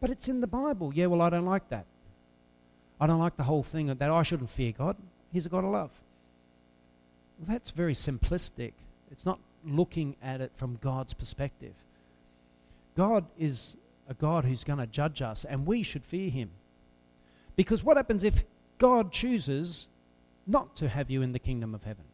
But 0.00 0.10
it's 0.10 0.28
in 0.28 0.40
the 0.40 0.46
Bible. 0.46 0.92
Yeah, 0.94 1.06
well, 1.06 1.22
I 1.22 1.30
don't 1.30 1.44
like 1.44 1.68
that. 1.70 1.84
I 3.00 3.06
don't 3.06 3.18
like 3.18 3.36
the 3.36 3.42
whole 3.42 3.62
thing 3.62 3.88
that 3.88 4.02
I 4.02 4.22
shouldn't 4.22 4.50
fear 4.50 4.72
God. 4.72 4.96
He's 5.32 5.46
a 5.46 5.50
God 5.50 5.64
of 5.64 5.70
love. 5.70 5.90
Well, 7.38 7.48
that's 7.48 7.70
very 7.70 7.94
simplistic. 7.94 8.72
It's 9.10 9.26
not 9.26 9.38
looking 9.66 10.16
at 10.22 10.40
it 10.40 10.52
from 10.54 10.78
God's 10.80 11.12
perspective. 11.12 11.74
God 12.96 13.26
is 13.38 13.76
a 14.08 14.14
God 14.14 14.44
who's 14.44 14.64
going 14.64 14.78
to 14.78 14.86
judge 14.86 15.20
us, 15.22 15.44
and 15.44 15.66
we 15.66 15.82
should 15.82 16.04
fear 16.04 16.30
him. 16.30 16.50
Because 17.56 17.82
what 17.82 17.96
happens 17.96 18.24
if 18.24 18.44
God 18.78 19.12
chooses 19.12 19.88
not 20.46 20.76
to 20.76 20.88
have 20.88 21.10
you 21.10 21.22
in 21.22 21.32
the 21.32 21.38
kingdom 21.38 21.74
of 21.74 21.84
heaven? 21.84 22.04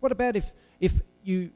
What 0.00 0.12
about 0.12 0.34
if, 0.34 0.52
if 0.80 1.00
you, 1.22 1.50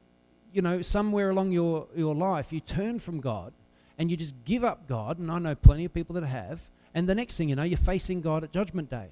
you 0.53 0.61
know, 0.61 0.81
somewhere 0.81 1.29
along 1.31 1.51
your, 1.51 1.87
your 1.95 2.15
life 2.15 2.53
you 2.53 2.61
turn 2.61 2.99
from 2.99 3.19
God 3.19 3.51
and 3.97 4.09
you 4.09 4.15
just 4.15 4.33
give 4.45 4.63
up 4.63 4.87
God, 4.87 5.19
and 5.19 5.29
I 5.29 5.39
know 5.39 5.55
plenty 5.55 5.85
of 5.85 5.93
people 5.93 6.13
that 6.15 6.25
have, 6.25 6.69
and 6.93 7.09
the 7.09 7.15
next 7.15 7.35
thing 7.37 7.49
you 7.49 7.55
know, 7.55 7.63
you're 7.63 7.77
facing 7.77 8.21
God 8.21 8.43
at 8.43 8.51
Judgment 8.51 8.89
Day. 8.89 9.07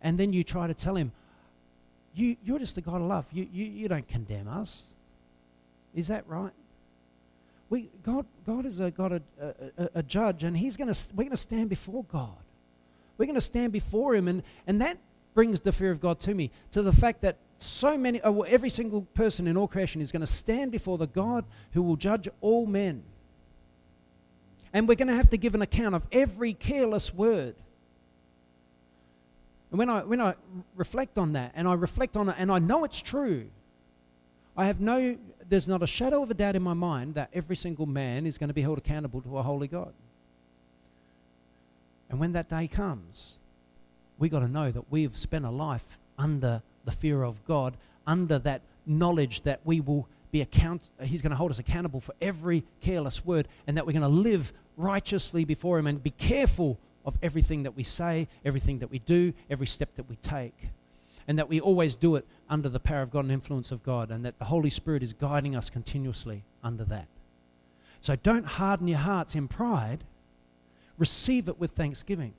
And 0.00 0.18
then 0.18 0.32
you 0.32 0.42
try 0.42 0.66
to 0.66 0.74
tell 0.74 0.96
him, 0.96 1.12
you, 2.14 2.36
you're 2.44 2.58
just 2.58 2.76
a 2.78 2.80
God 2.80 2.96
of 2.96 3.02
love. 3.02 3.26
You, 3.32 3.46
you, 3.52 3.64
you 3.64 3.88
don't 3.88 4.06
condemn 4.06 4.48
us. 4.48 4.88
Is 5.94 6.08
that 6.08 6.26
right? 6.26 6.52
We, 7.70 7.88
God, 8.02 8.26
God 8.46 8.66
is 8.66 8.80
a 8.80 8.90
God, 8.90 9.22
a, 9.40 9.54
a, 9.78 9.88
a 9.96 10.02
judge, 10.02 10.44
and 10.44 10.56
He's 10.56 10.76
gonna, 10.76 10.94
we're 11.14 11.24
going 11.24 11.30
to 11.30 11.36
stand 11.36 11.70
before 11.70 12.04
God. 12.04 12.36
We're 13.16 13.26
going 13.26 13.34
to 13.34 13.40
stand 13.40 13.72
before 13.72 14.14
Him, 14.14 14.28
and, 14.28 14.42
and 14.66 14.80
that 14.82 14.98
brings 15.34 15.60
the 15.60 15.72
fear 15.72 15.90
of 15.90 16.00
God 16.00 16.20
to 16.20 16.34
me, 16.34 16.50
to 16.72 16.82
the 16.82 16.92
fact 16.92 17.22
that 17.22 17.36
so 17.58 17.96
many, 17.96 18.20
uh, 18.20 18.40
every 18.40 18.68
single 18.68 19.02
person 19.14 19.46
in 19.46 19.56
all 19.56 19.68
creation 19.68 20.00
is 20.00 20.12
going 20.12 20.20
to 20.20 20.26
stand 20.26 20.72
before 20.72 20.98
the 20.98 21.06
God 21.06 21.44
who 21.72 21.82
will 21.82 21.96
judge 21.96 22.28
all 22.40 22.66
men. 22.66 23.02
And 24.72 24.88
we're 24.88 24.96
going 24.96 25.08
to 25.08 25.14
have 25.14 25.30
to 25.30 25.38
give 25.38 25.54
an 25.54 25.62
account 25.62 25.94
of 25.94 26.06
every 26.12 26.54
careless 26.54 27.14
word 27.14 27.54
and 29.72 29.78
when 29.78 29.88
I, 29.88 30.00
when 30.04 30.20
I 30.20 30.34
reflect 30.76 31.16
on 31.16 31.32
that, 31.32 31.52
and 31.54 31.66
I 31.66 31.72
reflect 31.72 32.18
on 32.18 32.28
it, 32.28 32.36
and 32.38 32.52
I 32.52 32.58
know 32.58 32.84
it's 32.84 33.00
true, 33.00 33.46
I 34.54 34.66
have 34.66 34.80
no, 34.80 35.16
there's 35.48 35.66
not 35.66 35.82
a 35.82 35.86
shadow 35.86 36.22
of 36.22 36.30
a 36.30 36.34
doubt 36.34 36.56
in 36.56 36.62
my 36.62 36.74
mind 36.74 37.14
that 37.14 37.30
every 37.32 37.56
single 37.56 37.86
man 37.86 38.26
is 38.26 38.36
going 38.36 38.48
to 38.48 38.54
be 38.54 38.60
held 38.60 38.76
accountable 38.76 39.22
to 39.22 39.38
a 39.38 39.42
holy 39.42 39.68
God. 39.68 39.94
And 42.10 42.20
when 42.20 42.32
that 42.32 42.50
day 42.50 42.68
comes, 42.68 43.38
we 44.18 44.28
got 44.28 44.40
to 44.40 44.48
know 44.48 44.70
that 44.70 44.92
we've 44.92 45.16
spent 45.16 45.46
a 45.46 45.50
life 45.50 45.96
under 46.18 46.60
the 46.84 46.92
fear 46.92 47.22
of 47.22 47.42
God, 47.46 47.74
under 48.06 48.38
that 48.40 48.60
knowledge 48.84 49.42
that 49.44 49.60
we 49.64 49.80
will 49.80 50.06
be 50.32 50.42
account 50.42 50.82
he's 51.02 51.22
going 51.22 51.30
to 51.30 51.36
hold 51.36 51.50
us 51.50 51.58
accountable 51.58 52.00
for 52.00 52.14
every 52.20 52.64
careless 52.80 53.24
word 53.24 53.46
and 53.66 53.76
that 53.76 53.86
we're 53.86 53.92
going 53.92 54.02
to 54.02 54.08
live 54.08 54.52
righteously 54.76 55.44
before 55.44 55.78
him 55.78 55.86
and 55.86 56.02
be 56.02 56.10
careful 56.10 56.78
of 57.04 57.18
everything 57.22 57.62
that 57.64 57.76
we 57.76 57.82
say, 57.82 58.28
everything 58.44 58.78
that 58.78 58.90
we 58.90 58.98
do, 59.00 59.32
every 59.50 59.66
step 59.66 59.94
that 59.96 60.08
we 60.08 60.16
take. 60.16 60.68
And 61.28 61.38
that 61.38 61.48
we 61.48 61.60
always 61.60 61.94
do 61.94 62.16
it 62.16 62.26
under 62.48 62.68
the 62.68 62.80
power 62.80 63.02
of 63.02 63.10
God 63.10 63.20
and 63.20 63.32
influence 63.32 63.70
of 63.70 63.84
God, 63.84 64.10
and 64.10 64.24
that 64.24 64.38
the 64.38 64.46
Holy 64.46 64.70
Spirit 64.70 65.02
is 65.02 65.12
guiding 65.12 65.54
us 65.54 65.70
continuously 65.70 66.42
under 66.64 66.84
that. 66.84 67.06
So 68.00 68.16
don't 68.16 68.44
harden 68.44 68.88
your 68.88 68.98
hearts 68.98 69.36
in 69.36 69.46
pride, 69.46 70.04
receive 70.98 71.48
it 71.48 71.60
with 71.60 71.70
thanksgiving. 71.72 72.34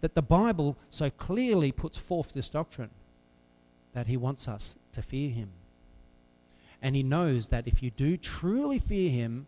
That 0.00 0.14
the 0.14 0.22
Bible 0.22 0.76
so 0.90 1.10
clearly 1.10 1.72
puts 1.72 1.98
forth 1.98 2.32
this 2.32 2.48
doctrine 2.48 2.90
that 3.92 4.06
He 4.06 4.16
wants 4.16 4.46
us 4.46 4.76
to 4.92 5.02
fear 5.02 5.30
Him. 5.30 5.48
And 6.80 6.94
He 6.94 7.02
knows 7.02 7.48
that 7.48 7.66
if 7.66 7.82
you 7.82 7.90
do 7.90 8.16
truly 8.16 8.78
fear 8.78 9.10
Him, 9.10 9.46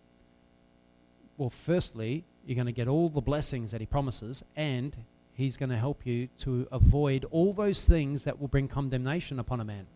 well, 1.36 1.50
firstly, 1.50 2.24
you're 2.48 2.56
going 2.56 2.66
to 2.66 2.72
get 2.72 2.88
all 2.88 3.08
the 3.08 3.20
blessings 3.20 3.72
that 3.72 3.80
He 3.80 3.86
promises, 3.86 4.42
and 4.56 4.96
He's 5.34 5.56
going 5.56 5.70
to 5.70 5.76
help 5.76 6.06
you 6.06 6.28
to 6.38 6.66
avoid 6.72 7.26
all 7.30 7.52
those 7.52 7.84
things 7.84 8.24
that 8.24 8.40
will 8.40 8.48
bring 8.48 8.68
condemnation 8.68 9.38
upon 9.38 9.60
a 9.60 9.64
man. 9.64 9.86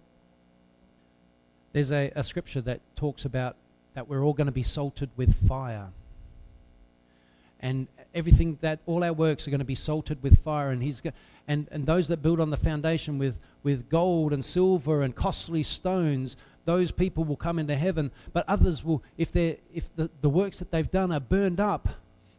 There's 1.72 1.90
a, 1.90 2.12
a 2.14 2.22
scripture 2.22 2.60
that 2.60 2.80
talks 2.94 3.24
about 3.24 3.56
that 3.94 4.08
we're 4.08 4.22
all 4.22 4.34
going 4.34 4.46
to 4.46 4.52
be 4.52 4.62
salted 4.62 5.10
with 5.16 5.34
fire. 5.48 5.88
And 7.60 7.86
everything 8.14 8.58
that 8.60 8.80
all 8.86 9.02
our 9.02 9.12
works 9.12 9.46
are 9.46 9.50
going 9.50 9.60
to 9.60 9.64
be 9.64 9.74
salted 9.74 10.22
with 10.22 10.38
fire 10.42 10.70
and 10.70 10.82
he's 10.82 11.00
go- 11.00 11.12
and, 11.48 11.68
and 11.70 11.86
those 11.86 12.08
that 12.08 12.22
build 12.22 12.40
on 12.40 12.50
the 12.50 12.56
foundation 12.56 13.18
with, 13.18 13.38
with 13.62 13.88
gold 13.88 14.32
and 14.32 14.44
silver 14.44 15.02
and 15.02 15.14
costly 15.14 15.62
stones 15.62 16.36
those 16.64 16.92
people 16.92 17.24
will 17.24 17.36
come 17.36 17.58
into 17.58 17.74
heaven, 17.74 18.10
but 18.32 18.44
others 18.46 18.84
will, 18.84 19.02
if, 19.16 19.32
they're, 19.32 19.56
if 19.74 19.94
the, 19.96 20.08
the 20.20 20.28
works 20.28 20.58
that 20.60 20.70
they've 20.70 20.90
done 20.90 21.10
are 21.10 21.20
burned 21.20 21.58
up, 21.58 21.88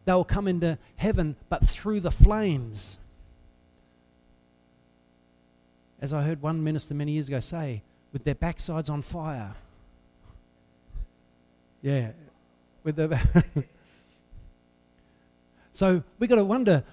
they 0.05 0.13
will 0.13 0.25
come 0.25 0.47
into 0.47 0.77
heaven, 0.97 1.35
but 1.49 1.65
through 1.65 2.01
the 2.01 2.11
flames. 2.11 2.99
As 6.01 6.11
I 6.11 6.23
heard 6.23 6.41
one 6.41 6.63
minister 6.63 6.93
many 6.93 7.13
years 7.13 7.27
ago 7.27 7.39
say, 7.39 7.81
with 8.11 8.23
their 8.23 8.35
backsides 8.35 8.89
on 8.89 9.01
fire. 9.01 9.55
Yeah, 11.81 12.11
with 12.83 12.97
the. 12.97 13.19
so 15.71 16.03
we've 16.19 16.29
got 16.29 16.35
to 16.35 16.45
wonder 16.45 16.83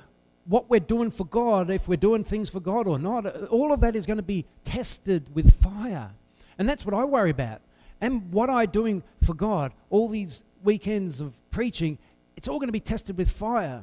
what 0.46 0.70
we're 0.70 0.80
doing 0.80 1.10
for 1.10 1.24
God, 1.24 1.70
if 1.70 1.86
we're 1.86 1.96
doing 1.96 2.24
things 2.24 2.48
for 2.48 2.60
God 2.60 2.88
or 2.88 2.98
not, 2.98 3.26
all 3.46 3.72
of 3.72 3.80
that 3.80 3.94
is 3.94 4.06
going 4.06 4.16
to 4.16 4.22
be 4.22 4.46
tested 4.64 5.32
with 5.34 5.52
fire. 5.62 6.10
And 6.58 6.68
that's 6.68 6.84
what 6.84 6.94
I 6.94 7.04
worry 7.04 7.30
about. 7.30 7.60
And 8.00 8.32
what 8.32 8.50
I'm 8.50 8.68
doing 8.68 9.02
for 9.22 9.34
God, 9.34 9.72
all 9.90 10.08
these 10.08 10.42
weekends 10.64 11.20
of 11.20 11.34
preaching, 11.50 11.98
it's 12.40 12.48
all 12.48 12.58
going 12.58 12.68
to 12.68 12.72
be 12.72 12.80
tested 12.80 13.18
with 13.18 13.30
fire. 13.30 13.82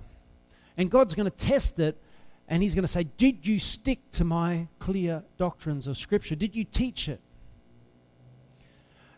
And 0.77 0.89
God's 0.89 1.13
going 1.13 1.29
to 1.29 1.37
test 1.37 1.79
it, 1.79 1.95
and 2.47 2.63
He's 2.63 2.73
going 2.73 2.83
to 2.83 2.87
say, 2.87 3.03
Did 3.03 3.45
you 3.45 3.59
stick 3.59 3.99
to 4.13 4.23
my 4.23 4.67
clear 4.79 5.23
doctrines 5.37 5.85
of 5.85 5.95
Scripture? 5.95 6.33
Did 6.33 6.55
you 6.55 6.63
teach 6.63 7.07
it? 7.07 7.21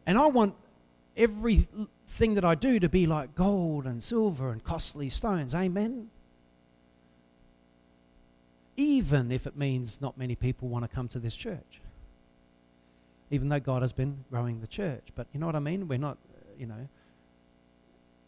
And 0.06 0.18
I 0.18 0.26
want 0.26 0.56
everything 1.16 2.36
that 2.36 2.44
I 2.44 2.56
do 2.56 2.80
to 2.82 2.90
be 2.90 3.08
like 3.08 3.34
gold 3.34 3.86
and 3.86 4.04
silver 4.04 4.52
and 4.52 4.62
costly 4.62 5.08
stones. 5.08 5.56
Amen? 5.56 6.10
even 8.80 9.30
if 9.30 9.46
it 9.46 9.58
means 9.58 10.00
not 10.00 10.18
many 10.18 10.36
people 10.36 10.70
want 10.70 10.86
to 10.86 10.88
come 10.88 11.10
to 11.10 11.20
this 11.20 11.36
church. 11.36 11.82
Even 13.30 13.50
though 13.50 13.60
God 13.60 13.82
has 13.82 13.92
been 13.92 14.24
growing 14.32 14.62
the 14.62 14.68
church. 14.68 15.10
But 15.16 15.28
you 15.34 15.40
know 15.40 15.48
what 15.48 15.56
I 15.58 15.60
mean? 15.60 15.90
We're 15.90 16.00
not, 16.00 16.18
you 16.58 16.66
know, 16.66 16.88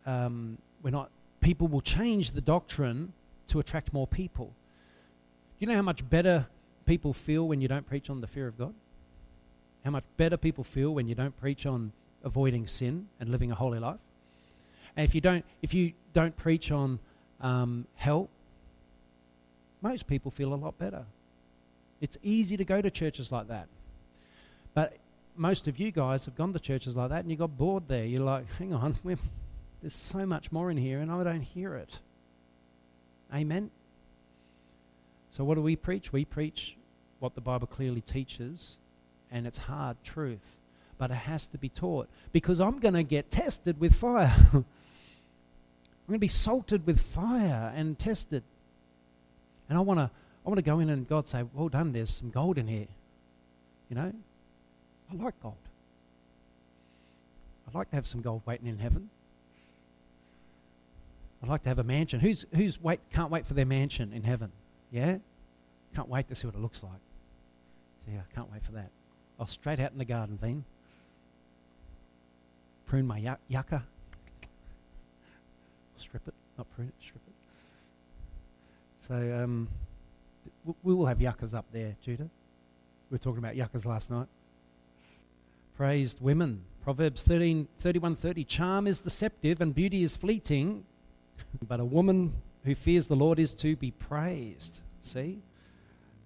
um, 0.06 0.58
we're 0.84 0.92
not, 0.92 1.10
people 1.40 1.68
will 1.68 1.82
change 1.82 2.32
the 2.32 2.42
doctrine 2.42 3.14
to 3.48 3.60
attract 3.60 3.94
more 3.94 4.08
people. 4.08 4.54
You 5.60 5.68
know 5.68 5.76
how 5.76 5.82
much 5.82 6.08
better 6.10 6.48
people 6.86 7.14
feel 7.14 7.48
when 7.48 7.62
you 7.62 7.68
don't 7.68 7.88
preach 7.88 8.10
on 8.10 8.22
the 8.22 8.28
fear 8.28 8.48
of 8.48 8.58
God? 8.58 8.74
How 9.84 9.92
much 9.92 10.04
better 10.18 10.38
people 10.38 10.64
feel 10.64 10.94
when 10.94 11.08
you 11.08 11.16
don't 11.16 11.38
preach 11.40 11.66
on 11.66 11.92
avoiding 12.24 12.68
sin 12.68 13.08
and 13.20 13.30
living 13.30 13.52
a 13.52 13.56
holy 13.56 13.80
life? 13.80 14.00
And 14.96 15.08
if 15.08 15.16
you 15.16 15.22
don't, 15.22 15.46
if 15.62 15.74
you 15.74 15.94
don't 16.14 16.36
preach 16.36 16.72
on 16.72 17.00
um, 17.40 17.88
hell 17.96 18.30
most 19.82 20.08
people 20.08 20.32
feel 20.32 20.54
a 20.54 20.56
lot 20.56 20.78
better. 20.78 21.06
It's 22.00 22.18
easy 22.24 22.56
to 22.58 22.64
go 22.64 22.82
to 22.82 22.90
churches 22.90 23.32
like 23.32 23.48
that. 23.48 23.68
But 24.74 24.98
most 25.36 25.68
of 25.68 25.80
you 25.80 25.92
guys 25.92 26.26
have 26.26 26.36
gone 26.36 26.54
to 26.54 26.60
churches 26.60 26.96
like 26.96 27.10
that 27.10 27.22
and 27.22 27.32
you 27.32 27.38
got 27.38 27.58
bored 27.58 27.88
there. 27.88 28.06
You're 28.06 28.24
like, 28.24 28.46
hang 28.58 28.74
on, 28.74 28.98
there's 29.82 29.96
so 29.96 30.26
much 30.26 30.52
more 30.52 30.70
in 30.70 30.78
here 30.78 31.00
and 31.00 31.12
I 31.12 31.24
don't 31.24 31.42
hear 31.42 31.76
it. 31.76 32.00
Amen? 33.34 33.72
So, 35.32 35.44
what 35.44 35.56
do 35.56 35.62
we 35.62 35.76
preach? 35.76 36.12
We 36.12 36.26
preach 36.26 36.76
what 37.20 37.36
the 37.36 37.42
Bible 37.42 37.68
clearly 37.68 38.02
teaches, 38.02 38.78
and 39.32 39.48
it's 39.48 39.58
hard 39.58 39.96
truth, 40.04 40.58
but 40.98 41.10
it 41.10 41.16
has 41.16 41.48
to 41.48 41.58
be 41.58 41.70
taught 41.70 42.10
because 42.34 42.60
I'm 42.60 42.80
going 42.80 42.96
to 42.96 43.04
get 43.04 43.32
tested 43.32 43.80
with 43.80 43.96
fire. 43.96 44.34
I'm 44.54 44.66
going 46.08 46.16
to 46.16 46.20
be 46.20 46.28
salted 46.28 46.86
with 46.86 47.00
fire 47.00 47.72
and 47.74 47.98
tested. 47.98 48.44
And 49.70 49.78
I 49.78 49.82
want 49.82 50.00
to 50.00 50.12
I 50.46 50.50
want 50.50 50.58
to 50.58 50.64
go 50.64 50.80
in 50.80 50.90
and 50.90 51.08
God 51.08 51.28
say, 51.28 51.44
well 51.54 51.70
done, 51.70 51.94
there's 51.94 52.10
some 52.10 52.32
gold 52.32 52.58
in 52.58 52.68
here. 52.68 52.88
You 53.90 53.96
know? 53.96 54.12
I 55.12 55.24
like 55.24 55.42
gold. 55.42 55.56
I'd 57.68 57.76
like 57.76 57.90
to 57.92 57.96
have 57.96 58.08
some 58.08 58.22
gold 58.22 58.42
waiting 58.46 58.68
in 58.68 58.80
heaven. 58.80 59.10
I'd 61.42 61.50
like 61.50 61.64
to 61.64 61.70
have 61.70 61.80
a 61.80 61.84
mansion. 61.84 62.20
Who's 62.20 62.46
who's 62.54 62.82
wait 62.82 63.00
can't 63.12 63.32
wait 63.32 63.46
for 63.46 63.54
their 63.54 63.66
mansion 63.66 64.14
in 64.14 64.24
heaven? 64.24 64.52
Yeah? 64.92 65.18
Can't 65.96 66.08
wait 66.08 66.28
to 66.30 66.36
see 66.36 66.48
what 66.48 66.56
it 66.56 66.62
looks 66.62 66.84
like. 66.84 67.02
So 68.06 68.14
yeah, 68.14 68.20
I 68.20 68.36
can't 68.36 68.52
wait 68.52 68.64
for 68.64 68.72
that. 68.74 68.90
I'll 69.40 69.48
straight 69.48 69.80
out 69.80 69.92
in 69.92 69.98
the 69.98 70.06
garden, 70.06 70.38
Veen. 70.38 70.64
Prune 72.86 73.08
my 73.08 73.18
yucca. 73.48 73.84
Strip 75.98 76.28
it, 76.28 76.34
not 76.58 76.68
prune 76.76 76.90
it, 76.90 76.94
strip 77.00 77.22
it. 77.28 77.34
So 79.08 79.44
um, 79.44 79.68
we 80.84 80.94
will 80.94 81.06
have 81.06 81.22
yuccas 81.22 81.54
up 81.54 81.66
there, 81.72 81.96
Judah. 82.04 82.30
We 83.10 83.16
were 83.16 83.20
talking 83.20 83.40
about 83.40 83.56
yuccas 83.56 83.86
last 83.86 84.12
night. 84.12 84.28
Praised 85.76 86.22
women. 86.22 86.64
Proverbs 86.84 87.24
13, 87.24 87.68
31 87.80 88.16
30. 88.16 88.44
Charm 88.44 88.88
is 88.88 89.02
deceptive 89.02 89.62
and 89.62 89.74
beauty 89.74 90.04
is 90.04 90.16
fleeting, 90.16 90.84
but 91.68 91.80
a 91.80 91.86
woman 91.86 92.34
who 92.64 92.76
fears 92.76 93.08
the 93.08 93.16
Lord 93.16 93.40
is 93.40 93.54
to 93.56 93.76
be 93.76 93.92
praised. 93.92 94.82
See? 95.02 95.40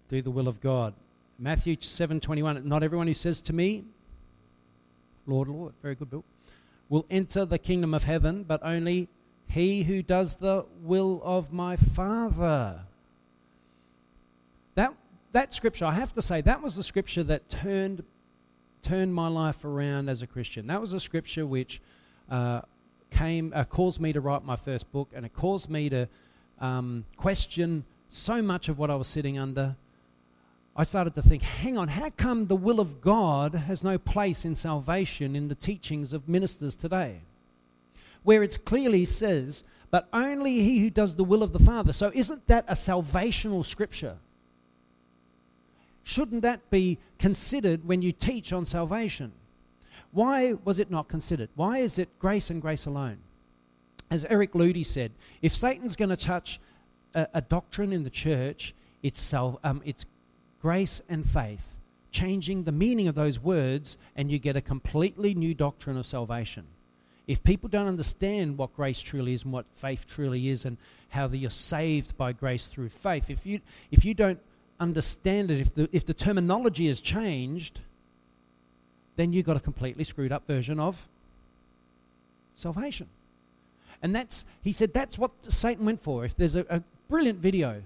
Do 0.10 0.22
the 0.22 0.32
will 0.32 0.48
of 0.48 0.62
God. 0.62 0.94
Matthew 1.40 1.78
7 1.80 2.20
21. 2.20 2.68
Not 2.68 2.84
everyone 2.84 3.08
who 3.08 3.14
says 3.14 3.42
to 3.42 3.54
me, 3.54 3.84
Lord, 5.28 5.48
Lord, 5.48 5.74
very 5.82 5.96
good, 5.96 6.10
Bill, 6.10 6.24
will 6.90 7.06
enter 7.10 7.46
the 7.46 7.58
kingdom 7.58 7.94
of 7.94 8.04
heaven, 8.04 8.44
but 8.44 8.62
only 8.64 9.10
he 9.48 9.84
who 9.84 10.02
does 10.02 10.36
the 10.36 10.66
will 10.82 11.22
of 11.24 11.52
my 11.52 11.76
Father. 11.76 12.82
That, 14.76 14.94
that 15.32 15.54
scripture, 15.54 15.86
I 15.86 15.94
have 15.94 16.14
to 16.14 16.22
say, 16.22 16.42
that 16.42 16.62
was 16.62 16.76
the 16.76 16.84
scripture 16.84 17.24
that 17.24 17.50
turned, 17.50 18.04
turned 18.82 19.14
my 19.14 19.28
life 19.28 19.66
around 19.66 20.10
as 20.10 20.22
a 20.22 20.28
Christian. 20.28 20.68
That 20.68 20.82
was 20.82 20.94
a 20.94 21.00
scripture 21.00 21.46
which 21.46 21.82
uh, 22.30 22.62
came, 23.16 23.52
uh, 23.56 23.64
caused 23.64 24.00
me 24.00 24.14
to 24.14 24.22
write 24.22 24.44
my 24.44 24.56
first 24.56 24.92
book, 24.92 25.10
and 25.14 25.26
it 25.26 25.34
caused 25.34 25.70
me 25.70 25.90
to 25.90 26.08
um, 26.60 27.06
question 27.18 27.86
so 28.10 28.42
much 28.42 28.70
of 28.70 28.78
what 28.78 28.90
I 28.90 28.96
was 28.96 29.08
sitting 29.08 29.38
under. 29.38 29.76
I 30.76 30.84
started 30.84 31.16
to 31.16 31.22
think, 31.22 31.42
hang 31.42 31.78
on, 31.78 31.88
how 31.88 32.10
come 32.10 32.48
the 32.48 32.56
will 32.56 32.80
of 32.80 33.02
God 33.02 33.56
has 33.56 33.84
no 33.84 33.98
place 33.98 34.46
in 34.46 34.56
salvation 34.56 35.36
in 35.36 35.48
the 35.48 35.56
teachings 35.56 36.14
of 36.14 36.28
ministers 36.28 36.76
today? 36.76 37.22
where 38.26 38.44
it 38.44 38.66
clearly 38.66 39.06
says, 39.06 39.64
but 39.92 40.10
only 40.12 40.60
he 40.60 40.80
who 40.80 40.90
does 40.90 41.16
the 41.16 41.24
will 41.24 41.44
of 41.44 41.54
the 41.54 41.60
Father. 41.60 41.94
So 41.94 42.12
isn't 42.14 42.48
that 42.48 42.66
a 42.68 42.74
salvational 42.74 43.64
scripture? 43.64 44.18
Shouldn't 46.04 46.42
that 46.42 46.70
be 46.70 46.98
considered 47.20 47.86
when 47.86 48.02
you 48.02 48.12
teach 48.12 48.52
on 48.52 48.66
salvation? 48.66 49.32
Why 50.16 50.54
was 50.64 50.80
it 50.80 50.90
not 50.90 51.10
considered? 51.10 51.50
Why 51.56 51.80
is 51.80 52.00
it 52.00 52.08
grace 52.20 52.50
and 52.50 52.62
grace 52.62 52.86
alone? 52.86 53.18
As 54.10 54.24
Eric 54.24 54.54
Ludy 54.54 54.86
said, 54.86 55.12
if 55.42 55.54
Satan's 55.54 55.98
going 55.98 56.10
to 56.10 56.16
touch 56.16 56.62
a, 57.14 57.28
a, 57.34 57.42
doctrine 57.42 57.92
in 57.92 58.06
the 58.06 58.10
church, 58.10 58.74
it's, 59.04 59.20
sal- 59.20 59.60
um, 59.62 59.82
it's 59.84 60.06
grace 60.62 61.02
and 61.10 61.30
faith, 61.30 61.76
changing 62.12 62.64
the 62.64 62.72
meaning 62.72 63.10
of 63.10 63.16
those 63.16 63.42
words, 63.42 63.98
and 64.16 64.32
you 64.32 64.40
get 64.40 64.56
a 64.56 64.62
completely 64.62 65.34
new 65.34 65.54
doctrine 65.54 65.98
of 65.98 66.08
salvation. 66.08 66.64
If 67.28 67.44
people 67.44 67.68
don't 67.68 67.88
understand 67.88 68.58
what 68.58 68.74
grace 68.74 69.02
truly 69.02 69.34
is 69.34 69.44
and 69.44 69.52
what 69.52 69.66
faith 69.74 70.08
truly 70.08 70.48
is 70.48 70.64
and 70.64 70.78
how 71.10 71.28
you're 71.28 71.50
saved 71.50 72.16
by 72.16 72.32
grace 72.32 72.68
through 72.68 72.88
faith, 72.88 73.30
if 73.30 73.46
you, 73.46 73.60
if 73.92 74.06
you 74.06 74.14
don't 74.14 74.40
understand 74.80 75.52
it, 75.52 75.60
if 75.60 75.76
the, 75.76 75.90
if 75.92 76.06
the 76.06 76.14
terminology 76.14 76.88
has 76.88 77.02
changed, 77.02 77.82
then 79.16 79.34
you've 79.34 79.46
got 79.46 79.58
a 79.58 79.60
completely 79.60 80.04
screwed 80.04 80.32
up 80.32 80.46
version 80.48 80.80
of 80.80 81.08
salvation. 82.56 83.08
And 84.02 84.16
that's, 84.16 84.46
he 84.62 84.72
said, 84.72 84.94
that's 84.94 85.18
what 85.18 85.32
Satan 85.42 85.86
went 85.86 86.02
for. 86.02 86.26
If 86.26 86.36
there's 86.36 86.56
a, 86.56 86.66
a 86.70 86.82
brilliant 87.10 87.40
video 87.40 87.82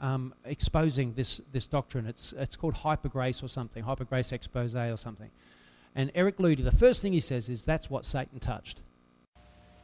um, 0.00 0.34
exposing 0.44 1.14
this, 1.14 1.40
this 1.52 1.66
doctrine, 1.66 2.06
it's, 2.06 2.32
it's 2.36 2.56
called 2.56 2.74
Hyper 2.74 3.08
Grace 3.08 3.42
or 3.42 3.48
something, 3.48 3.82
Hyper 3.82 4.04
Grace 4.04 4.32
Expose 4.32 4.74
or 4.74 4.96
something. 4.96 5.30
And 5.94 6.10
Eric 6.14 6.38
Ludy, 6.38 6.64
the 6.64 6.70
first 6.70 7.02
thing 7.02 7.12
he 7.12 7.20
says 7.20 7.48
is 7.48 7.64
that's 7.64 7.90
what 7.90 8.04
Satan 8.04 8.38
touched. 8.38 8.80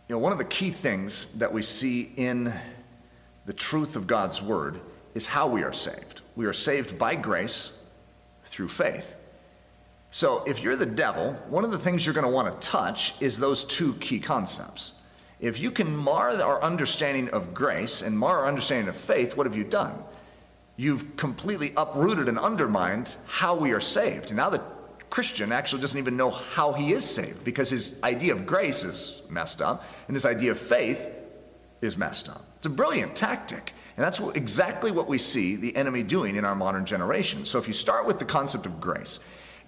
You 0.09 0.15
know, 0.15 0.19
one 0.19 0.33
of 0.33 0.39
the 0.39 0.45
key 0.45 0.71
things 0.71 1.27
that 1.37 1.53
we 1.53 1.63
see 1.63 2.13
in 2.17 2.53
the 3.45 3.53
truth 3.53 3.97
of 3.97 4.07
God's 4.07 4.41
word 4.41 4.81
is 5.15 5.27
how 5.27 5.47
we 5.47 5.63
are 5.63 5.73
saved. 5.73 6.23
We 6.37 6.47
are 6.47 6.53
saved 6.53 6.99
by 6.99 7.15
grace 7.15 7.73
through 8.45 8.69
faith. 8.69 9.17
So 10.11 10.43
if 10.45 10.61
you're 10.61 10.77
the 10.77 10.87
devil, 10.87 11.35
one 11.49 11.65
of 11.65 11.71
the 11.71 11.79
things 11.79 12.07
you're 12.07 12.15
going 12.15 12.27
to 12.27 12.33
want 12.33 12.61
to 12.61 12.67
touch 12.67 13.15
is 13.21 13.39
those 13.39 13.65
two 13.65 13.95
key 13.95 14.21
concepts. 14.21 14.93
If 15.41 15.59
you 15.59 15.71
can 15.71 15.95
mar 15.97 16.31
our 16.43 16.63
understanding 16.63 17.29
of 17.31 17.55
grace 17.55 18.03
and 18.03 18.19
mar 18.19 18.41
our 18.41 18.49
understanding 18.49 18.89
of 18.89 18.97
faith, 18.97 19.37
what 19.37 19.47
have 19.47 19.55
you 19.55 19.65
done? 19.65 19.95
You've 20.77 21.17
completely 21.17 21.73
uprooted 21.77 22.29
and 22.29 22.39
undermined 22.39 23.17
how 23.27 23.55
we 23.55 23.73
are 23.73 23.81
saved. 23.81 24.35
Now 24.35 24.51
the 24.51 24.63
Christian 25.11 25.53
actually 25.53 25.81
doesn't 25.81 25.99
even 25.99 26.17
know 26.17 26.31
how 26.31 26.73
he 26.73 26.93
is 26.93 27.05
saved 27.05 27.45
because 27.45 27.71
his 27.71 27.95
idea 28.03 28.35
of 28.35 28.47
grace 28.47 28.85
is 28.85 29.23
messed 29.29 29.63
up 29.63 29.85
and 30.07 30.15
his 30.15 30.25
idea 30.25 30.53
of 30.53 30.59
faith 30.59 30.99
is 31.81 31.97
messed 31.97 32.29
up. 32.29 32.45
It's 32.57 32.67
a 32.67 32.71
brilliant 32.71 33.15
tactic. 33.15 33.73
And 33.97 34.05
that's 34.05 34.21
exactly 34.35 34.91
what 34.91 35.09
we 35.09 35.19
see 35.19 35.57
the 35.57 35.75
enemy 35.75 36.03
doing 36.03 36.37
in 36.37 36.45
our 36.45 36.55
modern 36.55 36.87
generation. 36.87 37.45
So 37.45 37.59
if 37.59 37.67
you 37.67 37.75
start 37.75 38.07
with 38.07 38.19
the 38.19 38.25
concept 38.25 38.67
of 38.67 38.81
grace, 38.81 39.19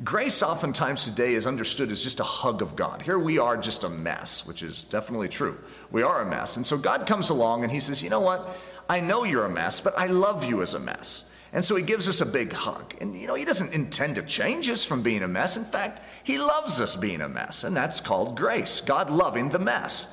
Grace, 0.03 0.42
oftentimes 0.42 1.05
today, 1.05 1.34
is 1.34 1.46
understood 1.46 1.90
as 1.92 2.03
just 2.03 2.20
a 2.20 2.24
hug 2.24 2.62
of 2.62 2.74
God. 2.74 3.03
Here 3.03 3.18
we 3.18 3.38
are, 3.38 3.59
just 3.59 3.84
a 3.84 3.88
mess, 3.90 4.46
which 4.46 4.62
is 4.62 4.84
definitely 4.84 5.28
true. 5.28 5.59
We 5.90 6.03
are 6.03 6.22
a 6.22 6.26
mess. 6.26 6.57
And 6.57 6.66
so 6.66 6.78
God 6.78 7.07
comes 7.07 7.28
along 7.28 7.64
and 7.64 7.72
He 7.72 7.80
says, 7.80 8.03
You 8.03 8.09
know 8.09 8.20
what? 8.20 8.57
I 8.88 9.01
know 9.01 9.24
you're 9.24 9.44
a 9.44 9.51
mess, 9.51 9.78
but 9.78 9.98
I 9.98 10.07
love 10.07 10.42
you 10.42 10.62
as 10.62 10.72
a 10.72 10.78
mess. 10.78 11.24
And 11.53 11.62
so 11.62 11.76
He 11.76 11.82
gives 11.82 12.09
us 12.09 12.22
a 12.22 12.26
big 12.26 12.51
hug. 12.51 12.94
And, 13.03 13.14
you 13.20 13.26
know, 13.26 13.34
He 13.34 13.44
doesn't 13.44 13.74
intend 13.74 14.14
to 14.14 14.22
change 14.22 14.70
us 14.70 14.82
from 14.82 15.03
being 15.03 15.22
a 15.22 15.28
mess. 15.28 15.59
In 15.59 15.66
fact, 15.66 16.01
He 16.24 16.38
loves 16.38 16.80
us 16.80 16.96
being 16.96 17.20
a 17.20 17.28
mess. 17.28 17.64
And 17.64 17.76
that's 17.76 18.01
called 18.01 18.38
grace 18.38 18.80
God 18.80 19.11
loving 19.11 19.51
the 19.51 19.59
mess. 19.59 20.07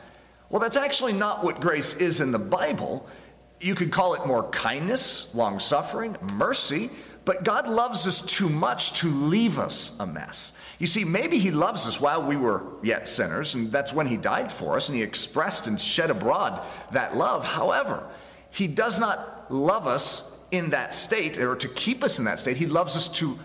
Well, 0.49 0.59
that's 0.59 0.77
actually 0.77 1.13
not 1.13 1.45
what 1.45 1.61
grace 1.61 1.93
is 1.93 2.19
in 2.19 2.33
the 2.33 2.39
Bible. 2.39 3.07
You 3.59 3.75
could 3.75 3.91
call 3.91 4.13
it 4.13 4.25
more 4.25 4.49
kindness, 4.49 5.27
long 5.33 5.59
suffering, 5.59 6.15
mercy. 6.21 6.91
But 7.25 7.43
God 7.43 7.67
loves 7.67 8.07
us 8.07 8.21
too 8.21 8.47
much 8.47 8.93
to 9.01 9.09
leave 9.09 9.59
us 9.59 9.91
a 9.99 10.07
mess. 10.07 10.53
You 10.79 10.87
see, 10.87 11.03
maybe 11.03 11.37
He 11.39 11.51
loves 11.51 11.85
us 11.85 11.99
while 11.99 12.23
we 12.23 12.37
were 12.37 12.63
yet 12.81 13.05
sinners, 13.05 13.53
and 13.53 13.69
that's 13.69 13.91
when 13.91 14.07
He 14.07 14.15
died 14.15 14.49
for 14.49 14.77
us, 14.77 14.87
and 14.87 14.95
He 14.95 15.03
expressed 15.03 15.67
and 15.67 15.79
shed 15.79 16.09
abroad 16.09 16.65
that 16.93 17.17
love. 17.17 17.43
However, 17.43 18.07
He 18.49 18.65
does 18.67 18.97
not 18.97 19.51
love 19.51 19.87
us 19.87 20.23
in 20.51 20.69
that 20.69 20.93
state 20.93 21.37
or 21.37 21.57
to 21.57 21.67
keep 21.67 22.01
us 22.01 22.17
in 22.17 22.23
that 22.25 22.39
state. 22.39 22.55
He 22.55 22.65
loves 22.65 22.95
us 22.95 23.09
to 23.09 23.37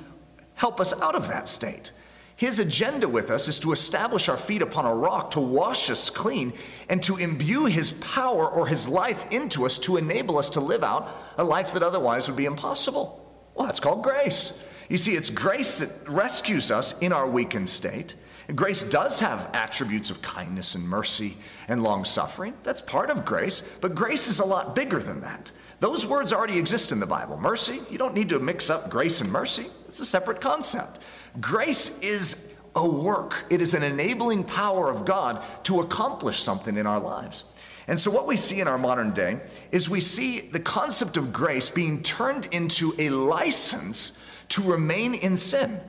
help 0.55 0.81
us 0.81 0.93
out 1.01 1.17
of 1.17 1.27
that 1.27 1.49
state. 1.49 1.91
His 2.37 2.59
agenda 2.59 3.09
with 3.09 3.31
us 3.31 3.47
is 3.47 3.59
to 3.61 3.73
establish 3.73 4.29
our 4.29 4.37
feet 4.37 4.63
upon 4.63 4.85
a 4.85 4.95
rock, 4.95 5.33
to 5.33 5.41
wash 5.41 5.91
us 5.91 6.11
clean, 6.11 6.53
and 6.89 7.03
to 7.05 7.19
imbue 7.19 7.67
His 7.67 7.93
power 7.93 8.49
or 8.49 8.67
His 8.67 8.89
life 8.89 9.25
into 9.31 9.67
us 9.67 9.79
to 9.81 9.97
enable 9.97 10.39
us 10.39 10.51
to 10.51 10.61
live 10.61 10.83
out 10.83 11.09
a 11.39 11.45
life 11.45 11.73
that 11.73 11.83
otherwise 11.83 12.27
would 12.29 12.37
be 12.37 12.47
impossible. 12.47 13.19
Well, 13.55 13.67
that's 13.67 13.81
called 13.81 14.03
grace. 14.03 14.55
You 14.89 14.99
see, 14.99 15.15
it's 15.15 15.31
grace 15.31 15.79
that 15.79 15.91
rescues 16.09 16.71
us 16.71 16.95
in 17.01 17.13
our 17.13 17.29
weakened 17.29 17.69
state. 17.69 18.15
Grace 18.55 18.83
does 18.83 19.21
have 19.21 19.49
attributes 19.55 20.11
of 20.11 20.21
kindness 20.21 20.75
and 20.75 20.87
mercy 20.87 21.39
and 21.69 21.83
long 21.83 22.05
suffering. 22.05 22.55
That's 22.63 22.83
part 22.83 23.09
of 23.09 23.25
grace. 23.25 23.63
But 23.81 23.95
grace 23.95 24.29
is 24.29 24.41
a 24.41 24.45
lot 24.45 24.75
bigger 24.75 25.01
than 25.01 25.21
that. 25.21 25.53
Those 25.81 26.07
words 26.07 26.33
already 26.33 26.59
exist 26.59 26.93
in 26.93 27.01
the 27.01 27.07
Bible. 27.07 27.37
Mercy, 27.37 27.81
you 27.91 27.99
don't 27.99 28.15
need 28.15 28.29
to 28.29 28.39
mix 28.39 28.69
up 28.69 28.91
grace 28.91 29.21
and 29.21 29.31
mercy, 29.31 29.67
it's 29.89 30.01
a 30.01 30.07
separate 30.07 30.41
concept. 30.41 31.01
Grace 31.41 31.91
is 32.01 32.37
a 32.75 32.87
work, 32.87 33.45
it 33.51 33.61
is 33.61 33.75
an 33.75 33.83
enabling 33.83 34.45
power 34.45 34.91
of 34.91 35.05
God 35.05 35.43
to 35.65 35.81
accomplish 35.81 36.43
something 36.43 36.77
in 36.77 36.87
our 36.87 37.01
lives. 37.01 37.45
And 37.89 37.99
so, 37.99 38.11
what 38.11 38.27
we 38.27 38.37
see 38.37 38.61
in 38.61 38.69
our 38.69 38.79
modern 38.79 39.13
day 39.13 39.41
is 39.73 39.91
we 39.91 40.01
see 40.01 40.41
the 40.41 40.61
concept 40.61 41.17
of 41.17 41.33
grace 41.33 41.69
being 41.69 42.03
turned 42.03 42.47
into 42.47 42.95
a 42.99 43.11
license 43.11 44.13
to 44.51 44.63
remain 44.63 45.15
in 45.15 45.37
sin, 45.37 45.81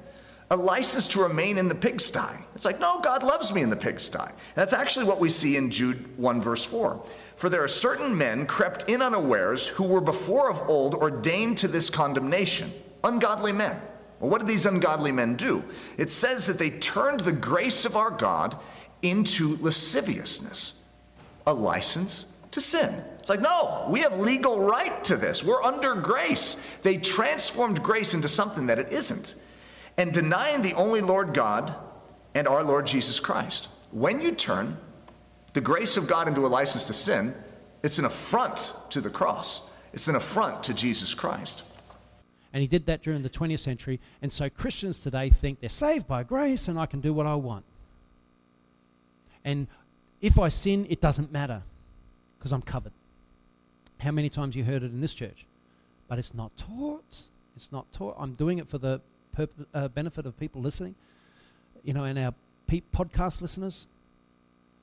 a 0.50 0.56
license 0.56 1.08
to 1.10 1.22
remain 1.22 1.58
in 1.58 1.68
the 1.68 1.76
pigsty. 1.76 2.44
It's 2.56 2.66
like, 2.66 2.80
no, 2.80 3.00
God 3.02 3.24
loves 3.24 3.54
me 3.54 3.62
in 3.62 3.70
the 3.70 3.76
pigsty. 3.76 4.32
That's 4.56 4.74
actually 4.74 5.06
what 5.06 5.20
we 5.20 5.30
see 5.30 5.56
in 5.56 5.70
Jude 5.70 6.18
1, 6.18 6.41
verse 6.41 6.64
4. 6.64 7.06
For 7.36 7.50
there 7.50 7.64
are 7.64 7.68
certain 7.68 8.18
men 8.18 8.46
crept 8.46 8.89
in 8.89 9.02
unawares 9.02 9.68
who 9.68 9.84
were 9.84 10.02
before 10.02 10.50
of 10.50 10.70
old 10.70 10.96
ordained 10.96 11.58
to 11.60 11.68
this 11.68 11.89
condemnation, 11.89 12.74
ungodly 13.04 13.52
men. 13.52 13.80
Well, 14.24 14.30
what 14.30 14.38
did 14.39 14.47
these 14.47 14.65
ungodly 14.65 15.11
men 15.11 15.36
do? 15.36 15.65
It 15.97 16.09
says 16.09 16.47
that 16.47 16.57
they 16.57 16.69
turned 16.69 17.19
the 17.19 17.34
grace 17.34 17.84
of 17.84 17.97
our 17.97 18.09
God 18.09 18.57
into 19.01 19.57
lasciviousness 19.57 20.76
a 21.45 21.53
license 21.53 22.26
to 22.51 22.61
sin. 22.61 23.03
It's 23.19 23.28
like, 23.28 23.41
no, 23.41 23.86
we 23.89 23.99
have 23.99 24.17
legal 24.17 24.61
right 24.61 25.03
to 25.03 25.17
this. 25.17 25.43
We're 25.43 25.61
under 25.61 25.95
grace. 25.95 26.55
They 26.84 26.95
transformed 26.95 27.84
grace 27.84 28.13
into 28.13 28.30
something 28.30 28.67
that 28.67 28.80
it 28.80 28.93
isn't. 28.93 29.36
And 29.97 30.13
denying 30.13 30.61
the 30.61 30.74
only 30.76 31.01
Lord 31.01 31.34
God 31.34 31.76
and 32.34 32.47
our 32.47 32.63
Lord 32.63 32.88
Jesus 32.88 33.19
Christ. 33.19 33.67
When 33.91 34.21
you 34.21 34.32
turn 34.32 34.78
the 35.51 35.59
grace 35.59 35.97
of 35.97 36.07
God 36.07 36.30
into 36.30 36.45
a 36.45 36.47
license 36.47 36.86
to 36.86 36.93
sin, 36.93 37.36
it's 37.84 37.99
an 37.99 38.05
affront 38.05 38.74
to 38.91 39.01
the 39.01 39.09
cross, 39.09 39.63
it's 39.91 40.07
an 40.07 40.15
affront 40.15 40.63
to 40.63 40.74
Jesus 40.74 41.13
Christ. 41.13 41.63
And 42.54 42.62
he 42.62 42.68
did 42.68 42.86
that 42.86 43.01
during 43.01 43.24
the 43.24 43.30
20th 43.30 43.60
century. 43.60 43.99
And 44.22 44.32
so 44.32 44.47
Christians 44.47 44.99
today 44.99 45.32
think 45.32 45.60
they're 45.60 45.70
saved 45.70 46.08
by 46.08 46.24
grace 46.24 46.68
and 46.68 46.80
I 46.80 46.86
can 46.86 47.01
do 47.01 47.12
what 47.12 47.26
I 47.26 47.34
want. 47.34 47.66
And 49.43 49.68
if 50.22 50.39
I 50.39 50.47
sin, 50.47 50.86
it 50.89 51.01
doesn't 51.01 51.32
matter 51.32 51.64
because 52.38 52.51
I'm 52.51 52.62
covered. 52.62 52.91
How 53.99 54.12
many 54.12 54.30
times 54.30 54.56
you 54.56 54.64
heard 54.64 54.84
it 54.84 54.91
in 54.91 55.01
this 55.01 55.14
church? 55.14 55.45
But 56.08 56.20
it's 56.20 56.34
not 56.34 56.56
taught. 56.56 57.24
It's 57.56 57.72
not 57.72 57.91
taught. 57.91 58.16
I'm 58.20 58.34
doing 58.34 58.60
it 58.60 58.68
for 58.68 58.78
the 58.78 59.01
purpose, 59.34 59.66
uh, 59.74 59.88
benefit 59.88 60.26
of 60.26 60.38
people 60.39 60.62
listening. 60.62 60.95
You 61.84 61.93
know, 61.93 62.04
and 62.04 62.20
our 62.20 62.34
pe- 62.68 62.84
podcast 62.93 63.41
listeners. 63.41 63.88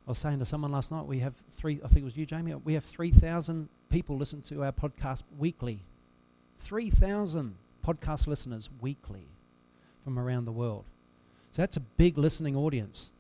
I 0.07 0.11
was 0.11 0.19
saying 0.19 0.41
to 0.41 0.47
someone 0.47 0.73
last 0.73 0.91
night, 0.91 1.07
we 1.07 1.21
have 1.21 1.35
three, 1.53 1.79
I 1.85 1.89
think 1.89 1.99
it 1.99 2.05
was 2.05 2.17
you, 2.17 2.27
Jamie, 2.27 2.55
we 2.55 2.75
have 2.75 2.85
3,000 2.85 3.69
people 3.91 4.17
listen 4.17 4.43
to 4.43 4.65
our 4.65 4.73
podcast 4.73 5.23
weekly. 5.39 5.81
3,000 6.61 7.55
podcast 7.85 8.27
listeners 8.27 8.71
weekly 8.81 9.27
from 10.05 10.19
around 10.19 10.45
the 10.45 10.53
world. 10.53 10.85
So 11.51 11.63
that's 11.63 11.77
a 11.77 11.81
big 11.81 12.17
listening 12.17 12.57
audience. 12.57 13.11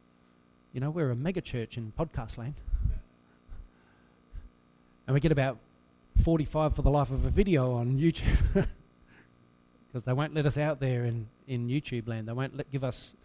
You 0.72 0.80
know, 0.80 0.90
we're 0.90 1.10
a 1.10 1.16
mega 1.16 1.40
church 1.40 1.76
in 1.76 1.92
podcast 1.98 2.38
land. 2.38 2.54
And 5.06 5.14
we 5.14 5.20
get 5.20 5.32
about 5.32 5.58
45 6.22 6.76
for 6.76 6.82
the 6.82 6.90
life 6.90 7.10
of 7.10 7.26
a 7.26 7.30
video 7.30 7.72
on 7.72 7.96
YouTube. 7.96 8.66
Because 9.88 10.04
they 10.04 10.12
won't 10.12 10.32
let 10.34 10.46
us 10.46 10.56
out 10.56 10.78
there 10.78 11.04
in, 11.04 11.26
in 11.48 11.66
YouTube 11.66 12.06
land. 12.06 12.28
They 12.28 12.32
won't 12.32 12.56
let, 12.56 12.70
give 12.70 12.84
us, 12.84 13.16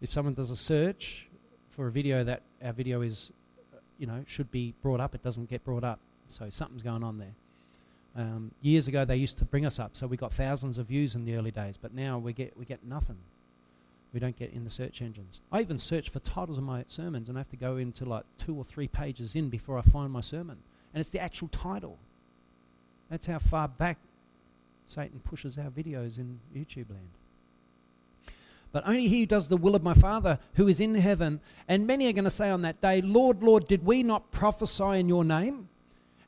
if 0.00 0.10
someone 0.10 0.32
does 0.32 0.50
a 0.50 0.56
search 0.56 1.28
for 1.68 1.88
a 1.88 1.90
video 1.90 2.24
that 2.24 2.40
our 2.64 2.72
video 2.72 3.02
is, 3.02 3.30
uh, 3.74 3.76
you 3.98 4.06
know, 4.06 4.24
should 4.26 4.50
be 4.50 4.72
brought 4.80 5.00
up, 5.00 5.14
it 5.14 5.22
doesn't 5.22 5.50
get 5.50 5.62
brought 5.66 5.84
up. 5.84 5.98
So 6.26 6.48
something's 6.48 6.82
going 6.82 7.04
on 7.04 7.18
there. 7.18 7.34
Um, 8.16 8.52
years 8.62 8.86
ago, 8.86 9.04
they 9.04 9.16
used 9.16 9.38
to 9.38 9.44
bring 9.44 9.66
us 9.66 9.80
up, 9.80 9.96
so 9.96 10.06
we 10.06 10.16
got 10.16 10.32
thousands 10.32 10.78
of 10.78 10.86
views 10.86 11.14
in 11.14 11.24
the 11.24 11.34
early 11.34 11.50
days. 11.50 11.76
But 11.76 11.94
now 11.94 12.18
we 12.18 12.32
get 12.32 12.56
we 12.56 12.64
get 12.64 12.84
nothing 12.84 13.18
we 14.14 14.20
don't 14.20 14.36
get 14.36 14.52
in 14.52 14.62
the 14.62 14.70
search 14.70 15.02
engines. 15.02 15.40
I 15.50 15.60
even 15.60 15.76
search 15.76 16.08
for 16.08 16.20
titles 16.20 16.56
of 16.56 16.62
my 16.62 16.84
sermons 16.86 17.28
and 17.28 17.36
I 17.36 17.40
have 17.40 17.50
to 17.50 17.56
go 17.56 17.76
into 17.76 18.04
like 18.04 18.22
two 18.38 18.54
or 18.54 18.62
three 18.62 18.86
pages 18.86 19.34
in 19.34 19.50
before 19.50 19.76
I 19.76 19.82
find 19.82 20.12
my 20.12 20.20
sermon. 20.20 20.58
And 20.94 21.00
it's 21.00 21.10
the 21.10 21.18
actual 21.18 21.48
title. 21.48 21.98
That's 23.10 23.26
how 23.26 23.40
far 23.40 23.66
back 23.66 23.98
Satan 24.86 25.20
pushes 25.24 25.58
our 25.58 25.68
videos 25.68 26.18
in 26.18 26.38
YouTube 26.56 26.90
land. 26.90 27.10
But 28.70 28.86
only 28.86 29.08
he 29.08 29.20
who 29.20 29.26
does 29.26 29.48
the 29.48 29.56
will 29.56 29.74
of 29.74 29.82
my 29.82 29.94
Father 29.94 30.38
who 30.54 30.68
is 30.68 30.78
in 30.78 30.94
heaven. 30.94 31.40
And 31.66 31.84
many 31.84 32.08
are 32.08 32.12
going 32.12 32.24
to 32.24 32.30
say 32.30 32.50
on 32.50 32.62
that 32.62 32.80
day, 32.80 33.02
Lord, 33.02 33.42
Lord, 33.42 33.66
did 33.66 33.84
we 33.84 34.04
not 34.04 34.30
prophesy 34.30 35.00
in 35.00 35.08
your 35.08 35.24
name? 35.24 35.68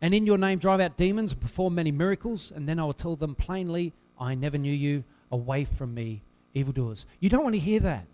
And 0.00 0.14
in 0.14 0.26
your 0.26 0.38
name 0.38 0.58
drive 0.58 0.80
out 0.80 0.96
demons 0.96 1.32
and 1.32 1.40
perform 1.40 1.74
many 1.74 1.90
miracles? 1.90 2.52
And 2.54 2.68
then 2.68 2.78
I 2.78 2.84
will 2.84 2.92
tell 2.92 3.16
them 3.16 3.34
plainly, 3.34 3.92
I 4.18 4.34
never 4.34 4.58
knew 4.58 4.72
you. 4.72 5.04
Away 5.32 5.64
from 5.64 5.92
me, 5.92 6.22
evildoers. 6.54 7.04
You 7.18 7.28
don't 7.28 7.42
want 7.42 7.56
to 7.56 7.60
hear 7.60 7.80
that. 7.80 8.06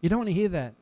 You 0.00 0.08
don't 0.08 0.20
want 0.20 0.30
to 0.30 0.34
hear 0.34 0.48
that. 0.48 0.74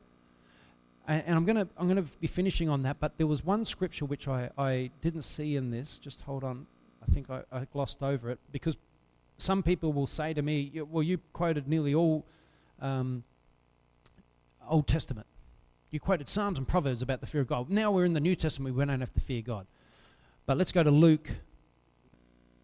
And, 1.07 1.35
I'm 1.35 1.43
going 1.43 1.57
to 1.57 1.67
I'm 1.77 1.89
going 1.89 2.01
to 2.01 2.09
be 2.19 2.27
finishing 2.27 2.69
on 2.69 2.83
that, 2.83 3.01
but 3.01 3.17
there 3.17 3.27
was 3.27 3.43
one 3.43 3.65
scripture 3.65 4.05
which 4.05 4.29
I, 4.29 4.49
I 4.57 4.91
didn't 5.01 5.23
see 5.23 5.57
in 5.57 5.69
this. 5.69 5.97
Just 5.97 6.21
hold 6.21 6.45
on. 6.45 6.67
I 7.03 7.11
think 7.11 7.29
I, 7.29 7.41
I 7.51 7.65
glossed 7.65 8.01
over 8.01 8.29
it 8.29 8.39
because 8.51 8.77
some 9.37 9.61
people 9.61 9.91
will 9.91 10.07
say 10.07 10.33
to 10.33 10.41
me, 10.41 10.71
well, 10.89 11.03
you 11.03 11.19
quoted 11.33 11.67
nearly 11.67 11.93
all 11.95 12.23
um, 12.79 13.23
Old 14.69 14.87
Testament. 14.87 15.27
You 15.89 15.99
quoted 15.99 16.29
Psalms 16.29 16.57
and 16.57 16.67
Proverbs 16.67 17.01
about 17.01 17.19
the 17.19 17.27
fear 17.27 17.41
of 17.41 17.47
God. 17.47 17.69
Now 17.69 17.91
we're 17.91 18.05
in 18.05 18.13
the 18.13 18.19
New 18.19 18.35
Testament, 18.35 18.75
we 18.75 18.85
don't 18.85 18.99
have 18.99 19.13
to 19.13 19.19
fear 19.19 19.41
God. 19.41 19.67
But 20.45 20.57
let's 20.57 20.71
go 20.71 20.83
to 20.83 20.91
Luke, 20.91 21.29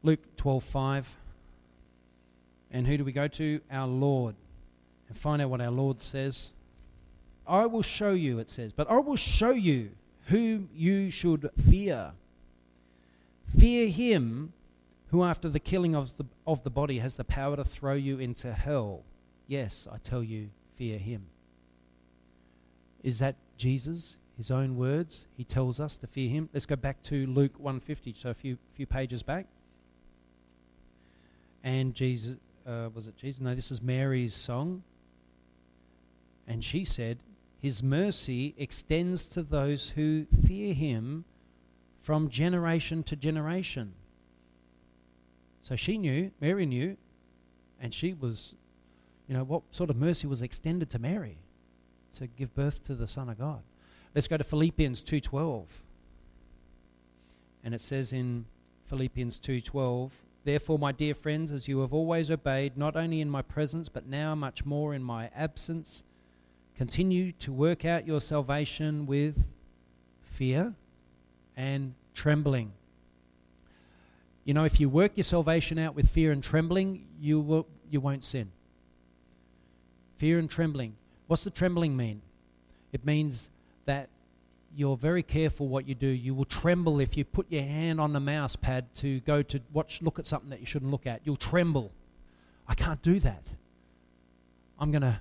Luke 0.04 0.36
12:5. 0.38 1.06
And 2.72 2.86
who 2.86 2.98
do 2.98 3.06
we 3.06 3.12
go 3.12 3.28
to? 3.28 3.62
Our 3.72 3.88
Lord. 3.88 4.36
And 5.08 5.18
find 5.18 5.42
out 5.42 5.50
what 5.50 5.62
our 5.62 5.72
Lord 5.72 6.02
says. 6.02 6.50
I 7.48 7.66
will 7.66 7.82
show 7.82 8.12
you, 8.12 8.40
it 8.40 8.50
says, 8.50 8.74
but 8.74 8.90
I 8.92 8.98
will 8.98 9.16
show 9.16 9.52
you 9.52 9.92
whom 10.26 10.70
you 10.76 11.10
should 11.10 11.50
fear. 11.70 12.12
Fear 13.58 13.88
him 13.88 14.52
who, 15.08 15.24
after 15.24 15.48
the 15.48 15.60
killing 15.60 15.96
of 15.96 16.18
the, 16.18 16.26
of 16.46 16.64
the 16.64 16.70
body, 16.70 17.00
has 17.00 17.16
the 17.16 17.24
power 17.24 17.56
to 17.56 17.64
throw 17.64 17.94
you 17.94 18.20
into 18.20 18.52
hell. 18.52 19.04
Yes, 19.48 19.88
I 19.92 19.98
tell 20.00 20.22
you, 20.22 20.50
fear 20.74 20.98
him. 20.98 21.28
Is 23.02 23.20
that 23.20 23.36
Jesus? 23.58 24.18
His 24.38 24.52
own 24.52 24.78
words. 24.78 25.26
He 25.36 25.44
tells 25.44 25.80
us 25.80 25.98
to 25.98 26.08
fear 26.08 26.30
him. 26.30 26.50
Let's 26.54 26.68
go 26.68 26.76
back 26.76 27.02
to 27.04 27.26
Luke 27.26 27.54
150, 27.58 28.14
so 28.14 28.30
a 28.30 28.34
few 28.34 28.58
few 28.76 28.86
pages 28.86 29.24
back. 29.24 29.48
And 31.64 31.94
Jesus, 31.96 32.38
uh, 32.66 32.90
was 32.94 33.08
it 33.08 33.18
Jesus? 33.18 33.42
No, 33.42 33.56
this 33.56 33.72
is 33.72 33.82
Mary's 33.82 34.36
song. 34.36 34.84
And 36.48 36.64
she 36.64 36.86
said, 36.86 37.18
His 37.60 37.82
mercy 37.82 38.54
extends 38.58 39.26
to 39.28 39.42
those 39.42 39.90
who 39.90 40.26
fear 40.46 40.74
Him 40.74 41.26
from 42.00 42.30
generation 42.30 43.04
to 43.04 43.16
generation. 43.16 43.94
So 45.64 45.76
she 45.76 45.98
knew, 45.98 46.32
Mary 46.40 46.66
knew, 46.66 46.96
and 47.82 47.94
she 47.94 48.14
was, 48.14 48.54
You 49.28 49.36
know, 49.36 49.44
what 49.44 49.64
sort 49.72 49.90
of 49.90 49.98
mercy 49.98 50.28
was 50.28 50.42
extended 50.42 50.90
to 50.92 51.00
Mary 51.00 51.38
to 52.14 52.28
give 52.28 52.56
birth 52.56 52.84
to 52.86 52.96
the 52.96 53.08
Son 53.08 53.30
of 53.30 53.40
God? 53.40 53.62
Let's 54.18 54.28
go 54.28 54.36
to 54.36 54.44
Philippians 54.44 55.04
2:12. 55.04 55.84
And 57.64 57.76
it 57.76 57.82
says 57.82 58.12
in 58.12 58.46
Philippians 58.86 59.38
2:12, 59.38 60.12
"Therefore, 60.44 60.80
my 60.80 60.92
dear 60.92 61.14
friends, 61.14 61.52
as 61.52 61.68
you 61.68 61.82
have 61.82 61.94
always 61.94 62.32
obeyed, 62.32 62.78
not 62.78 62.96
only 62.96 63.22
in 63.22 63.30
my 63.30 63.44
presence 63.44 63.90
but 63.90 64.08
now 64.08 64.34
much 64.34 64.66
more 64.66 64.96
in 64.96 65.04
my 65.04 65.28
absence, 65.36 66.04
continue 66.74 67.32
to 67.34 67.54
work 67.54 67.86
out 67.86 68.08
your 68.08 68.20
salvation 68.20 69.06
with 69.06 69.52
fear 70.24 70.74
and 71.56 71.94
trembling." 72.16 72.74
You 74.46 74.56
know, 74.56 74.64
if 74.64 74.80
you 74.80 74.90
work 74.90 75.16
your 75.16 75.26
salvation 75.26 75.78
out 75.78 75.94
with 75.94 76.10
fear 76.10 76.32
and 76.32 76.42
trembling, 76.42 77.06
you 77.20 77.40
will 77.40 77.68
you 77.92 78.02
won't 78.02 78.24
sin. 78.24 78.52
Fear 80.16 80.40
and 80.40 80.50
trembling. 80.50 80.96
What's 81.28 81.44
the 81.44 81.52
trembling 81.52 81.96
mean? 81.96 82.24
It 82.92 83.06
means 83.06 83.52
that 83.88 84.10
you're 84.76 84.96
very 84.96 85.24
careful 85.24 85.68
what 85.68 85.88
you 85.88 85.96
do. 85.96 86.08
You 86.08 86.36
will 86.36 86.46
tremble 86.46 87.00
if 87.00 87.18
you 87.18 87.26
put 87.26 87.52
your 87.52 87.64
hand 87.64 88.00
on 88.00 88.14
the 88.14 88.20
mouse 88.20 88.56
pad 88.56 88.94
to 88.96 89.20
go 89.22 89.42
to 89.42 89.60
watch, 89.74 90.02
look 90.04 90.20
at 90.20 90.28
something 90.28 90.52
that 90.52 90.60
you 90.60 90.68
shouldn't 90.68 90.92
look 90.92 91.08
at. 91.08 91.22
You'll 91.24 91.36
tremble. 91.36 91.92
I 92.68 92.76
can't 92.76 93.02
do 93.02 93.20
that. 93.22 93.44
I'm 94.80 94.92
to, 94.92 95.20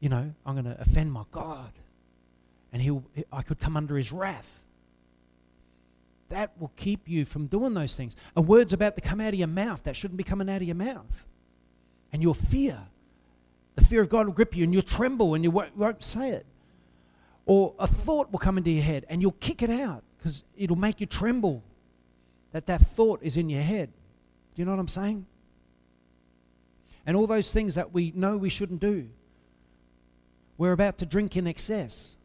you 0.00 0.08
know, 0.08 0.32
I'm 0.46 0.64
to 0.64 0.80
offend 0.80 1.12
my 1.12 1.24
God. 1.30 1.72
And 2.72 2.80
he'll, 2.80 3.04
I 3.30 3.42
could 3.42 3.60
come 3.60 3.76
under 3.76 3.96
his 3.96 4.10
wrath. 4.10 4.60
That 6.30 6.52
will 6.58 6.72
keep 6.76 7.08
you 7.08 7.24
from 7.24 7.46
doing 7.46 7.74
those 7.74 7.96
things. 7.96 8.16
A 8.36 8.40
word's 8.40 8.72
about 8.72 8.94
to 8.94 9.02
come 9.02 9.20
out 9.20 9.34
of 9.34 9.38
your 9.38 9.48
mouth 9.48 9.82
that 9.82 9.96
shouldn't 9.96 10.16
be 10.16 10.24
coming 10.24 10.48
out 10.48 10.62
of 10.62 10.66
your 10.68 10.76
mouth. 10.76 11.26
And 12.12 12.22
your 12.22 12.34
fear, 12.34 12.78
the 13.74 13.84
fear 13.84 14.00
of 14.00 14.08
God 14.08 14.26
will 14.26 14.32
grip 14.32 14.56
you 14.56 14.64
and 14.64 14.72
you'll 14.72 14.82
tremble 14.82 15.34
and 15.34 15.44
you 15.44 15.50
won't, 15.50 15.76
won't 15.76 16.02
say 16.02 16.30
it. 16.30 16.46
Or 17.46 17.74
a 17.78 17.86
thought 17.86 18.30
will 18.30 18.38
come 18.38 18.58
into 18.58 18.70
your 18.70 18.82
head 18.82 19.06
and 19.08 19.20
you'll 19.22 19.32
kick 19.32 19.62
it 19.62 19.70
out 19.70 20.02
because 20.18 20.44
it'll 20.56 20.76
make 20.76 21.00
you 21.00 21.06
tremble 21.06 21.62
that 22.52 22.66
that 22.66 22.80
thought 22.80 23.20
is 23.22 23.36
in 23.36 23.48
your 23.48 23.62
head. 23.62 23.90
Do 24.54 24.62
you 24.62 24.66
know 24.66 24.72
what 24.72 24.80
I'm 24.80 24.88
saying? 24.88 25.26
And 27.06 27.16
all 27.16 27.26
those 27.26 27.52
things 27.52 27.74
that 27.76 27.92
we 27.92 28.12
know 28.14 28.36
we 28.36 28.50
shouldn't 28.50 28.80
do. 28.80 29.08
We're 30.58 30.72
about 30.72 30.98
to 30.98 31.06
drink 31.06 31.36
in 31.36 31.46
excess. 31.46 32.16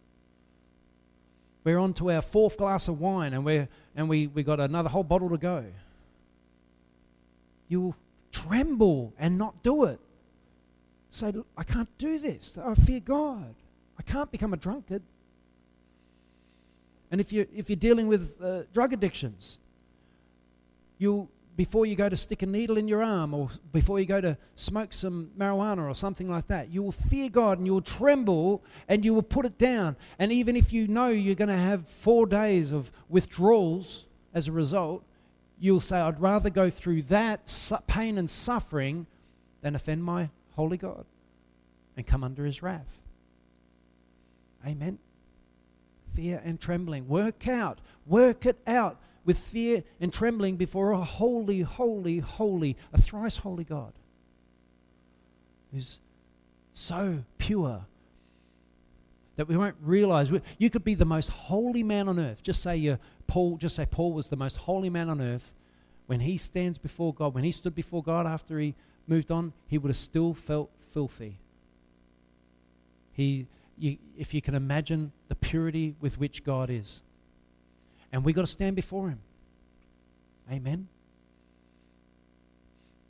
We're 1.64 1.80
on 1.80 1.94
to 1.96 2.12
our 2.12 2.22
fourth 2.22 2.58
glass 2.58 2.88
of 2.88 3.00
wine 3.00 3.34
and, 3.34 3.46
we're, 3.46 3.68
and 3.96 4.10
we, 4.10 4.28
we 4.28 4.44
got 4.44 4.60
another 4.60 4.90
whole 4.90 5.04
bottle 5.04 5.30
to 5.30 5.38
go. 5.38 5.66
You'll 7.68 7.96
tremble 8.32 9.14
and 9.18 9.38
not 9.38 9.64
do 9.64 9.86
it. 9.86 10.00
Say, 11.12 11.34
I 11.58 11.64
can't 11.64 11.90
do 11.98 12.20
this. 12.20 12.58
I 12.58 12.76
fear 12.76 13.00
God. 13.00 13.56
I 13.98 14.04
can't 14.04 14.32
become 14.32 14.54
a 14.54 14.58
drunkard. 14.58 15.02
And 17.12 17.22
if 17.22 17.32
you're, 17.32 17.46
if 17.56 17.70
you're 17.70 17.78
dealing 17.78 18.08
with 18.08 18.36
uh, 18.42 18.64
drug 18.74 18.94
addictions, 18.94 19.60
you'll, 20.98 21.30
before 21.56 21.86
you 21.86 21.96
go 21.96 22.10
to 22.10 22.18
stick 22.18 22.42
a 22.42 22.46
needle 22.46 22.78
in 22.78 22.88
your 22.88 23.04
arm 23.04 23.34
or 23.34 23.50
before 23.72 24.00
you 24.00 24.06
go 24.06 24.20
to 24.20 24.38
smoke 24.56 24.92
some 24.92 25.32
marijuana 25.38 25.90
or 25.90 25.94
something 25.96 26.30
like 26.30 26.48
that, 26.48 26.70
you 26.70 26.84
will 26.84 26.92
fear 26.92 27.30
God 27.30 27.58
and 27.58 27.68
you 27.68 27.74
will 27.74 27.82
tremble 27.82 28.64
and 28.88 29.06
you 29.06 29.14
will 29.14 29.24
put 29.24 29.46
it 29.46 29.58
down. 29.58 29.96
And 30.20 30.32
even 30.32 30.56
if 30.56 30.74
you 30.74 30.88
know 30.88 31.08
you're 31.08 31.36
going 31.36 31.50
to 31.50 31.58
have 31.58 31.88
four 31.88 32.26
days 32.26 32.72
of 32.72 32.92
withdrawals 33.08 34.06
as 34.34 34.48
a 34.48 34.52
result, 34.52 35.04
you'll 35.60 35.80
say, 35.80 35.98
I'd 35.98 36.20
rather 36.20 36.50
go 36.50 36.70
through 36.70 37.04
that 37.04 37.50
su- 37.50 37.78
pain 37.88 38.18
and 38.18 38.30
suffering 38.30 39.08
than 39.62 39.76
offend 39.76 40.04
my 40.04 40.30
holy 40.56 40.78
God 40.78 41.06
and 41.96 42.06
come 42.06 42.24
under 42.24 42.46
his 42.46 42.62
wrath. 42.62 43.05
Amen. 44.66 45.00
Fear 46.16 46.42
and 46.44 46.60
trembling. 46.60 47.08
Work 47.08 47.48
out. 47.48 47.80
Work 48.06 48.46
it 48.46 48.60
out 48.66 49.00
with 49.26 49.38
fear 49.38 49.84
and 50.00 50.14
trembling 50.14 50.56
before 50.56 50.92
a 50.92 51.04
holy, 51.04 51.62
holy, 51.62 52.20
holy, 52.20 52.78
a 52.94 53.02
thrice 53.02 53.38
holy 53.38 53.64
God 53.64 53.94
who's 55.74 56.00
so 56.74 57.24
pure 57.38 57.86
that 59.36 59.48
we 59.48 59.58
won't 59.58 59.76
realize. 59.82 60.32
You 60.58 60.70
could 60.70 60.86
be 60.86 60.96
the 60.96 61.06
most 61.06 61.30
holy 61.30 61.84
man 61.84 62.08
on 62.08 62.20
earth. 62.20 62.42
Just 62.42 62.62
say 62.62 62.78
you 62.78 63.00
Paul. 63.28 63.58
Just 63.58 63.76
say 63.76 63.86
Paul 63.86 64.14
was 64.14 64.30
the 64.30 64.38
most 64.38 64.58
holy 64.58 64.90
man 64.90 65.10
on 65.10 65.22
earth. 65.22 65.54
When 66.06 66.20
he 66.22 66.38
stands 66.38 66.78
before 66.78 67.14
God, 67.14 67.34
when 67.34 67.44
he 67.44 67.52
stood 67.52 67.74
before 67.74 68.04
God 68.04 68.28
after 68.28 68.60
he 68.60 68.76
moved 69.08 69.32
on, 69.32 69.54
he 69.68 69.78
would 69.78 69.90
have 69.90 69.98
still 69.98 70.34
felt 70.34 70.70
filthy. 70.94 71.40
He 73.12 73.48
you, 73.78 73.98
if 74.18 74.34
you 74.34 74.42
can 74.42 74.56
imagine 74.56 75.12
the 75.28 75.36
purity 75.36 75.96
with 76.00 76.20
which 76.20 76.44
God 76.44 76.70
is. 76.70 77.02
And 78.12 78.24
we've 78.24 78.36
got 78.36 78.42
to 78.42 78.48
stand 78.48 78.76
before 78.76 79.10
Him. 79.10 79.20
Amen. 80.52 80.88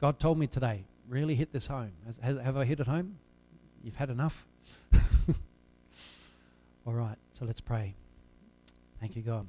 God 0.01 0.19
told 0.19 0.37
me 0.37 0.47
today, 0.47 0.83
really 1.07 1.35
hit 1.35 1.51
this 1.53 1.67
home. 1.67 1.91
Has, 2.05 2.17
has, 2.17 2.39
have 2.39 2.57
I 2.57 2.65
hit 2.65 2.79
it 2.79 2.87
home? 2.87 3.17
You've 3.83 3.95
had 3.95 4.09
enough? 4.09 4.45
All 6.87 6.93
right, 6.93 7.17
so 7.33 7.45
let's 7.45 7.61
pray. 7.61 7.95
Thank 8.99 9.15
you, 9.15 9.21
God. 9.21 9.47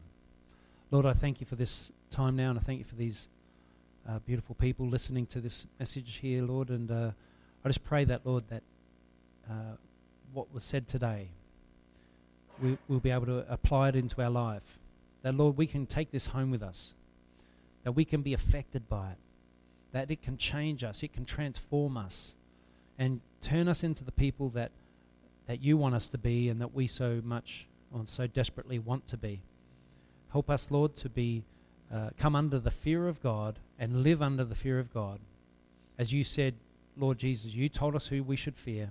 Lord, 0.91 1.07
I 1.07 1.15
thank 1.15 1.41
you 1.41 1.47
for 1.47 1.57
this 1.57 1.91
time 2.11 2.37
now, 2.37 2.51
and 2.51 2.59
I 2.59 2.63
thank 2.63 2.79
you 2.79 2.85
for 2.85 2.95
these 2.95 3.29
uh, 4.09 4.19
beautiful 4.21 4.55
people 4.55 4.87
listening 4.89 5.27
to 5.27 5.41
this 5.41 5.67
message 5.79 6.17
here, 6.17 6.43
Lord. 6.43 6.71
And 6.71 6.91
uh, 6.91 7.11
I 7.65 7.69
just 7.69 7.85
pray 7.85 8.05
that, 8.05 8.25
Lord, 8.25 8.45
that 8.49 8.63
uh, 9.51 9.77
what 10.37 10.53
was 10.53 10.65
said 10.65 10.87
today, 10.87 11.31
we, 12.61 12.77
will 12.89 13.01
be 13.01 13.11
able 13.11 13.25
to 13.25 13.45
apply 13.51 13.89
it 13.89 13.97
into 13.97 14.21
our 14.23 14.29
life. 14.29 14.79
That, 15.23 15.35
Lord, 15.35 15.57
we 15.57 15.67
can 15.67 15.87
take 15.87 16.11
this 16.11 16.27
home 16.27 16.51
with 16.51 16.63
us, 16.63 16.93
that 17.85 17.93
we 17.93 18.05
can 18.05 18.21
be 18.21 18.35
affected 18.35 18.87
by 18.87 19.13
it, 19.13 19.19
that 19.93 20.11
it 20.11 20.21
can 20.21 20.37
change 20.37 20.85
us, 20.85 21.03
it 21.03 21.15
can 21.15 21.25
transform 21.25 21.97
us, 21.97 22.37
and 22.99 23.23
turn 23.41 23.67
us 23.67 23.83
into 23.83 24.05
the 24.05 24.13
people 24.13 24.51
that, 24.51 24.73
that 25.47 25.63
you 25.63 25.79
want 25.79 25.95
us 25.95 26.11
to 26.11 26.19
be 26.19 26.51
and 26.51 26.61
that 26.61 26.75
we 26.75 26.87
so 26.87 27.23
much 27.25 27.67
and 27.95 28.07
so 28.07 28.27
desperately 28.27 28.79
want 28.79 29.07
to 29.07 29.17
be. 29.17 29.41
Help 30.33 30.51
us, 30.51 30.71
Lord, 30.71 30.97
to 30.97 31.09
be 31.09 31.45
uh, 31.93 32.11
come 32.19 32.37
under 32.37 32.59
the 32.59 32.71
fear 32.71 33.09
of 33.09 33.23
God 33.23 33.59
and 33.79 34.03
live 34.03 34.21
under 34.21 34.45
the 34.45 34.55
fear 34.55 34.79
of 34.79 34.93
God. 34.93 35.19
As 35.99 36.13
you 36.13 36.25
said, 36.25 36.55
Lord 36.95 37.19
Jesus, 37.19 37.55
you 37.55 37.71
told 37.71 37.97
us 37.97 38.09
who 38.09 38.23
we 38.23 38.37
should 38.37 38.57
fear 38.57 38.91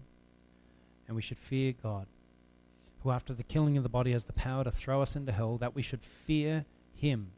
and 1.08 1.16
we 1.16 1.22
should 1.22 1.38
fear 1.38 1.74
God, 1.82 2.08
who 3.04 3.12
after 3.12 3.34
the 3.34 3.44
killing 3.44 3.78
of 3.78 3.84
the 3.84 3.90
body 3.90 4.12
has 4.12 4.26
the 4.26 4.34
power 4.34 4.64
to 4.64 4.72
throw 4.72 5.02
us 5.02 5.16
into 5.16 5.32
hell, 5.32 5.58
that 5.58 5.76
we 5.76 5.82
should 5.82 6.04
fear 6.04 6.66
him. 6.94 7.32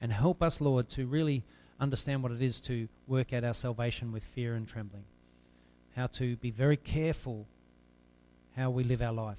And 0.00 0.12
help 0.12 0.42
us, 0.42 0.60
Lord, 0.60 0.88
to 0.90 1.06
really 1.06 1.44
understand 1.80 2.22
what 2.22 2.32
it 2.32 2.42
is 2.42 2.60
to 2.62 2.88
work 3.06 3.32
out 3.32 3.44
our 3.44 3.54
salvation 3.54 4.12
with 4.12 4.24
fear 4.24 4.54
and 4.54 4.66
trembling. 4.66 5.04
How 5.96 6.06
to 6.08 6.36
be 6.36 6.50
very 6.50 6.76
careful 6.76 7.46
how 8.56 8.70
we 8.70 8.82
live 8.82 9.00
our 9.00 9.12
life 9.12 9.38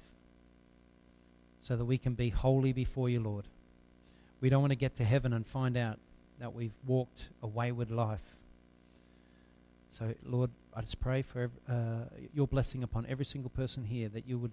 so 1.62 1.76
that 1.76 1.84
we 1.84 1.98
can 1.98 2.14
be 2.14 2.30
holy 2.30 2.72
before 2.72 3.08
you, 3.08 3.20
Lord. 3.20 3.46
We 4.40 4.48
don't 4.48 4.62
want 4.62 4.72
to 4.72 4.76
get 4.76 4.96
to 4.96 5.04
heaven 5.04 5.32
and 5.32 5.46
find 5.46 5.76
out 5.76 5.98
that 6.38 6.54
we've 6.54 6.72
walked 6.86 7.28
a 7.42 7.46
wayward 7.46 7.90
life. 7.90 8.34
So, 9.90 10.14
Lord, 10.24 10.50
I 10.74 10.80
just 10.82 11.00
pray 11.00 11.22
for 11.22 11.50
uh, 11.68 11.74
your 12.32 12.46
blessing 12.46 12.82
upon 12.82 13.06
every 13.06 13.24
single 13.24 13.50
person 13.50 13.84
here, 13.84 14.08
that 14.10 14.26
you 14.28 14.38
would 14.38 14.52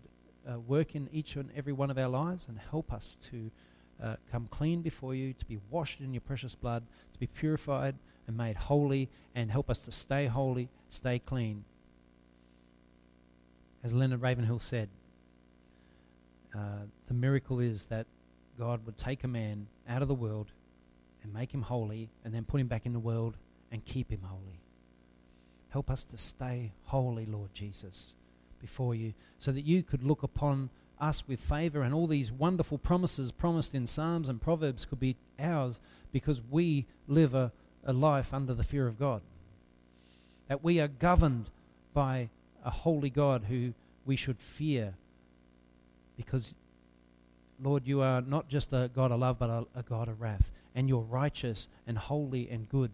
uh, 0.49 0.59
work 0.59 0.95
in 0.95 1.09
each 1.11 1.35
and 1.35 1.51
every 1.55 1.73
one 1.73 1.91
of 1.91 1.97
our 1.97 2.07
lives 2.07 2.45
and 2.47 2.57
help 2.57 2.91
us 2.91 3.17
to 3.29 3.51
uh, 4.01 4.15
come 4.31 4.47
clean 4.49 4.81
before 4.81 5.13
you, 5.13 5.33
to 5.33 5.45
be 5.45 5.59
washed 5.69 5.99
in 6.01 6.13
your 6.13 6.21
precious 6.21 6.55
blood, 6.55 6.83
to 7.13 7.19
be 7.19 7.27
purified 7.27 7.95
and 8.27 8.35
made 8.35 8.55
holy, 8.55 9.09
and 9.35 9.51
help 9.51 9.69
us 9.69 9.79
to 9.83 9.91
stay 9.91 10.25
holy, 10.25 10.69
stay 10.89 11.19
clean. 11.19 11.63
As 13.83 13.93
Leonard 13.93 14.21
Ravenhill 14.21 14.59
said, 14.59 14.89
uh, 16.55 16.85
the 17.07 17.13
miracle 17.13 17.59
is 17.59 17.85
that 17.85 18.07
God 18.57 18.85
would 18.85 18.97
take 18.97 19.23
a 19.23 19.27
man 19.27 19.67
out 19.87 20.01
of 20.01 20.07
the 20.07 20.15
world 20.15 20.47
and 21.23 21.33
make 21.33 21.53
him 21.53 21.61
holy, 21.61 22.09
and 22.25 22.33
then 22.33 22.43
put 22.43 22.59
him 22.59 22.67
back 22.67 22.85
in 22.85 22.93
the 22.93 22.99
world 22.99 23.35
and 23.71 23.85
keep 23.85 24.09
him 24.09 24.21
holy. 24.23 24.59
Help 25.69 25.89
us 25.89 26.03
to 26.05 26.17
stay 26.17 26.71
holy, 26.85 27.25
Lord 27.25 27.53
Jesus, 27.53 28.15
before 28.59 28.95
you, 28.95 29.13
so 29.39 29.51
that 29.51 29.65
you 29.65 29.83
could 29.83 30.03
look 30.03 30.23
upon 30.23 30.69
us 30.99 31.27
with 31.27 31.39
favor 31.39 31.83
and 31.83 31.93
all 31.93 32.07
these 32.07 32.31
wonderful 32.31 32.77
promises 32.77 33.31
promised 33.31 33.75
in 33.75 33.85
Psalms 33.85 34.29
and 34.29 34.41
Proverbs 34.41 34.85
could 34.85 34.99
be 34.99 35.15
ours 35.39 35.79
because 36.11 36.41
we 36.49 36.85
live 37.07 37.35
a, 37.35 37.51
a 37.85 37.93
life 37.93 38.33
under 38.33 38.53
the 38.53 38.63
fear 38.63 38.87
of 38.87 38.97
God. 38.97 39.21
That 40.47 40.63
we 40.63 40.79
are 40.79 40.87
governed 40.87 41.49
by 41.93 42.29
a 42.63 42.69
holy 42.69 43.09
God 43.09 43.45
who 43.49 43.73
we 44.05 44.15
should 44.15 44.39
fear 44.39 44.95
because, 46.15 46.55
Lord, 47.61 47.85
you 47.85 48.01
are 48.01 48.21
not 48.21 48.47
just 48.47 48.73
a 48.73 48.89
God 48.93 49.11
of 49.11 49.19
love, 49.19 49.37
but 49.37 49.49
a, 49.49 49.65
a 49.75 49.83
God 49.83 50.07
of 50.07 50.19
wrath. 50.21 50.51
And 50.73 50.89
you're 50.89 51.01
righteous 51.01 51.67
and 51.85 51.97
holy 51.97 52.49
and 52.49 52.67
good. 52.69 52.91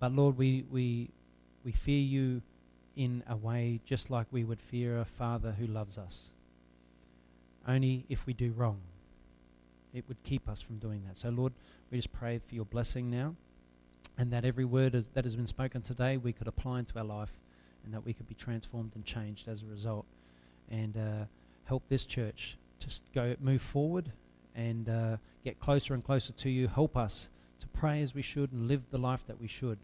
But 0.00 0.12
Lord, 0.12 0.38
we, 0.38 0.64
we 0.70 1.10
we 1.64 1.72
fear 1.72 2.00
you 2.00 2.42
in 2.96 3.22
a 3.28 3.36
way 3.36 3.80
just 3.84 4.10
like 4.10 4.26
we 4.30 4.42
would 4.42 4.62
fear 4.62 4.98
a 4.98 5.04
father 5.04 5.52
who 5.58 5.66
loves 5.66 5.98
us. 5.98 6.30
Only 7.66 8.04
if 8.08 8.26
we 8.26 8.32
do 8.32 8.52
wrong, 8.52 8.80
it 9.92 10.04
would 10.08 10.22
keep 10.24 10.48
us 10.48 10.62
from 10.62 10.78
doing 10.78 11.02
that. 11.06 11.16
So, 11.16 11.28
Lord, 11.28 11.52
we 11.90 11.98
just 11.98 12.12
pray 12.12 12.40
for 12.46 12.54
your 12.54 12.64
blessing 12.64 13.10
now, 13.10 13.34
and 14.16 14.32
that 14.32 14.44
every 14.44 14.64
word 14.64 14.94
is, 14.94 15.10
that 15.14 15.24
has 15.24 15.36
been 15.36 15.46
spoken 15.46 15.82
today 15.82 16.16
we 16.16 16.32
could 16.32 16.48
apply 16.48 16.78
into 16.78 16.98
our 16.98 17.04
life, 17.04 17.32
and 17.84 17.92
that 17.92 18.04
we 18.04 18.12
could 18.12 18.28
be 18.28 18.34
transformed 18.34 18.92
and 18.94 19.04
changed 19.04 19.46
as 19.46 19.62
a 19.62 19.66
result, 19.66 20.06
and 20.70 20.96
uh, 20.96 21.24
help 21.64 21.82
this 21.88 22.06
church 22.06 22.56
just 22.78 23.02
go 23.14 23.36
move 23.40 23.60
forward 23.60 24.10
and 24.54 24.88
uh, 24.88 25.16
get 25.44 25.60
closer 25.60 25.94
and 25.94 26.02
closer 26.02 26.32
to 26.32 26.48
you. 26.50 26.66
Help 26.66 26.96
us 26.96 27.28
to 27.60 27.66
pray 27.68 28.00
as 28.00 28.14
we 28.14 28.22
should 28.22 28.52
and 28.52 28.68
live 28.68 28.82
the 28.90 28.98
life 28.98 29.26
that 29.26 29.40
we 29.40 29.46
should 29.46 29.78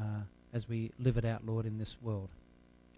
uh, 0.00 0.22
as 0.52 0.68
we 0.68 0.90
live 0.98 1.16
it 1.16 1.24
out, 1.24 1.46
Lord, 1.46 1.66
in 1.66 1.78
this 1.78 1.96
world. 2.02 2.28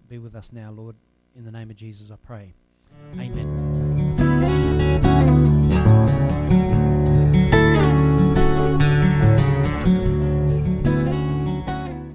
Be 0.09 0.19
with 0.19 0.35
us 0.35 0.53
now, 0.53 0.71
Lord. 0.71 0.95
In 1.37 1.45
the 1.45 1.51
name 1.51 1.71
of 1.71 1.77
Jesus, 1.77 2.11
I 2.11 2.17
pray. 2.27 2.53
Amen. 3.19 3.52